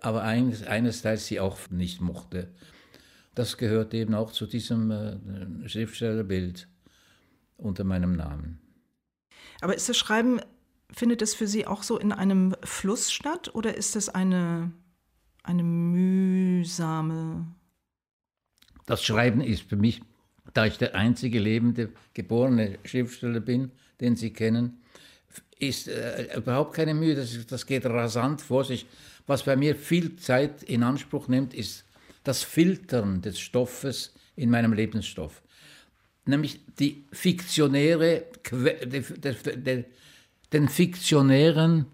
aber 0.01 0.23
eines, 0.23 0.65
einerseits 0.67 1.27
sie 1.27 1.41
auch 1.41 1.59
nicht 1.71 2.01
mochte. 2.01 2.49
Das 3.35 3.57
gehört 3.57 3.95
eben 3.95 4.15
auch 4.15 4.33
zu 4.33 4.47
diesem 4.47 4.91
äh, 4.91 5.69
Schriftstellerbild 5.69 6.69
unter 7.57 7.85
meinem 7.85 8.17
Namen. 8.17 8.61
Aber 9.61 9.75
ist 9.75 9.89
das 9.89 9.97
Schreiben, 9.97 10.41
findet 10.91 11.23
es 11.23 11.35
für 11.35 11.47
Sie 11.47 11.67
auch 11.67 11.83
so 11.83 11.99
in 11.99 12.13
einem 12.13 12.57
Fluss 12.63 13.13
statt 13.13 13.55
oder 13.55 13.77
ist 13.77 13.97
es 13.97 14.09
eine, 14.09 14.73
eine 15.49 15.63
mühsame? 15.63 17.47
Das 18.87 19.03
Schreiben 19.03 19.41
ist 19.41 19.63
für 19.63 19.77
mich, 19.77 20.03
da 20.55 20.67
ich 20.67 20.79
der 20.79 20.95
einzige 20.95 21.39
lebende 21.39 21.91
geborene 22.15 22.79
Schriftsteller 22.85 23.41
bin, 23.41 23.73
den 24.01 24.17
Sie 24.17 24.33
kennen, 24.33 24.81
ist 25.59 25.89
äh, 25.89 26.37
überhaupt 26.37 26.75
keine 26.75 26.95
Mühe, 26.95 27.15
das, 27.15 27.47
das 27.47 27.67
geht 27.67 27.85
rasant 27.87 28.41
vor 28.41 28.65
sich. 28.65 28.87
Was 29.27 29.45
bei 29.45 29.57
mir 29.57 29.75
viel 29.75 30.17
Zeit 30.17 30.63
in 30.63 30.83
Anspruch 30.83 31.29
nimmt, 31.29 31.55
ist 31.55 31.85
das 32.25 32.43
Filtern 32.43 33.23
des 33.23 33.39
Stoffes 33.41 34.15
in 34.37 34.51
meinem 34.51 34.73
Lebensstoff. 34.73 35.43
Nämlich 36.25 36.61
die 36.79 37.05
fiktionäre, 37.11 38.25
den 40.53 40.69
fiktionären 40.69 41.87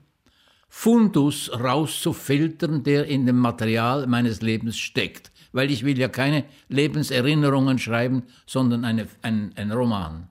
Fundus 0.76 1.50
rauszufiltern, 1.52 2.82
der 2.82 3.06
in 3.06 3.24
dem 3.26 3.38
Material 3.38 4.08
meines 4.08 4.42
Lebens 4.42 4.76
steckt. 4.76 5.30
Weil 5.52 5.70
ich 5.70 5.84
will 5.84 5.96
ja 5.96 6.08
keine 6.08 6.44
Lebenserinnerungen 6.68 7.78
schreiben, 7.78 8.24
sondern 8.44 8.84
eine, 8.84 9.06
ein, 9.22 9.52
ein 9.54 9.70
Roman. 9.70 10.28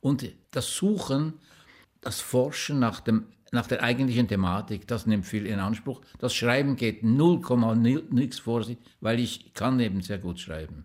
Und 0.00 0.28
das 0.50 0.74
Suchen, 0.74 1.34
das 2.00 2.20
Forschen 2.20 2.80
nach, 2.80 3.00
dem, 3.00 3.26
nach 3.52 3.68
der 3.68 3.82
eigentlichen 3.82 4.26
Thematik, 4.28 4.88
das 4.88 5.06
nimmt 5.06 5.24
viel 5.24 5.46
in 5.46 5.60
Anspruch. 5.60 6.02
Das 6.18 6.34
Schreiben 6.34 6.74
geht 6.74 7.04
0, 7.04 7.40
nichts 8.10 8.40
vor 8.40 8.64
sich, 8.64 8.78
weil 9.00 9.20
ich 9.20 9.54
kann 9.54 9.80
eben 9.80 10.02
sehr 10.02 10.18
gut 10.18 10.40
schreiben. 10.40 10.84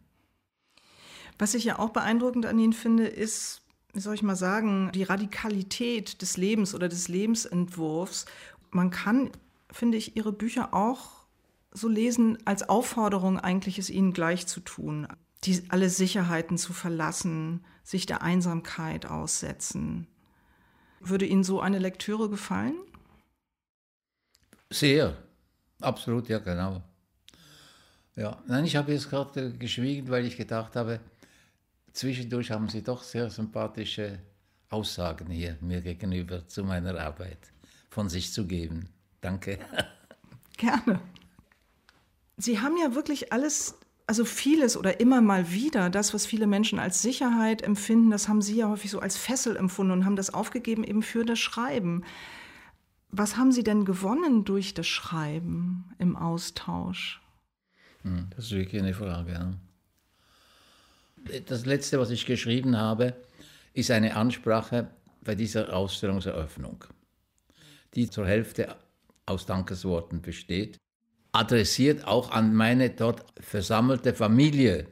Was 1.39 1.55
ich 1.55 1.65
ja 1.65 1.79
auch 1.79 1.89
beeindruckend 1.89 2.45
an 2.45 2.59
Ihnen 2.59 2.71
finde, 2.71 3.07
ist, 3.07 3.63
wie 3.93 3.99
soll 3.99 4.13
ich 4.13 4.23
mal 4.23 4.35
sagen, 4.35 4.89
die 4.93 5.03
Radikalität 5.03 6.21
des 6.21 6.37
Lebens 6.37 6.73
oder 6.73 6.87
des 6.87 7.09
Lebensentwurfs 7.09 8.25
man 8.71 8.89
kann, 8.89 9.31
finde 9.69 9.97
ich, 9.97 10.15
ihre 10.15 10.31
Bücher 10.31 10.73
auch 10.73 11.21
so 11.71 11.87
lesen 11.87 12.37
als 12.45 12.67
Aufforderung, 12.67 13.39
eigentlich 13.39 13.79
es 13.79 13.89
ihnen 13.89 14.13
gleich 14.13 14.47
zu 14.47 14.59
tun, 14.59 15.07
die, 15.43 15.63
alle 15.69 15.89
Sicherheiten 15.89 16.57
zu 16.57 16.73
verlassen, 16.73 17.63
sich 17.83 18.05
der 18.05 18.21
Einsamkeit 18.21 19.05
aussetzen. 19.05 20.07
Würde 20.99 21.25
Ihnen 21.25 21.43
so 21.43 21.59
eine 21.61 21.79
Lektüre 21.79 22.29
gefallen? 22.29 22.75
Sehr, 24.69 25.17
absolut, 25.81 26.29
ja, 26.29 26.39
genau. 26.39 26.83
Ja, 28.15 28.41
nein, 28.45 28.65
ich 28.65 28.75
habe 28.75 28.91
jetzt 28.91 29.09
gerade 29.09 29.53
geschwiegen, 29.53 30.09
weil 30.09 30.25
ich 30.25 30.37
gedacht 30.37 30.75
habe, 30.75 30.99
zwischendurch 31.91 32.51
haben 32.51 32.69
Sie 32.69 32.83
doch 32.83 33.01
sehr 33.01 33.29
sympathische 33.29 34.19
Aussagen 34.69 35.31
hier 35.31 35.57
mir 35.61 35.81
gegenüber 35.81 36.47
zu 36.47 36.63
meiner 36.63 36.97
Arbeit 36.99 37.51
von 37.91 38.09
sich 38.09 38.33
zu 38.33 38.47
geben. 38.47 38.89
Danke. 39.19 39.59
Gerne. 40.57 40.99
Sie 42.37 42.59
haben 42.59 42.77
ja 42.77 42.95
wirklich 42.95 43.31
alles, 43.33 43.75
also 44.07 44.25
vieles 44.25 44.77
oder 44.77 44.99
immer 44.99 45.21
mal 45.21 45.51
wieder, 45.51 45.89
das, 45.89 46.13
was 46.13 46.25
viele 46.25 46.47
Menschen 46.47 46.79
als 46.79 47.01
Sicherheit 47.01 47.61
empfinden, 47.61 48.09
das 48.09 48.27
haben 48.27 48.41
Sie 48.41 48.55
ja 48.55 48.69
häufig 48.69 48.89
so 48.89 48.99
als 48.99 49.17
Fessel 49.17 49.57
empfunden 49.57 49.91
und 49.91 50.05
haben 50.05 50.15
das 50.15 50.33
aufgegeben 50.33 50.83
eben 50.83 51.03
für 51.03 51.25
das 51.25 51.37
Schreiben. 51.37 52.03
Was 53.09 53.35
haben 53.35 53.51
Sie 53.51 53.63
denn 53.63 53.83
gewonnen 53.83 54.45
durch 54.45 54.73
das 54.73 54.87
Schreiben 54.87 55.93
im 55.99 56.15
Austausch? 56.15 57.21
Hm, 58.03 58.27
das 58.35 58.45
ist 58.45 58.51
wirklich 58.51 58.81
eine 58.81 58.93
Frage. 58.93 59.57
Das 61.47 61.65
letzte, 61.65 61.99
was 61.99 62.09
ich 62.09 62.25
geschrieben 62.25 62.77
habe, 62.77 63.15
ist 63.73 63.91
eine 63.91 64.15
Ansprache 64.15 64.89
bei 65.23 65.35
dieser 65.35 65.75
Ausstellungseröffnung 65.75 66.85
die 67.95 68.09
zur 68.09 68.27
Hälfte 68.27 68.75
aus 69.25 69.45
Dankesworten 69.45 70.21
besteht, 70.21 70.77
adressiert 71.31 72.05
auch 72.05 72.31
an 72.31 72.53
meine 72.53 72.89
dort 72.89 73.25
versammelte 73.39 74.13
Familie, 74.13 74.87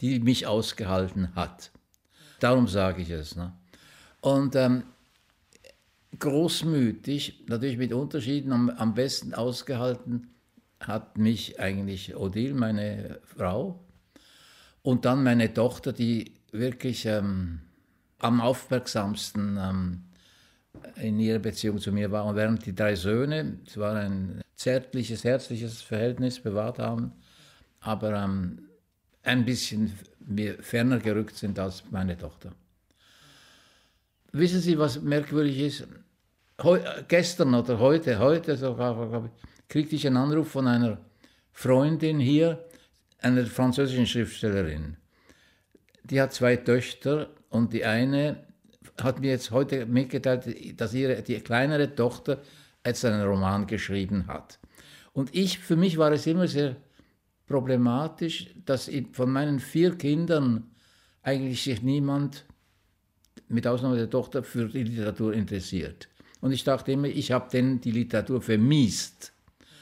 die 0.00 0.20
mich 0.20 0.46
ausgehalten 0.46 1.34
hat. 1.34 1.70
Darum 2.40 2.68
sage 2.68 3.02
ich 3.02 3.10
es. 3.10 3.36
Ne? 3.36 3.52
Und 4.20 4.56
ähm, 4.56 4.84
großmütig, 6.18 7.44
natürlich 7.48 7.78
mit 7.78 7.92
Unterschieden, 7.92 8.52
am, 8.52 8.70
am 8.70 8.94
besten 8.94 9.34
ausgehalten 9.34 10.28
hat 10.80 11.18
mich 11.18 11.58
eigentlich 11.58 12.16
Odile, 12.16 12.54
meine 12.54 13.20
Frau, 13.24 13.80
und 14.82 15.04
dann 15.04 15.24
meine 15.24 15.52
Tochter, 15.52 15.92
die 15.92 16.34
wirklich 16.52 17.06
ähm, 17.06 17.62
am 18.18 18.40
aufmerksamsten 18.40 19.58
ähm, 19.60 20.04
in 20.96 21.18
ihrer 21.20 21.38
Beziehung 21.38 21.78
zu 21.78 21.92
mir 21.92 22.10
war. 22.10 22.24
Und 22.24 22.36
während 22.36 22.64
die 22.66 22.74
drei 22.74 22.94
Söhne, 22.94 23.58
es 23.66 23.76
war 23.76 23.96
ein 23.96 24.42
zärtliches, 24.56 25.24
herzliches 25.24 25.82
Verhältnis 25.82 26.40
bewahrt 26.40 26.78
haben, 26.78 27.12
aber 27.80 28.14
ähm, 28.14 28.68
ein 29.22 29.44
bisschen 29.44 29.92
mir 30.26 30.54
ferner 30.62 30.98
gerückt 30.98 31.36
sind 31.36 31.58
als 31.58 31.84
meine 31.90 32.16
Tochter. 32.16 32.52
Wissen 34.32 34.60
Sie, 34.60 34.78
was 34.78 35.00
merkwürdig 35.00 35.58
ist? 35.60 35.88
Heu, 36.62 36.80
gestern 37.08 37.54
oder 37.54 37.78
heute, 37.78 38.18
heute 38.18 38.56
sogar, 38.56 39.30
kriegte 39.68 39.96
ich 39.96 40.06
einen 40.06 40.16
Anruf 40.16 40.50
von 40.50 40.66
einer 40.66 40.98
Freundin 41.52 42.18
hier, 42.18 42.64
einer 43.20 43.46
französischen 43.46 44.06
Schriftstellerin. 44.06 44.96
Die 46.04 46.20
hat 46.20 46.32
zwei 46.32 46.56
Töchter 46.56 47.30
und 47.50 47.72
die 47.72 47.84
eine 47.84 48.45
hat 49.00 49.20
mir 49.20 49.30
jetzt 49.30 49.50
heute 49.50 49.86
mitgeteilt, 49.86 50.80
dass 50.80 50.94
ihre 50.94 51.22
die 51.22 51.40
kleinere 51.40 51.94
Tochter 51.94 52.42
jetzt 52.84 53.04
einen 53.04 53.26
Roman 53.26 53.66
geschrieben 53.66 54.26
hat. 54.26 54.58
Und 55.12 55.34
ich, 55.34 55.58
für 55.58 55.76
mich 55.76 55.98
war 55.98 56.12
es 56.12 56.26
immer 56.26 56.46
sehr 56.46 56.76
problematisch, 57.46 58.48
dass 58.64 58.90
von 59.12 59.30
meinen 59.30 59.60
vier 59.60 59.96
Kindern 59.96 60.70
eigentlich 61.22 61.62
sich 61.62 61.82
niemand, 61.82 62.44
mit 63.48 63.66
Ausnahme 63.66 63.96
der 63.96 64.10
Tochter, 64.10 64.42
für 64.42 64.68
die 64.68 64.84
Literatur 64.84 65.32
interessiert. 65.32 66.08
Und 66.40 66.52
ich 66.52 66.64
dachte 66.64 66.92
immer, 66.92 67.08
ich 67.08 67.32
habe 67.32 67.50
denen 67.50 67.80
die 67.80 67.92
Literatur 67.92 68.40
vermiest. 68.42 69.32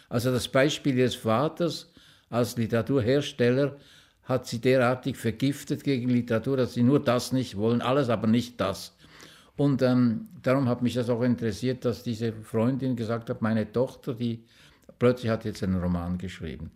Also 0.08 0.30
das 0.30 0.48
Beispiel 0.48 0.96
des 0.96 1.14
Vaters 1.14 1.90
als 2.30 2.56
Literaturhersteller 2.56 3.76
hat 4.24 4.46
sie 4.46 4.60
derartig 4.60 5.16
vergiftet 5.16 5.84
gegen 5.84 6.08
Literatur, 6.08 6.56
dass 6.56 6.74
sie 6.74 6.82
nur 6.82 7.02
das 7.02 7.32
nicht 7.32 7.56
wollen, 7.56 7.82
alles 7.82 8.08
aber 8.08 8.26
nicht 8.26 8.60
das. 8.60 8.93
Und 9.56 9.82
ähm, 9.82 10.28
darum 10.42 10.68
hat 10.68 10.82
mich 10.82 10.94
das 10.94 11.08
auch 11.08 11.22
interessiert, 11.22 11.84
dass 11.84 12.02
diese 12.02 12.32
Freundin 12.32 12.96
gesagt 12.96 13.30
hat, 13.30 13.40
meine 13.40 13.70
Tochter, 13.70 14.14
die 14.14 14.44
plötzlich 14.98 15.30
hat 15.30 15.44
jetzt 15.44 15.62
einen 15.62 15.80
Roman 15.80 16.18
geschrieben. 16.18 16.72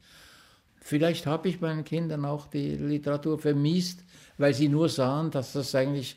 Vielleicht 0.80 1.26
habe 1.26 1.48
ich 1.48 1.60
meinen 1.60 1.84
Kindern 1.84 2.24
auch 2.24 2.46
die 2.46 2.76
Literatur 2.76 3.38
vermiest, 3.38 4.04
weil 4.38 4.54
sie 4.54 4.68
nur 4.68 4.88
sahen, 4.88 5.30
dass 5.30 5.52
das 5.52 5.74
eigentlich 5.74 6.16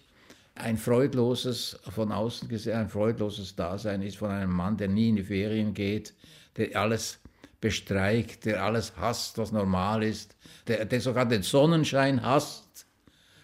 ein 0.56 0.78
freudloses, 0.78 1.80
von 1.90 2.12
außen 2.12 2.48
gesehen, 2.48 2.78
ein 2.78 2.90
freudloses 2.90 3.56
Dasein 3.56 4.02
ist 4.02 4.18
von 4.18 4.30
einem 4.30 4.52
Mann, 4.52 4.78
der 4.78 4.88
nie 4.88 5.10
in 5.10 5.16
die 5.16 5.24
Ferien 5.24 5.74
geht, 5.74 6.14
der 6.58 6.80
alles 6.80 7.20
bestreikt, 7.60 8.46
der 8.46 8.64
alles 8.64 8.94
hasst, 8.98 9.38
was 9.38 9.52
normal 9.52 10.04
ist, 10.04 10.36
der, 10.68 10.86
der 10.86 11.02
sogar 11.02 11.26
den 11.26 11.44
Sonnenschein 11.44 12.24
hasst 12.24 12.71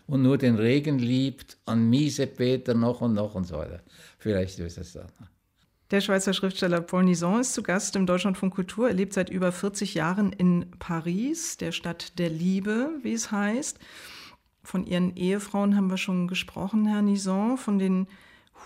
und 0.08 0.22
nur 0.22 0.38
den 0.38 0.56
Regen 0.56 1.00
liebt, 1.00 1.58
an 1.66 1.90
Miesepeter 1.90 2.74
noch 2.74 3.02
und 3.02 3.14
noch 3.14 3.36
und 3.36 3.46
so 3.46 3.58
weiter. 3.58 3.82
Vielleicht 4.18 4.58
ist 4.60 4.78
es 4.78 4.94
das. 4.94 5.14
Der 5.92 6.02
Schweizer 6.02 6.34
Schriftsteller 6.34 6.82
Paul 6.82 7.06
Nison 7.06 7.40
ist 7.40 7.54
zu 7.54 7.64
Gast 7.64 7.96
im 7.96 8.06
Deutschlandfunk 8.06 8.54
Kultur. 8.54 8.90
Er 8.90 8.94
lebt 8.94 9.14
seit 9.14 9.30
über 9.30 9.52
40 9.52 9.94
Jahren 9.94 10.34
in 10.34 10.72
Paris, 10.80 11.56
der 11.58 11.72
Stadt 11.72 12.20
der 12.20 12.30
Liebe, 12.30 12.90
wie 13.04 13.14
es 13.14 13.32
heißt. 13.32 13.80
Von 14.64 14.86
Ihren 14.86 15.16
Ehefrauen 15.16 15.78
haben 15.78 15.90
wir 15.90 15.98
schon 15.98 16.28
gesprochen, 16.28 16.88
Herr 16.88 17.02
Nison, 17.02 17.58
von 17.58 17.80
den 17.80 18.08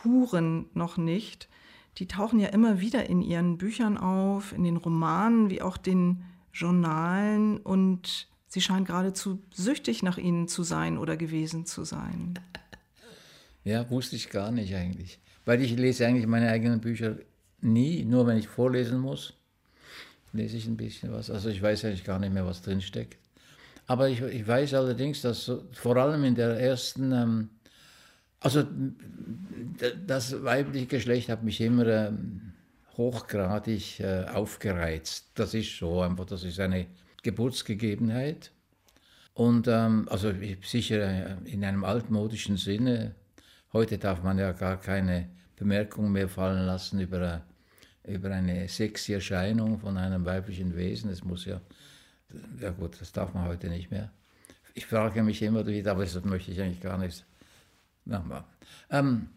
Huren 0.03 0.65
noch 0.73 0.97
nicht. 0.97 1.47
Die 1.99 2.07
tauchen 2.07 2.39
ja 2.39 2.47
immer 2.49 2.79
wieder 2.79 3.07
in 3.07 3.21
Ihren 3.21 3.57
Büchern 3.59 3.99
auf, 3.99 4.51
in 4.51 4.63
den 4.63 4.77
Romanen 4.77 5.51
wie 5.51 5.61
auch 5.61 5.77
den 5.77 6.23
Journalen 6.53 7.57
und 7.57 8.30
Sie 8.51 8.59
scheint 8.59 8.85
geradezu 8.85 9.41
süchtig 9.53 10.03
nach 10.03 10.17
ihnen 10.17 10.49
zu 10.49 10.63
sein 10.63 10.97
oder 10.97 11.15
gewesen 11.15 11.65
zu 11.65 11.85
sein. 11.85 12.37
Ja, 13.63 13.89
wusste 13.89 14.17
ich 14.17 14.29
gar 14.29 14.51
nicht 14.51 14.75
eigentlich. 14.75 15.19
Weil 15.45 15.61
ich 15.61 15.73
lese 15.77 16.05
eigentlich 16.05 16.27
meine 16.27 16.49
eigenen 16.49 16.81
Bücher 16.81 17.15
nie, 17.61 18.03
nur 18.03 18.27
wenn 18.27 18.35
ich 18.35 18.49
vorlesen 18.49 18.99
muss, 18.99 19.35
lese 20.33 20.57
ich 20.57 20.67
ein 20.67 20.75
bisschen 20.75 21.13
was. 21.13 21.31
Also 21.31 21.47
ich 21.47 21.61
weiß 21.61 21.85
eigentlich 21.85 22.03
gar 22.03 22.19
nicht 22.19 22.33
mehr, 22.33 22.45
was 22.45 22.61
drinsteckt. 22.61 23.17
Aber 23.87 24.09
ich, 24.09 24.19
ich 24.19 24.45
weiß 24.45 24.73
allerdings, 24.73 25.21
dass 25.21 25.45
so, 25.45 25.63
vor 25.71 25.95
allem 25.95 26.25
in 26.25 26.35
der 26.35 26.59
ersten, 26.59 27.13
ähm, 27.13 27.49
also 28.41 28.67
das 30.05 30.43
weibliche 30.43 30.87
Geschlecht 30.87 31.29
hat 31.29 31.41
mich 31.41 31.61
immer 31.61 31.87
ähm, 31.87 32.51
hochgradig 32.97 34.01
äh, 34.01 34.25
aufgereizt. 34.25 35.27
Das 35.35 35.53
ist 35.53 35.77
so 35.77 36.01
einfach, 36.01 36.25
das 36.25 36.43
ist 36.43 36.59
eine 36.59 36.87
Geburtsgegebenheit. 37.21 38.51
Und 39.33 39.67
ähm, 39.67 40.07
also 40.09 40.33
sicher 40.63 40.99
äh, 40.99 41.35
in 41.45 41.63
einem 41.63 41.83
altmodischen 41.83 42.57
Sinne. 42.57 43.15
Heute 43.73 43.97
darf 43.97 44.23
man 44.23 44.37
ja 44.37 44.51
gar 44.51 44.79
keine 44.79 45.29
Bemerkung 45.55 46.11
mehr 46.11 46.27
fallen 46.27 46.65
lassen 46.65 46.99
über, 46.99 47.41
äh, 48.03 48.13
über 48.13 48.31
eine 48.31 48.67
sexy 48.67 49.13
Erscheinung 49.13 49.79
von 49.79 49.97
einem 49.97 50.25
weiblichen 50.25 50.75
Wesen. 50.75 51.09
Es 51.09 51.23
muss 51.23 51.45
ja, 51.45 51.61
ja 52.59 52.71
gut, 52.71 52.99
das 52.99 53.11
darf 53.11 53.33
man 53.33 53.45
heute 53.45 53.69
nicht 53.69 53.91
mehr. 53.91 54.11
Ich 54.73 54.85
frage 54.85 55.23
mich 55.23 55.41
immer 55.41 55.65
wieder, 55.65 55.91
aber 55.91 56.03
das 56.03 56.23
möchte 56.23 56.51
ich 56.51 56.61
eigentlich 56.61 56.81
gar 56.81 56.97
nicht. 56.97 57.25
Ähm, 58.89 59.29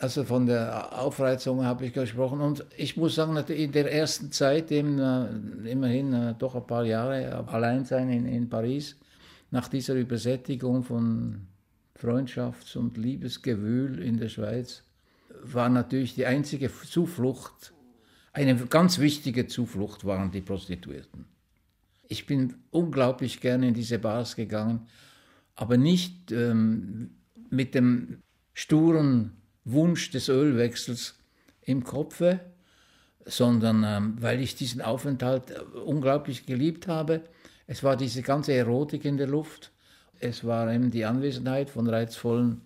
Also 0.00 0.22
von 0.22 0.46
der 0.46 0.96
Aufreizung 0.96 1.64
habe 1.64 1.86
ich 1.86 1.92
gesprochen. 1.92 2.40
Und 2.40 2.64
ich 2.76 2.96
muss 2.96 3.16
sagen, 3.16 3.36
in 3.36 3.72
der 3.72 3.92
ersten 3.92 4.30
Zeit, 4.30 4.70
eben, 4.70 4.98
äh, 5.00 5.70
immerhin 5.70 6.12
äh, 6.12 6.34
doch 6.38 6.54
ein 6.54 6.66
paar 6.66 6.84
Jahre 6.84 7.44
allein 7.48 7.84
sein 7.84 8.08
in, 8.08 8.24
in 8.24 8.48
Paris, 8.48 8.96
nach 9.50 9.66
dieser 9.66 9.94
Übersättigung 9.94 10.84
von 10.84 11.48
Freundschafts- 12.00 12.76
und 12.76 12.96
Liebesgewühl 12.96 13.98
in 14.00 14.18
der 14.18 14.28
Schweiz, 14.28 14.84
war 15.42 15.68
natürlich 15.68 16.14
die 16.14 16.26
einzige 16.26 16.70
Zuflucht, 16.72 17.72
eine 18.32 18.54
ganz 18.54 19.00
wichtige 19.00 19.48
Zuflucht 19.48 20.04
waren 20.04 20.30
die 20.30 20.42
Prostituierten. 20.42 21.24
Ich 22.06 22.26
bin 22.26 22.54
unglaublich 22.70 23.40
gerne 23.40 23.68
in 23.68 23.74
diese 23.74 23.98
Bars 23.98 24.36
gegangen, 24.36 24.86
aber 25.56 25.76
nicht 25.76 26.30
ähm, 26.30 27.10
mit 27.50 27.74
dem 27.74 28.18
sturen 28.54 29.37
Wunsch 29.72 30.10
des 30.10 30.28
Ölwechsels 30.28 31.14
im 31.62 31.84
Kopfe, 31.84 32.40
sondern 33.24 33.84
ähm, 33.84 34.16
weil 34.20 34.40
ich 34.40 34.56
diesen 34.56 34.80
Aufenthalt 34.80 35.50
äh, 35.50 35.78
unglaublich 35.78 36.46
geliebt 36.46 36.88
habe. 36.88 37.22
Es 37.66 37.84
war 37.84 37.96
diese 37.96 38.22
ganze 38.22 38.54
Erotik 38.54 39.04
in 39.04 39.18
der 39.18 39.26
Luft. 39.26 39.70
Es 40.20 40.44
war 40.44 40.72
eben 40.72 40.90
die 40.90 41.04
Anwesenheit 41.04 41.70
von 41.70 41.86
reizvollen 41.86 42.62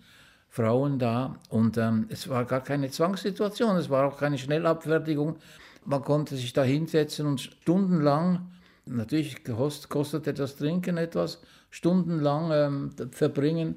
Frauen 0.49 0.99
da 0.99 1.37
und 1.49 1.77
ähm, 1.77 2.05
es 2.09 2.29
war 2.29 2.45
gar 2.45 2.61
keine 2.61 2.89
Zwangssituation, 2.89 3.75
es 3.75 3.89
war 3.89 4.07
auch 4.07 4.17
keine 4.17 4.37
Schnellabfertigung. 4.37 5.37
Man 5.85 6.01
konnte 6.01 6.35
sich 6.35 6.53
da 6.53 6.63
hinsetzen 6.63 7.25
und 7.25 7.41
stundenlang, 7.41 8.51
natürlich 8.85 9.43
kostete 9.43 10.33
das 10.33 10.55
Trinken 10.55 10.97
etwas, 10.97 11.41
stundenlang 11.69 12.51
ähm, 12.51 13.11
verbringen 13.11 13.75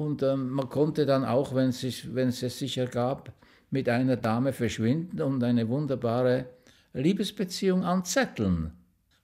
und 0.00 0.22
ähm, 0.22 0.48
man 0.48 0.70
konnte 0.70 1.04
dann 1.04 1.26
auch, 1.26 1.54
wenn 1.54 1.68
es, 1.68 1.80
sich, 1.80 2.14
wenn 2.14 2.28
es 2.28 2.40
sich 2.40 2.78
ergab, 2.78 3.32
mit 3.70 3.86
einer 3.86 4.16
Dame 4.16 4.54
verschwinden 4.54 5.20
und 5.20 5.44
eine 5.44 5.68
wunderbare 5.68 6.46
Liebesbeziehung 6.94 7.84
anzetteln 7.84 8.72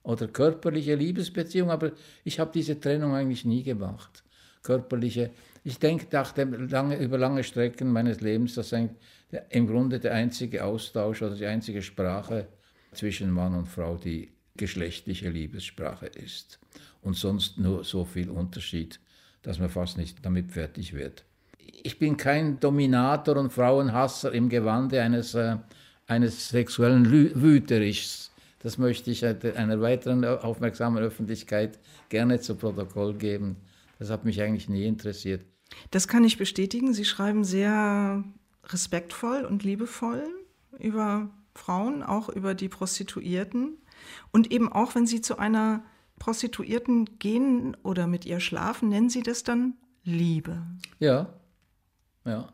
oder 0.03 0.27
körperliche 0.27 0.93
Liebesbeziehung, 0.93 1.71
aber 1.71 1.93
ich 2.23 2.39
habe 2.39 2.51
diese 2.53 2.79
Trennung 2.79 3.15
eigentlich 3.15 3.43
nie 3.43 3.63
gemacht. 3.63 4.23
Körperliche, 4.61 5.31
ich 5.63 5.79
denke, 5.79 6.05
dachte 6.11 6.43
lange, 6.43 6.97
über 6.97 7.17
lange 7.17 7.43
Strecken 7.43 7.91
meines 7.91 8.21
Lebens, 8.21 8.53
dass 8.53 8.71
im 8.71 9.67
Grunde 9.67 9.99
der 9.99 10.13
einzige 10.13 10.63
Austausch 10.63 11.23
oder 11.23 11.35
die 11.35 11.47
einzige 11.47 11.81
Sprache 11.81 12.47
zwischen 12.93 13.31
Mann 13.31 13.55
und 13.55 13.67
Frau 13.67 13.97
die 13.97 14.31
geschlechtliche 14.55 15.29
Liebessprache 15.29 16.05
ist. 16.05 16.59
Und 17.01 17.15
sonst 17.15 17.57
nur 17.57 17.83
so 17.83 18.05
viel 18.05 18.29
Unterschied, 18.29 18.99
dass 19.47 19.59
man 19.59 19.69
fast 19.69 19.97
nicht 19.97 20.25
damit 20.25 20.51
fertig 20.51 20.93
wird. 20.93 21.23
Ich 21.57 21.99
bin 21.99 22.17
kein 22.17 22.59
Dominator 22.59 23.37
und 23.37 23.53
Frauenhasser 23.53 24.33
im 24.33 24.49
Gewande 24.49 25.01
eines, 25.01 25.35
äh, 25.35 25.55
eines 26.05 26.49
sexuellen 26.49 27.09
Wüterischs. 27.09 28.31
Das 28.59 28.77
möchte 28.77 29.09
ich 29.09 29.25
einer 29.25 29.79
weiteren 29.79 30.25
aufmerksamen 30.25 31.01
Öffentlichkeit 31.01 31.79
gerne 32.09 32.41
zu 32.41 32.55
Protokoll 32.55 33.13
geben. 33.13 33.55
Das 33.99 34.09
hat 34.09 34.25
mich 34.25 34.41
eigentlich 34.41 34.67
nie 34.67 34.85
interessiert. 34.85 35.45
Das 35.91 36.09
kann 36.09 36.25
ich 36.25 36.37
bestätigen. 36.37 36.93
Sie 36.93 37.05
schreiben 37.05 37.45
sehr 37.45 38.25
respektvoll 38.65 39.45
und 39.45 39.63
liebevoll 39.63 40.27
über 40.77 41.29
Frauen, 41.55 42.03
auch 42.03 42.27
über 42.27 42.53
die 42.53 42.67
Prostituierten. 42.67 43.77
Und 44.31 44.51
eben 44.51 44.69
auch, 44.69 44.93
wenn 44.95 45.07
Sie 45.07 45.21
zu 45.21 45.39
einer 45.39 45.83
Prostituierten 46.19 47.19
gehen 47.19 47.75
oder 47.83 48.07
mit 48.07 48.25
ihr 48.25 48.39
schlafen, 48.39 48.89
nennen 48.89 49.09
Sie 49.09 49.23
das 49.23 49.43
dann 49.43 49.73
Liebe. 50.03 50.61
Ja, 50.99 51.33
ja. 52.25 52.47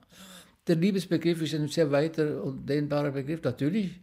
Der 0.68 0.76
Liebesbegriff 0.78 1.42
ist 1.42 1.54
ein 1.56 1.68
sehr 1.68 1.92
weiter 1.92 2.42
und 2.44 2.68
dehnbarer 2.68 3.12
Begriff. 3.12 3.44
Natürlich, 3.44 4.00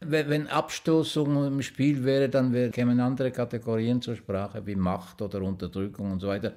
wenn 0.00 0.46
Abstoßung 0.46 1.46
im 1.46 1.62
Spiel 1.62 2.04
wäre, 2.04 2.28
dann 2.28 2.52
kämen 2.70 3.00
andere 3.00 3.32
Kategorien 3.32 4.00
zur 4.00 4.14
Sprache, 4.14 4.64
wie 4.66 4.76
Macht 4.76 5.20
oder 5.20 5.42
Unterdrückung 5.42 6.12
und 6.12 6.20
so 6.20 6.28
weiter. 6.28 6.52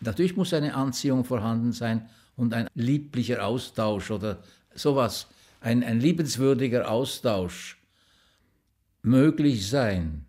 Natürlich 0.00 0.36
muss 0.36 0.52
eine 0.52 0.74
Anziehung 0.74 1.24
vorhanden 1.24 1.72
sein 1.72 2.08
und 2.36 2.52
ein 2.52 2.68
lieblicher 2.74 3.46
Austausch 3.46 4.10
oder 4.10 4.42
sowas, 4.74 5.28
ein, 5.60 5.82
ein 5.84 6.00
liebenswürdiger 6.00 6.90
Austausch 6.90 7.78
möglich 9.02 9.68
sein. 9.68 10.26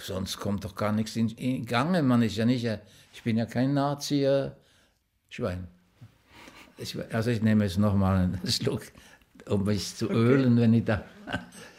Sonst 0.00 0.38
kommt 0.38 0.64
doch 0.64 0.74
gar 0.74 0.92
nichts 0.92 1.16
in, 1.16 1.28
in 1.30 1.66
Gange. 1.66 2.02
Man 2.02 2.22
ist 2.22 2.36
ja 2.36 2.44
nicht, 2.44 2.66
ich 3.12 3.22
bin 3.22 3.36
ja 3.36 3.46
kein 3.46 3.74
Nazi-Schwein. 3.74 5.66
Also 7.12 7.30
ich 7.30 7.42
nehme 7.42 7.64
jetzt 7.64 7.78
nochmal 7.78 8.16
einen 8.16 8.40
Schluck, 8.46 8.82
um 9.46 9.64
mich 9.64 9.94
zu 9.94 10.06
okay. 10.06 10.14
ölen, 10.14 10.56
wenn 10.56 10.72
ich 10.72 10.84
da. 10.84 11.04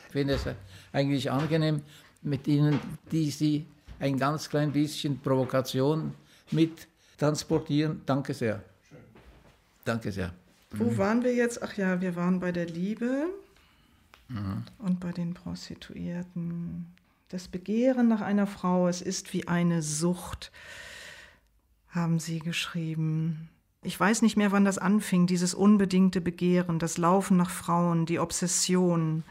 Ich 0.07 0.11
finde 0.11 0.35
es 0.35 0.45
eigentlich 0.93 1.31
angenehm, 1.31 1.81
mit 2.21 2.47
Ihnen, 2.47 2.79
die 3.11 3.31
Sie 3.31 3.65
ein 3.99 4.17
ganz 4.17 4.49
klein 4.49 4.71
bisschen 4.71 5.19
Provokation 5.19 6.13
mit 6.51 6.87
transportieren. 7.17 8.01
Danke 8.05 8.33
sehr. 8.33 8.61
Danke 9.85 10.11
sehr. 10.11 10.33
Wo 10.71 10.85
mhm. 10.85 10.97
waren 10.97 11.23
wir 11.23 11.33
jetzt? 11.33 11.61
Ach 11.63 11.73
ja, 11.75 11.99
wir 11.99 12.15
waren 12.15 12.39
bei 12.39 12.51
der 12.51 12.65
Liebe 12.65 13.27
mhm. 14.27 14.63
und 14.79 14.99
bei 14.99 15.11
den 15.11 15.33
Prostituierten. 15.33 16.85
Das 17.31 17.47
Begehren 17.47 18.09
nach 18.09 18.19
einer 18.19 18.45
Frau, 18.45 18.89
es 18.89 19.01
ist 19.01 19.31
wie 19.31 19.47
eine 19.47 19.81
Sucht, 19.81 20.51
haben 21.87 22.19
sie 22.19 22.39
geschrieben. 22.39 23.49
Ich 23.83 23.97
weiß 23.97 24.21
nicht 24.21 24.35
mehr, 24.35 24.51
wann 24.51 24.65
das 24.65 24.77
anfing, 24.77 25.27
dieses 25.27 25.53
unbedingte 25.53 26.19
Begehren, 26.19 26.77
das 26.77 26.97
Laufen 26.97 27.37
nach 27.37 27.49
Frauen, 27.49 28.05
die 28.05 28.19
Obsession. 28.19 29.23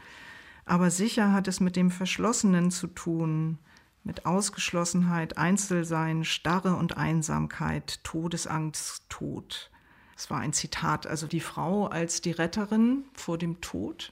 Aber 0.65 0.89
sicher 0.89 1.31
hat 1.31 1.47
es 1.47 1.59
mit 1.59 1.75
dem 1.75 1.91
Verschlossenen 1.91 2.71
zu 2.71 2.87
tun, 2.87 3.59
mit 4.03 4.25
Ausgeschlossenheit, 4.25 5.37
Einzelsein, 5.37 6.23
Starre 6.23 6.77
und 6.77 6.97
Einsamkeit, 6.97 8.03
Todesangst, 8.03 9.05
Tod. 9.09 9.69
Es 10.17 10.31
war 10.31 10.39
ein 10.39 10.53
Zitat, 10.53 11.05
also 11.05 11.27
die 11.27 11.39
Frau 11.39 11.85
als 11.85 12.19
die 12.19 12.31
Retterin 12.31 13.03
vor 13.13 13.37
dem 13.37 13.61
Tod. 13.61 14.11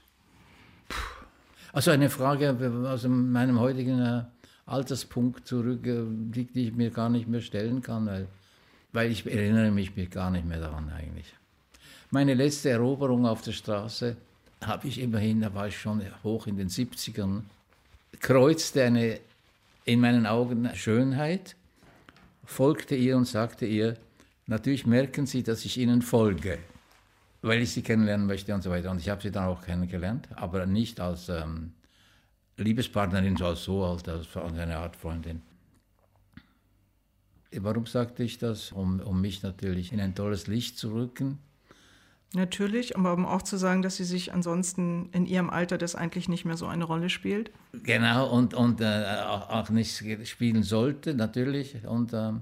Also 1.72 1.90
eine 1.90 2.10
Frage 2.10 2.56
aus 2.88 3.04
meinem 3.06 3.60
heutigen 3.60 4.00
äh, 4.00 4.22
Alterspunkt 4.66 5.46
zurück, 5.46 5.86
äh, 5.86 6.02
die, 6.06 6.44
die 6.44 6.68
ich 6.68 6.74
mir 6.74 6.90
gar 6.90 7.08
nicht 7.08 7.28
mehr 7.28 7.40
stellen 7.40 7.82
kann, 7.82 8.06
weil, 8.06 8.26
weil 8.92 9.10
ich 9.10 9.26
erinnere 9.26 9.70
mich 9.70 9.92
gar 10.10 10.30
nicht 10.30 10.46
mehr 10.46 10.60
daran 10.60 10.90
eigentlich. 10.90 11.32
Meine 12.10 12.34
letzte 12.34 12.70
Eroberung 12.70 13.26
auf 13.26 13.42
der 13.42 13.52
Straße 13.52 14.16
habe 14.64 14.88
ich 14.88 15.00
immerhin, 15.00 15.40
da 15.40 15.54
war 15.54 15.68
ich 15.68 15.78
schon 15.78 16.02
hoch 16.24 16.46
in 16.46 16.56
den 16.56 16.68
70ern, 16.68 17.42
kreuzte 18.18 18.84
eine 18.84 19.20
in 19.84 20.00
meinen 20.00 20.26
Augen 20.26 20.68
Schönheit, 20.74 21.56
folgte 22.44 22.94
ihr 22.94 23.16
und 23.16 23.26
sagte 23.26 23.64
ihr, 23.66 23.96
natürlich 24.46 24.86
merken 24.86 25.26
Sie, 25.26 25.42
dass 25.42 25.64
ich 25.64 25.78
Ihnen 25.78 26.02
folge, 26.02 26.58
weil 27.42 27.62
ich 27.62 27.72
Sie 27.72 27.82
kennenlernen 27.82 28.26
möchte 28.26 28.54
und 28.54 28.62
so 28.62 28.70
weiter. 28.70 28.90
Und 28.90 29.00
ich 29.00 29.08
habe 29.08 29.22
sie 29.22 29.30
dann 29.30 29.44
auch 29.48 29.62
kennengelernt, 29.62 30.28
aber 30.36 30.66
nicht 30.66 31.00
als 31.00 31.28
ähm, 31.28 31.72
Liebespartnerin, 32.56 33.36
sondern 33.36 33.56
so 33.56 33.84
als, 33.84 34.06
als 34.08 34.36
eine 34.36 34.78
Art 34.78 34.96
Freundin. 34.96 35.42
Warum 37.52 37.86
sagte 37.86 38.22
ich 38.22 38.38
das? 38.38 38.72
Um, 38.72 39.00
um 39.00 39.20
mich 39.20 39.42
natürlich 39.42 39.92
in 39.92 40.00
ein 40.00 40.14
tolles 40.14 40.46
Licht 40.46 40.78
zu 40.78 40.92
rücken 40.92 41.38
Natürlich, 42.32 42.96
aber 42.96 43.12
um 43.12 43.26
auch 43.26 43.42
zu 43.42 43.56
sagen, 43.56 43.82
dass 43.82 43.96
sie 43.96 44.04
sich 44.04 44.32
ansonsten 44.32 45.08
in 45.12 45.26
ihrem 45.26 45.50
Alter 45.50 45.78
das 45.78 45.96
eigentlich 45.96 46.28
nicht 46.28 46.44
mehr 46.44 46.56
so 46.56 46.66
eine 46.66 46.84
Rolle 46.84 47.10
spielt. 47.10 47.50
Genau, 47.72 48.30
und, 48.30 48.54
und 48.54 48.80
äh, 48.80 49.16
auch, 49.26 49.68
nicht 49.70 50.04
spielen 50.28 50.62
sollte, 50.62 51.14
natürlich. 51.14 51.84
Und 51.84 52.12
äh, 52.12 52.32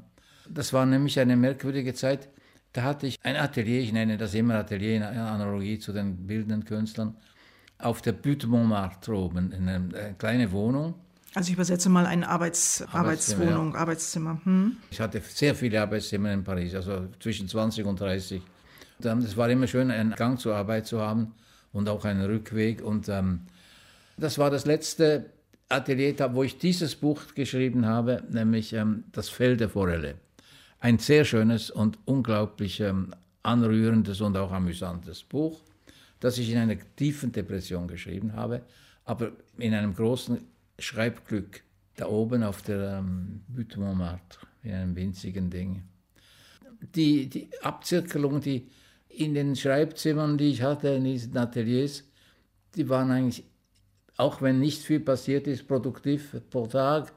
das 0.47 0.75
war 0.75 0.85
nämlich 0.85 1.19
eine 1.19 1.37
merkwürdige 1.37 1.95
Zeit. 1.95 2.29
Da 2.73 2.83
hatte 2.83 3.07
ich 3.07 3.19
ein 3.23 3.37
Atelier, 3.37 3.81
ich 3.81 3.93
nenne 3.93 4.19
das 4.19 4.35
immer 4.35 4.57
Atelier 4.57 4.97
in 4.97 5.03
Analogie 5.03 5.79
zu 5.79 5.93
den 5.93 6.27
bildenden 6.27 6.65
Künstlern, 6.65 7.17
auf 7.79 8.03
der 8.03 8.13
Butte 8.13 8.47
Montmartre 8.47 9.15
oben, 9.15 9.53
in 9.53 9.69
eine, 9.69 9.97
eine 9.97 10.15
kleine 10.19 10.53
Wohnung. 10.53 10.95
Also 11.35 11.49
ich 11.49 11.55
übersetze 11.55 11.89
mal 11.89 12.07
eine 12.07 12.29
Arbeits 12.29 12.83
Arbeitszimmer, 12.93 13.43
Arbeitswohnung, 13.43 13.73
ja. 13.75 13.81
Arbeitszimmer. 13.81 14.41
Hm? 14.45 14.77
Ich 14.91 15.01
hatte 15.01 15.21
sehr 15.21 15.55
viele 15.55 15.81
Arbeitszimmer 15.81 16.33
in 16.33 16.43
Paris, 16.43 16.75
also 16.75 17.09
zwischen 17.21 17.49
20 17.49 17.85
und 17.85 18.01
30. 18.01 18.43
Es 19.01 19.37
war 19.37 19.49
immer 19.49 19.67
schön, 19.67 19.91
einen 19.91 20.13
Gang 20.13 20.41
zur 20.41 20.57
Arbeit 20.57 20.87
zu 20.87 21.01
haben 21.01 21.35
und 21.73 21.89
auch 21.89 22.05
einen 22.05 22.25
Rückweg. 22.25 22.83
Und 22.83 23.09
ähm, 23.09 23.43
das 24.17 24.39
war 24.39 24.51
das 24.51 24.67
letzte 24.67 25.27
Atelier, 25.69 26.15
wo 26.35 26.43
ich 26.43 26.59
dieses 26.59 26.97
Buch 26.97 27.23
geschrieben 27.35 27.87
habe, 27.87 28.23
nämlich 28.31 28.73
ähm, 28.73 29.05
Das 29.13 29.29
Fell 29.29 29.57
der 29.57 29.69
Forelle. 29.69 30.17
Ein 30.81 30.99
sehr 30.99 31.25
schönes 31.25 31.71
und 31.71 31.99
unglaublich 32.05 32.81
ähm, 32.81 33.13
anrührendes 33.43 34.21
und 34.21 34.37
auch 34.37 34.53
amüsantes 34.53 35.25
Buch, 35.25 35.61
das 36.21 36.39
ich 36.39 36.51
in 36.51 36.59
einer 36.59 36.77
tiefen 36.97 37.33
Depression 37.33 37.89
geschrieben 37.89 38.35
habe, 38.35 38.63
aber 39.05 39.33
in 39.57 39.75
einem 39.75 39.95
großen 39.95 40.39
Schreibglück 40.79 41.63
da 41.97 42.07
oben 42.07 42.45
auf 42.45 42.63
der 42.63 42.99
ähm, 42.99 43.41
Butte 43.49 43.81
Montmartre, 43.81 44.47
in 44.63 44.73
einem 44.73 44.97
winzigen 44.97 45.51
Ding. 45.51 45.83
Die, 46.95 47.29
die 47.29 47.51
Abzirkelung, 47.63 48.41
die 48.41 48.69
in 49.09 49.35
den 49.35 49.57
Schreibzimmern, 49.57 50.39
die 50.39 50.51
ich 50.51 50.63
hatte, 50.63 50.89
in 50.91 51.05
diesen 51.05 51.37
Ateliers, 51.37 52.05
die 52.77 52.89
waren 52.89 53.11
eigentlich, 53.11 53.43
auch 54.17 54.43
wenn 54.43 54.61
nicht 54.61 54.83
viel 54.83 55.01
passiert 55.01 55.49
ist, 55.49 55.67
produktiv 55.67 56.37
pro 56.51 56.69
Tag, 56.69 57.13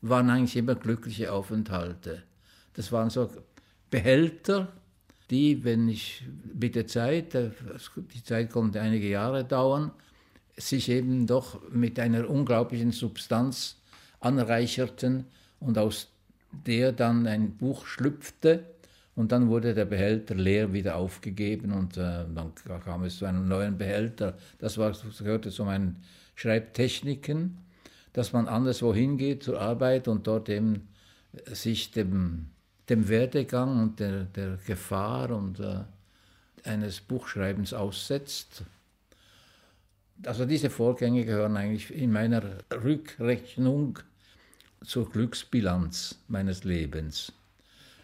waren 0.00 0.30
eigentlich 0.30 0.56
immer 0.56 0.74
glückliche 0.74 1.32
Aufenthalte. 1.32 2.24
Das 2.74 2.92
waren 2.92 3.10
so 3.10 3.30
Behälter, 3.90 4.72
die, 5.30 5.64
wenn 5.64 5.88
ich 5.88 6.24
mit 6.54 6.74
der 6.74 6.86
Zeit, 6.86 7.34
äh, 7.34 7.50
die 8.14 8.22
Zeit 8.22 8.50
konnte 8.50 8.80
einige 8.80 9.08
Jahre 9.08 9.44
dauern, 9.44 9.92
sich 10.56 10.88
eben 10.88 11.26
doch 11.26 11.60
mit 11.70 11.98
einer 11.98 12.28
unglaublichen 12.28 12.92
Substanz 12.92 13.76
anreicherten 14.20 15.26
und 15.60 15.78
aus 15.78 16.08
der 16.66 16.92
dann 16.92 17.26
ein 17.26 17.56
Buch 17.56 17.86
schlüpfte 17.86 18.64
und 19.16 19.32
dann 19.32 19.48
wurde 19.48 19.74
der 19.74 19.84
Behälter 19.84 20.34
leer 20.34 20.72
wieder 20.72 20.96
aufgegeben 20.96 21.72
und 21.72 21.96
äh, 21.96 22.24
dann 22.34 22.52
kam 22.84 23.04
es 23.04 23.18
zu 23.18 23.26
einem 23.26 23.48
neuen 23.48 23.78
Behälter. 23.78 24.36
Das, 24.58 24.78
war, 24.78 24.90
das 24.90 25.18
gehörte 25.18 25.50
zu 25.50 25.64
meinen 25.64 26.02
Schreibtechniken, 26.34 27.58
dass 28.12 28.32
man 28.32 28.48
anderswo 28.48 28.94
hingeht 28.94 29.42
zur 29.42 29.60
Arbeit 29.60 30.08
und 30.08 30.26
dort 30.26 30.48
eben 30.48 30.88
sich 31.46 31.90
dem 31.90 32.50
dem 32.88 33.08
Werdegang 33.08 33.80
und 33.80 34.00
der, 34.00 34.24
der 34.24 34.58
Gefahr 34.66 35.30
und 35.30 35.60
äh, 35.60 35.80
eines 36.64 37.00
Buchschreibens 37.00 37.72
aussetzt. 37.72 38.64
Also 40.24 40.46
diese 40.46 40.70
Vorgänge 40.70 41.24
gehören 41.24 41.56
eigentlich 41.56 41.94
in 41.94 42.12
meiner 42.12 42.42
Rückrechnung 42.72 43.98
zur 44.84 45.10
Glücksbilanz 45.10 46.18
meines 46.28 46.64
Lebens. 46.64 47.32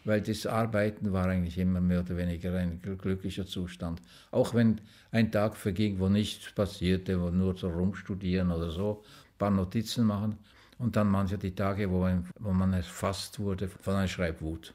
Weil 0.05 0.23
das 0.23 0.47
Arbeiten 0.47 1.13
war 1.13 1.27
eigentlich 1.27 1.59
immer 1.59 1.81
mehr 1.81 2.01
oder 2.01 2.17
weniger 2.17 2.55
ein 2.55 2.81
glücklicher 2.81 3.47
Zustand. 3.47 4.01
Auch 4.31 4.55
wenn 4.55 4.81
ein 5.13 5.31
Tag 5.31 5.57
verging, 5.57 5.99
wo 5.99 6.09
nichts 6.09 6.51
passierte, 6.53 7.21
wo 7.21 7.31
nur 7.31 7.55
so 7.57 7.69
rumstudieren 7.69 8.51
oder 8.51 8.71
so, 8.71 9.03
ein 9.05 9.39
paar 9.39 9.51
Notizen 9.51 10.07
machen 10.07 10.39
und 10.81 10.97
dann 10.97 11.09
manche 11.09 11.39
die 11.39 11.55
Tage, 11.55 11.91
wo, 11.91 12.03
ein, 12.05 12.27
wo 12.39 12.53
man 12.53 12.73
erfasst 12.73 13.39
wurde 13.39 13.69
von 13.69 13.95
einer 13.95 14.09
Schreibwut. 14.09 14.75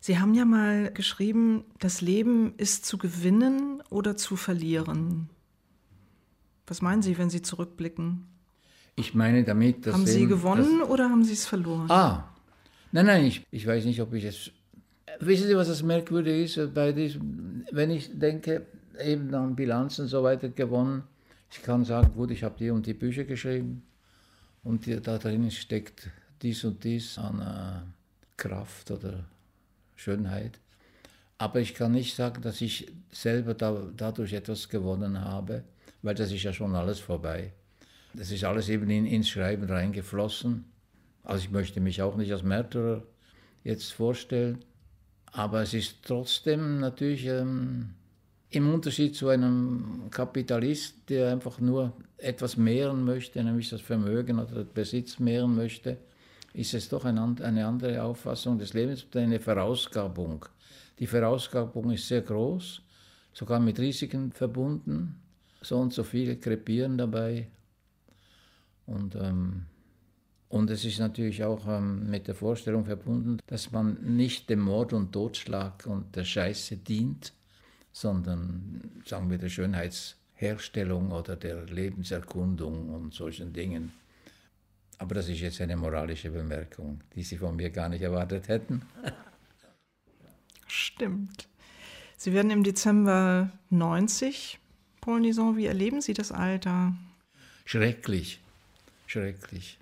Sie 0.00 0.18
haben 0.18 0.34
ja 0.34 0.44
mal 0.44 0.92
geschrieben, 0.92 1.64
das 1.78 2.00
Leben 2.00 2.54
ist 2.56 2.86
zu 2.86 2.98
gewinnen 2.98 3.82
oder 3.90 4.16
zu 4.16 4.36
verlieren. 4.36 5.30
Was 6.66 6.82
meinen 6.82 7.02
Sie, 7.02 7.18
wenn 7.18 7.30
Sie 7.30 7.42
zurückblicken? 7.42 8.26
Ich 8.96 9.14
meine 9.14 9.42
damit, 9.44 9.86
dass. 9.86 9.94
Haben 9.94 10.06
Sie 10.06 10.26
gewonnen 10.26 10.82
oder 10.82 11.08
haben 11.08 11.24
Sie 11.24 11.32
es 11.32 11.46
verloren? 11.46 11.90
Ah, 11.90 12.32
nein, 12.92 13.06
nein, 13.06 13.24
ich, 13.24 13.46
ich 13.50 13.66
weiß 13.66 13.84
nicht, 13.86 14.00
ob 14.00 14.12
ich 14.14 14.24
es. 14.24 14.52
Wissen 15.18 15.48
Sie, 15.48 15.56
was 15.56 15.68
das 15.68 15.82
merkwürdig 15.82 16.56
ist 16.56 16.74
bei 16.74 16.92
diesem, 16.92 17.64
wenn 17.72 17.90
ich 17.90 18.18
denke, 18.18 18.66
eben 19.02 19.34
an 19.34 19.56
Bilanzen 19.56 20.06
so 20.06 20.22
weiter 20.22 20.50
gewonnen. 20.50 21.02
Ich 21.50 21.62
kann 21.62 21.84
sagen, 21.84 22.12
gut, 22.14 22.30
ich 22.30 22.44
habe 22.44 22.54
die 22.58 22.70
und 22.70 22.86
die 22.86 22.94
Bücher 22.94 23.24
geschrieben 23.24 23.82
und 24.62 24.86
da 25.06 25.18
drin 25.18 25.50
steckt 25.50 26.10
dies 26.42 26.64
und 26.64 26.84
dies 26.84 27.18
an 27.18 27.40
äh, 27.40 28.36
Kraft 28.36 28.90
oder 28.90 29.24
Schönheit. 29.96 30.58
Aber 31.38 31.60
ich 31.60 31.74
kann 31.74 31.92
nicht 31.92 32.14
sagen, 32.14 32.42
dass 32.42 32.60
ich 32.60 32.92
selber 33.10 33.54
da, 33.54 33.90
dadurch 33.96 34.32
etwas 34.32 34.68
gewonnen 34.68 35.20
habe, 35.20 35.64
weil 36.02 36.14
das 36.14 36.32
ist 36.32 36.42
ja 36.42 36.52
schon 36.52 36.74
alles 36.74 37.00
vorbei. 37.00 37.52
Das 38.12 38.30
ist 38.30 38.44
alles 38.44 38.68
eben 38.68 38.90
in, 38.90 39.06
ins 39.06 39.28
Schreiben 39.28 39.64
reingeflossen. 39.64 40.64
Also 41.22 41.44
ich 41.44 41.50
möchte 41.50 41.80
mich 41.80 42.02
auch 42.02 42.16
nicht 42.16 42.32
als 42.32 42.42
Märtyrer 42.42 43.02
jetzt 43.62 43.92
vorstellen, 43.92 44.64
aber 45.32 45.62
es 45.62 45.74
ist 45.74 45.98
trotzdem 46.02 46.80
natürlich 46.80 47.26
ähm, 47.26 47.94
im 48.50 48.72
Unterschied 48.72 49.14
zu 49.14 49.28
einem 49.28 50.08
Kapitalist, 50.10 51.08
der 51.08 51.32
einfach 51.32 51.60
nur 51.60 51.92
etwas 52.18 52.56
mehren 52.56 53.04
möchte, 53.04 53.42
nämlich 53.42 53.70
das 53.70 53.80
Vermögen 53.80 54.38
oder 54.38 54.64
den 54.64 54.74
Besitz 54.74 55.18
mehren 55.18 55.54
möchte, 55.54 55.98
ist 56.52 56.74
es 56.74 56.88
doch 56.88 57.04
eine 57.04 57.22
andere 57.66 58.02
Auffassung 58.02 58.58
des 58.58 58.74
Lebens, 58.74 59.06
eine 59.14 59.38
Verausgabung. 59.38 60.44
Die 60.98 61.06
Verausgabung 61.06 61.92
ist 61.92 62.08
sehr 62.08 62.22
groß, 62.22 62.82
sogar 63.32 63.60
mit 63.60 63.78
Risiken 63.78 64.32
verbunden. 64.32 65.20
So 65.62 65.78
und 65.78 65.92
so 65.92 66.02
viele 66.02 66.36
krepieren 66.36 66.98
dabei. 66.98 67.48
Und, 68.86 69.14
ähm, 69.14 69.66
und 70.48 70.70
es 70.70 70.84
ist 70.84 70.98
natürlich 70.98 71.44
auch 71.44 71.68
ähm, 71.68 72.10
mit 72.10 72.26
der 72.26 72.34
Vorstellung 72.34 72.84
verbunden, 72.84 73.38
dass 73.46 73.70
man 73.70 74.16
nicht 74.16 74.50
dem 74.50 74.60
Mord 74.60 74.92
und 74.92 75.12
Totschlag 75.12 75.86
und 75.86 76.16
der 76.16 76.24
Scheiße 76.24 76.78
dient, 76.78 77.32
sondern, 77.92 79.02
sagen 79.04 79.30
wir, 79.30 79.38
der 79.38 79.48
Schönheitsherstellung 79.48 81.10
oder 81.10 81.36
der 81.36 81.64
Lebenserkundung 81.66 82.90
und 82.90 83.14
solchen 83.14 83.52
Dingen. 83.52 83.92
Aber 84.98 85.14
das 85.14 85.28
ist 85.28 85.40
jetzt 85.40 85.60
eine 85.60 85.76
moralische 85.76 86.30
Bemerkung, 86.30 87.00
die 87.14 87.22
Sie 87.22 87.38
von 87.38 87.56
mir 87.56 87.70
gar 87.70 87.88
nicht 87.88 88.02
erwartet 88.02 88.48
hätten. 88.48 88.82
Stimmt. 90.66 91.48
Sie 92.16 92.34
werden 92.34 92.50
im 92.50 92.64
Dezember 92.64 93.50
90, 93.70 94.58
Paul 95.00 95.20
Nison. 95.20 95.56
Wie 95.56 95.66
erleben 95.66 96.02
Sie 96.02 96.12
das 96.12 96.32
Alter? 96.32 96.94
Schrecklich, 97.64 98.40
schrecklich, 99.06 99.78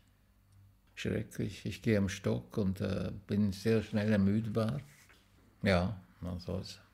schrecklich. 0.94 1.66
Ich 1.66 1.82
gehe 1.82 1.98
am 1.98 2.08
Stock 2.08 2.56
und 2.56 2.80
äh, 2.80 3.10
bin 3.26 3.52
sehr 3.52 3.82
schnell 3.82 4.12
ermüdbar. 4.12 4.80
Ja, 5.62 6.00
man 6.20 6.38
soll's. 6.38 6.78
Paul 6.78 6.87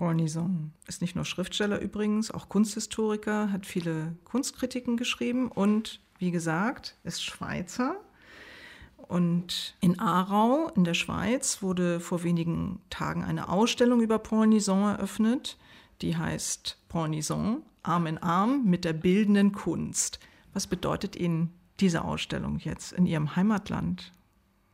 Nison 0.00 0.72
ist 0.86 1.00
nicht 1.00 1.16
nur 1.16 1.24
Schriftsteller 1.24 1.80
übrigens, 1.80 2.30
auch 2.30 2.48
Kunsthistoriker, 2.48 3.52
hat 3.52 3.66
viele 3.66 4.16
Kunstkritiken 4.24 4.96
geschrieben 4.96 5.48
und 5.48 6.00
wie 6.18 6.30
gesagt, 6.30 6.96
ist 7.04 7.22
Schweizer. 7.22 7.96
Und 8.96 9.74
in 9.80 9.98
Aarau 9.98 10.70
in 10.74 10.84
der 10.84 10.94
Schweiz 10.94 11.62
wurde 11.62 11.98
vor 11.98 12.22
wenigen 12.24 12.80
Tagen 12.90 13.24
eine 13.24 13.48
Ausstellung 13.48 14.02
über 14.02 14.18
Paul 14.18 14.48
Nison 14.48 14.82
eröffnet, 14.82 15.56
die 16.02 16.16
heißt 16.16 16.76
Paul 16.88 17.08
Nison, 17.08 17.62
Arm 17.82 18.06
in 18.06 18.18
Arm 18.18 18.64
mit 18.66 18.84
der 18.84 18.92
bildenden 18.92 19.52
Kunst. 19.52 20.20
Was 20.52 20.66
bedeutet 20.66 21.16
Ihnen 21.16 21.52
diese 21.80 22.04
Ausstellung 22.04 22.58
jetzt 22.58 22.92
in 22.92 23.06
Ihrem 23.06 23.34
Heimatland? 23.36 24.12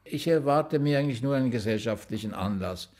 Ich 0.05 0.27
erwarte 0.27 0.79
mir 0.79 0.99
eigentlich 0.99 1.23
nur 1.23 1.37
einen 1.37 1.51
gesellschaftlichen 1.51 2.35
Anlass. 2.35 2.91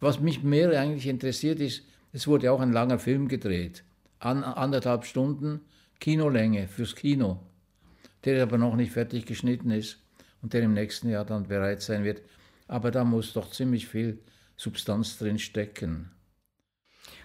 Was 0.00 0.18
mich 0.18 0.42
mehr 0.42 0.70
eigentlich 0.80 1.06
interessiert 1.06 1.60
ist, 1.60 1.84
es 2.12 2.26
wurde 2.26 2.50
auch 2.50 2.60
ein 2.60 2.72
langer 2.72 2.98
Film 2.98 3.28
gedreht, 3.28 3.84
an, 4.18 4.42
anderthalb 4.42 5.04
Stunden 5.04 5.60
Kinolänge 6.00 6.66
fürs 6.66 6.96
Kino, 6.96 7.38
der 8.24 8.42
aber 8.42 8.58
noch 8.58 8.74
nicht 8.74 8.92
fertig 8.92 9.26
geschnitten 9.26 9.70
ist 9.70 9.98
und 10.42 10.54
der 10.54 10.62
im 10.62 10.72
nächsten 10.72 11.10
Jahr 11.10 11.24
dann 11.24 11.46
bereit 11.46 11.82
sein 11.82 12.04
wird. 12.04 12.22
Aber 12.66 12.90
da 12.90 13.04
muss 13.04 13.34
doch 13.34 13.50
ziemlich 13.50 13.86
viel 13.86 14.18
Substanz 14.56 15.18
drin 15.18 15.38
stecken. 15.38 16.10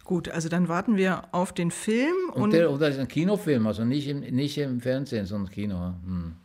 Gut, 0.04 0.30
also 0.30 0.50
dann 0.50 0.68
warten 0.68 0.98
wir 0.98 1.34
auf 1.34 1.54
den 1.54 1.72
Film. 1.72 2.14
Und, 2.34 2.44
und 2.44 2.54
der, 2.54 2.70
und 2.70 2.82
das 2.82 2.96
ist 2.96 3.00
ein 3.00 3.08
Kinofilm, 3.08 3.66
also 3.66 3.84
nicht 3.86 4.08
im, 4.08 4.20
nicht 4.20 4.58
im 4.58 4.80
Fernsehen, 4.80 5.26
sondern 5.26 5.52
Kino. 5.52 5.94
Hm. 6.06 6.36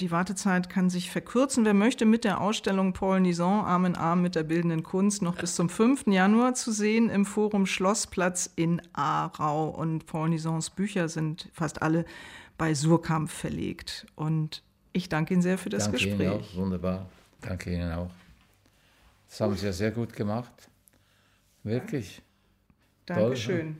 Die 0.00 0.10
Wartezeit 0.10 0.68
kann 0.68 0.90
sich 0.90 1.10
verkürzen. 1.10 1.64
Wer 1.64 1.72
möchte 1.72 2.04
mit 2.04 2.24
der 2.24 2.42
Ausstellung 2.42 2.92
Paul 2.92 3.20
Nison 3.20 3.64
Arm 3.64 3.86
in 3.86 3.96
Arm 3.96 4.20
mit 4.20 4.34
der 4.34 4.42
bildenden 4.42 4.82
Kunst 4.82 5.22
noch 5.22 5.36
bis 5.36 5.54
zum 5.54 5.70
5. 5.70 6.08
Januar 6.08 6.54
zu 6.54 6.70
sehen 6.70 7.08
im 7.08 7.24
Forum 7.24 7.64
Schlossplatz 7.64 8.50
in 8.56 8.82
Aarau. 8.92 9.68
Und 9.68 10.04
Paul 10.04 10.28
Nisons 10.28 10.68
Bücher 10.68 11.08
sind 11.08 11.48
fast 11.54 11.80
alle 11.80 12.04
bei 12.58 12.74
Surkamp 12.74 13.30
verlegt. 13.30 14.06
Und 14.16 14.62
ich 14.92 15.08
danke 15.08 15.32
Ihnen 15.32 15.42
sehr 15.42 15.56
für 15.56 15.70
das 15.70 15.84
danke 15.84 15.96
Gespräch. 15.96 16.28
Ihnen 16.28 16.40
auch, 16.40 16.56
wunderbar. 16.56 17.06
Danke 17.40 17.72
Ihnen 17.72 17.92
auch. 17.92 18.10
Das 19.30 19.40
haben 19.40 19.56
Sie 19.56 19.64
ja 19.64 19.72
sehr 19.72 19.92
gut 19.92 20.12
gemacht. 20.12 20.68
Wirklich. 21.62 22.20
Dankeschön. 23.06 23.78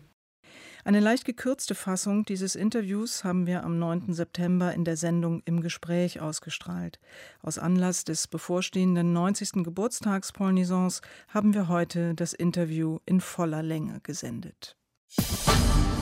Eine 0.87 1.01
leicht 1.01 1.25
gekürzte 1.25 1.75
Fassung 1.75 2.25
dieses 2.25 2.55
Interviews 2.55 3.25
haben 3.25 3.49
wir 3.49 3.65
am 3.65 3.77
9. 3.77 4.15
September 4.15 4.73
in 4.73 4.85
der 4.85 4.97
Sendung 4.97 5.43
Im 5.45 5.61
Gespräch 5.61 6.21
ausgestrahlt. 6.21 7.01
Aus 7.43 7.59
Anlass 7.59 8.05
des 8.05 8.29
bevorstehenden 8.29 9.13
90. 9.13 9.65
Geburtstags 9.65 10.31
Paul 10.31 10.53
Nisons 10.53 11.01
haben 11.27 11.55
wir 11.55 11.67
heute 11.67 12.15
das 12.15 12.35
Interview 12.35 13.01
in 13.05 13.21
voller 13.21 13.65
Länge 13.65 13.99
gesendet. 14.05 14.77
Musik 15.19 15.96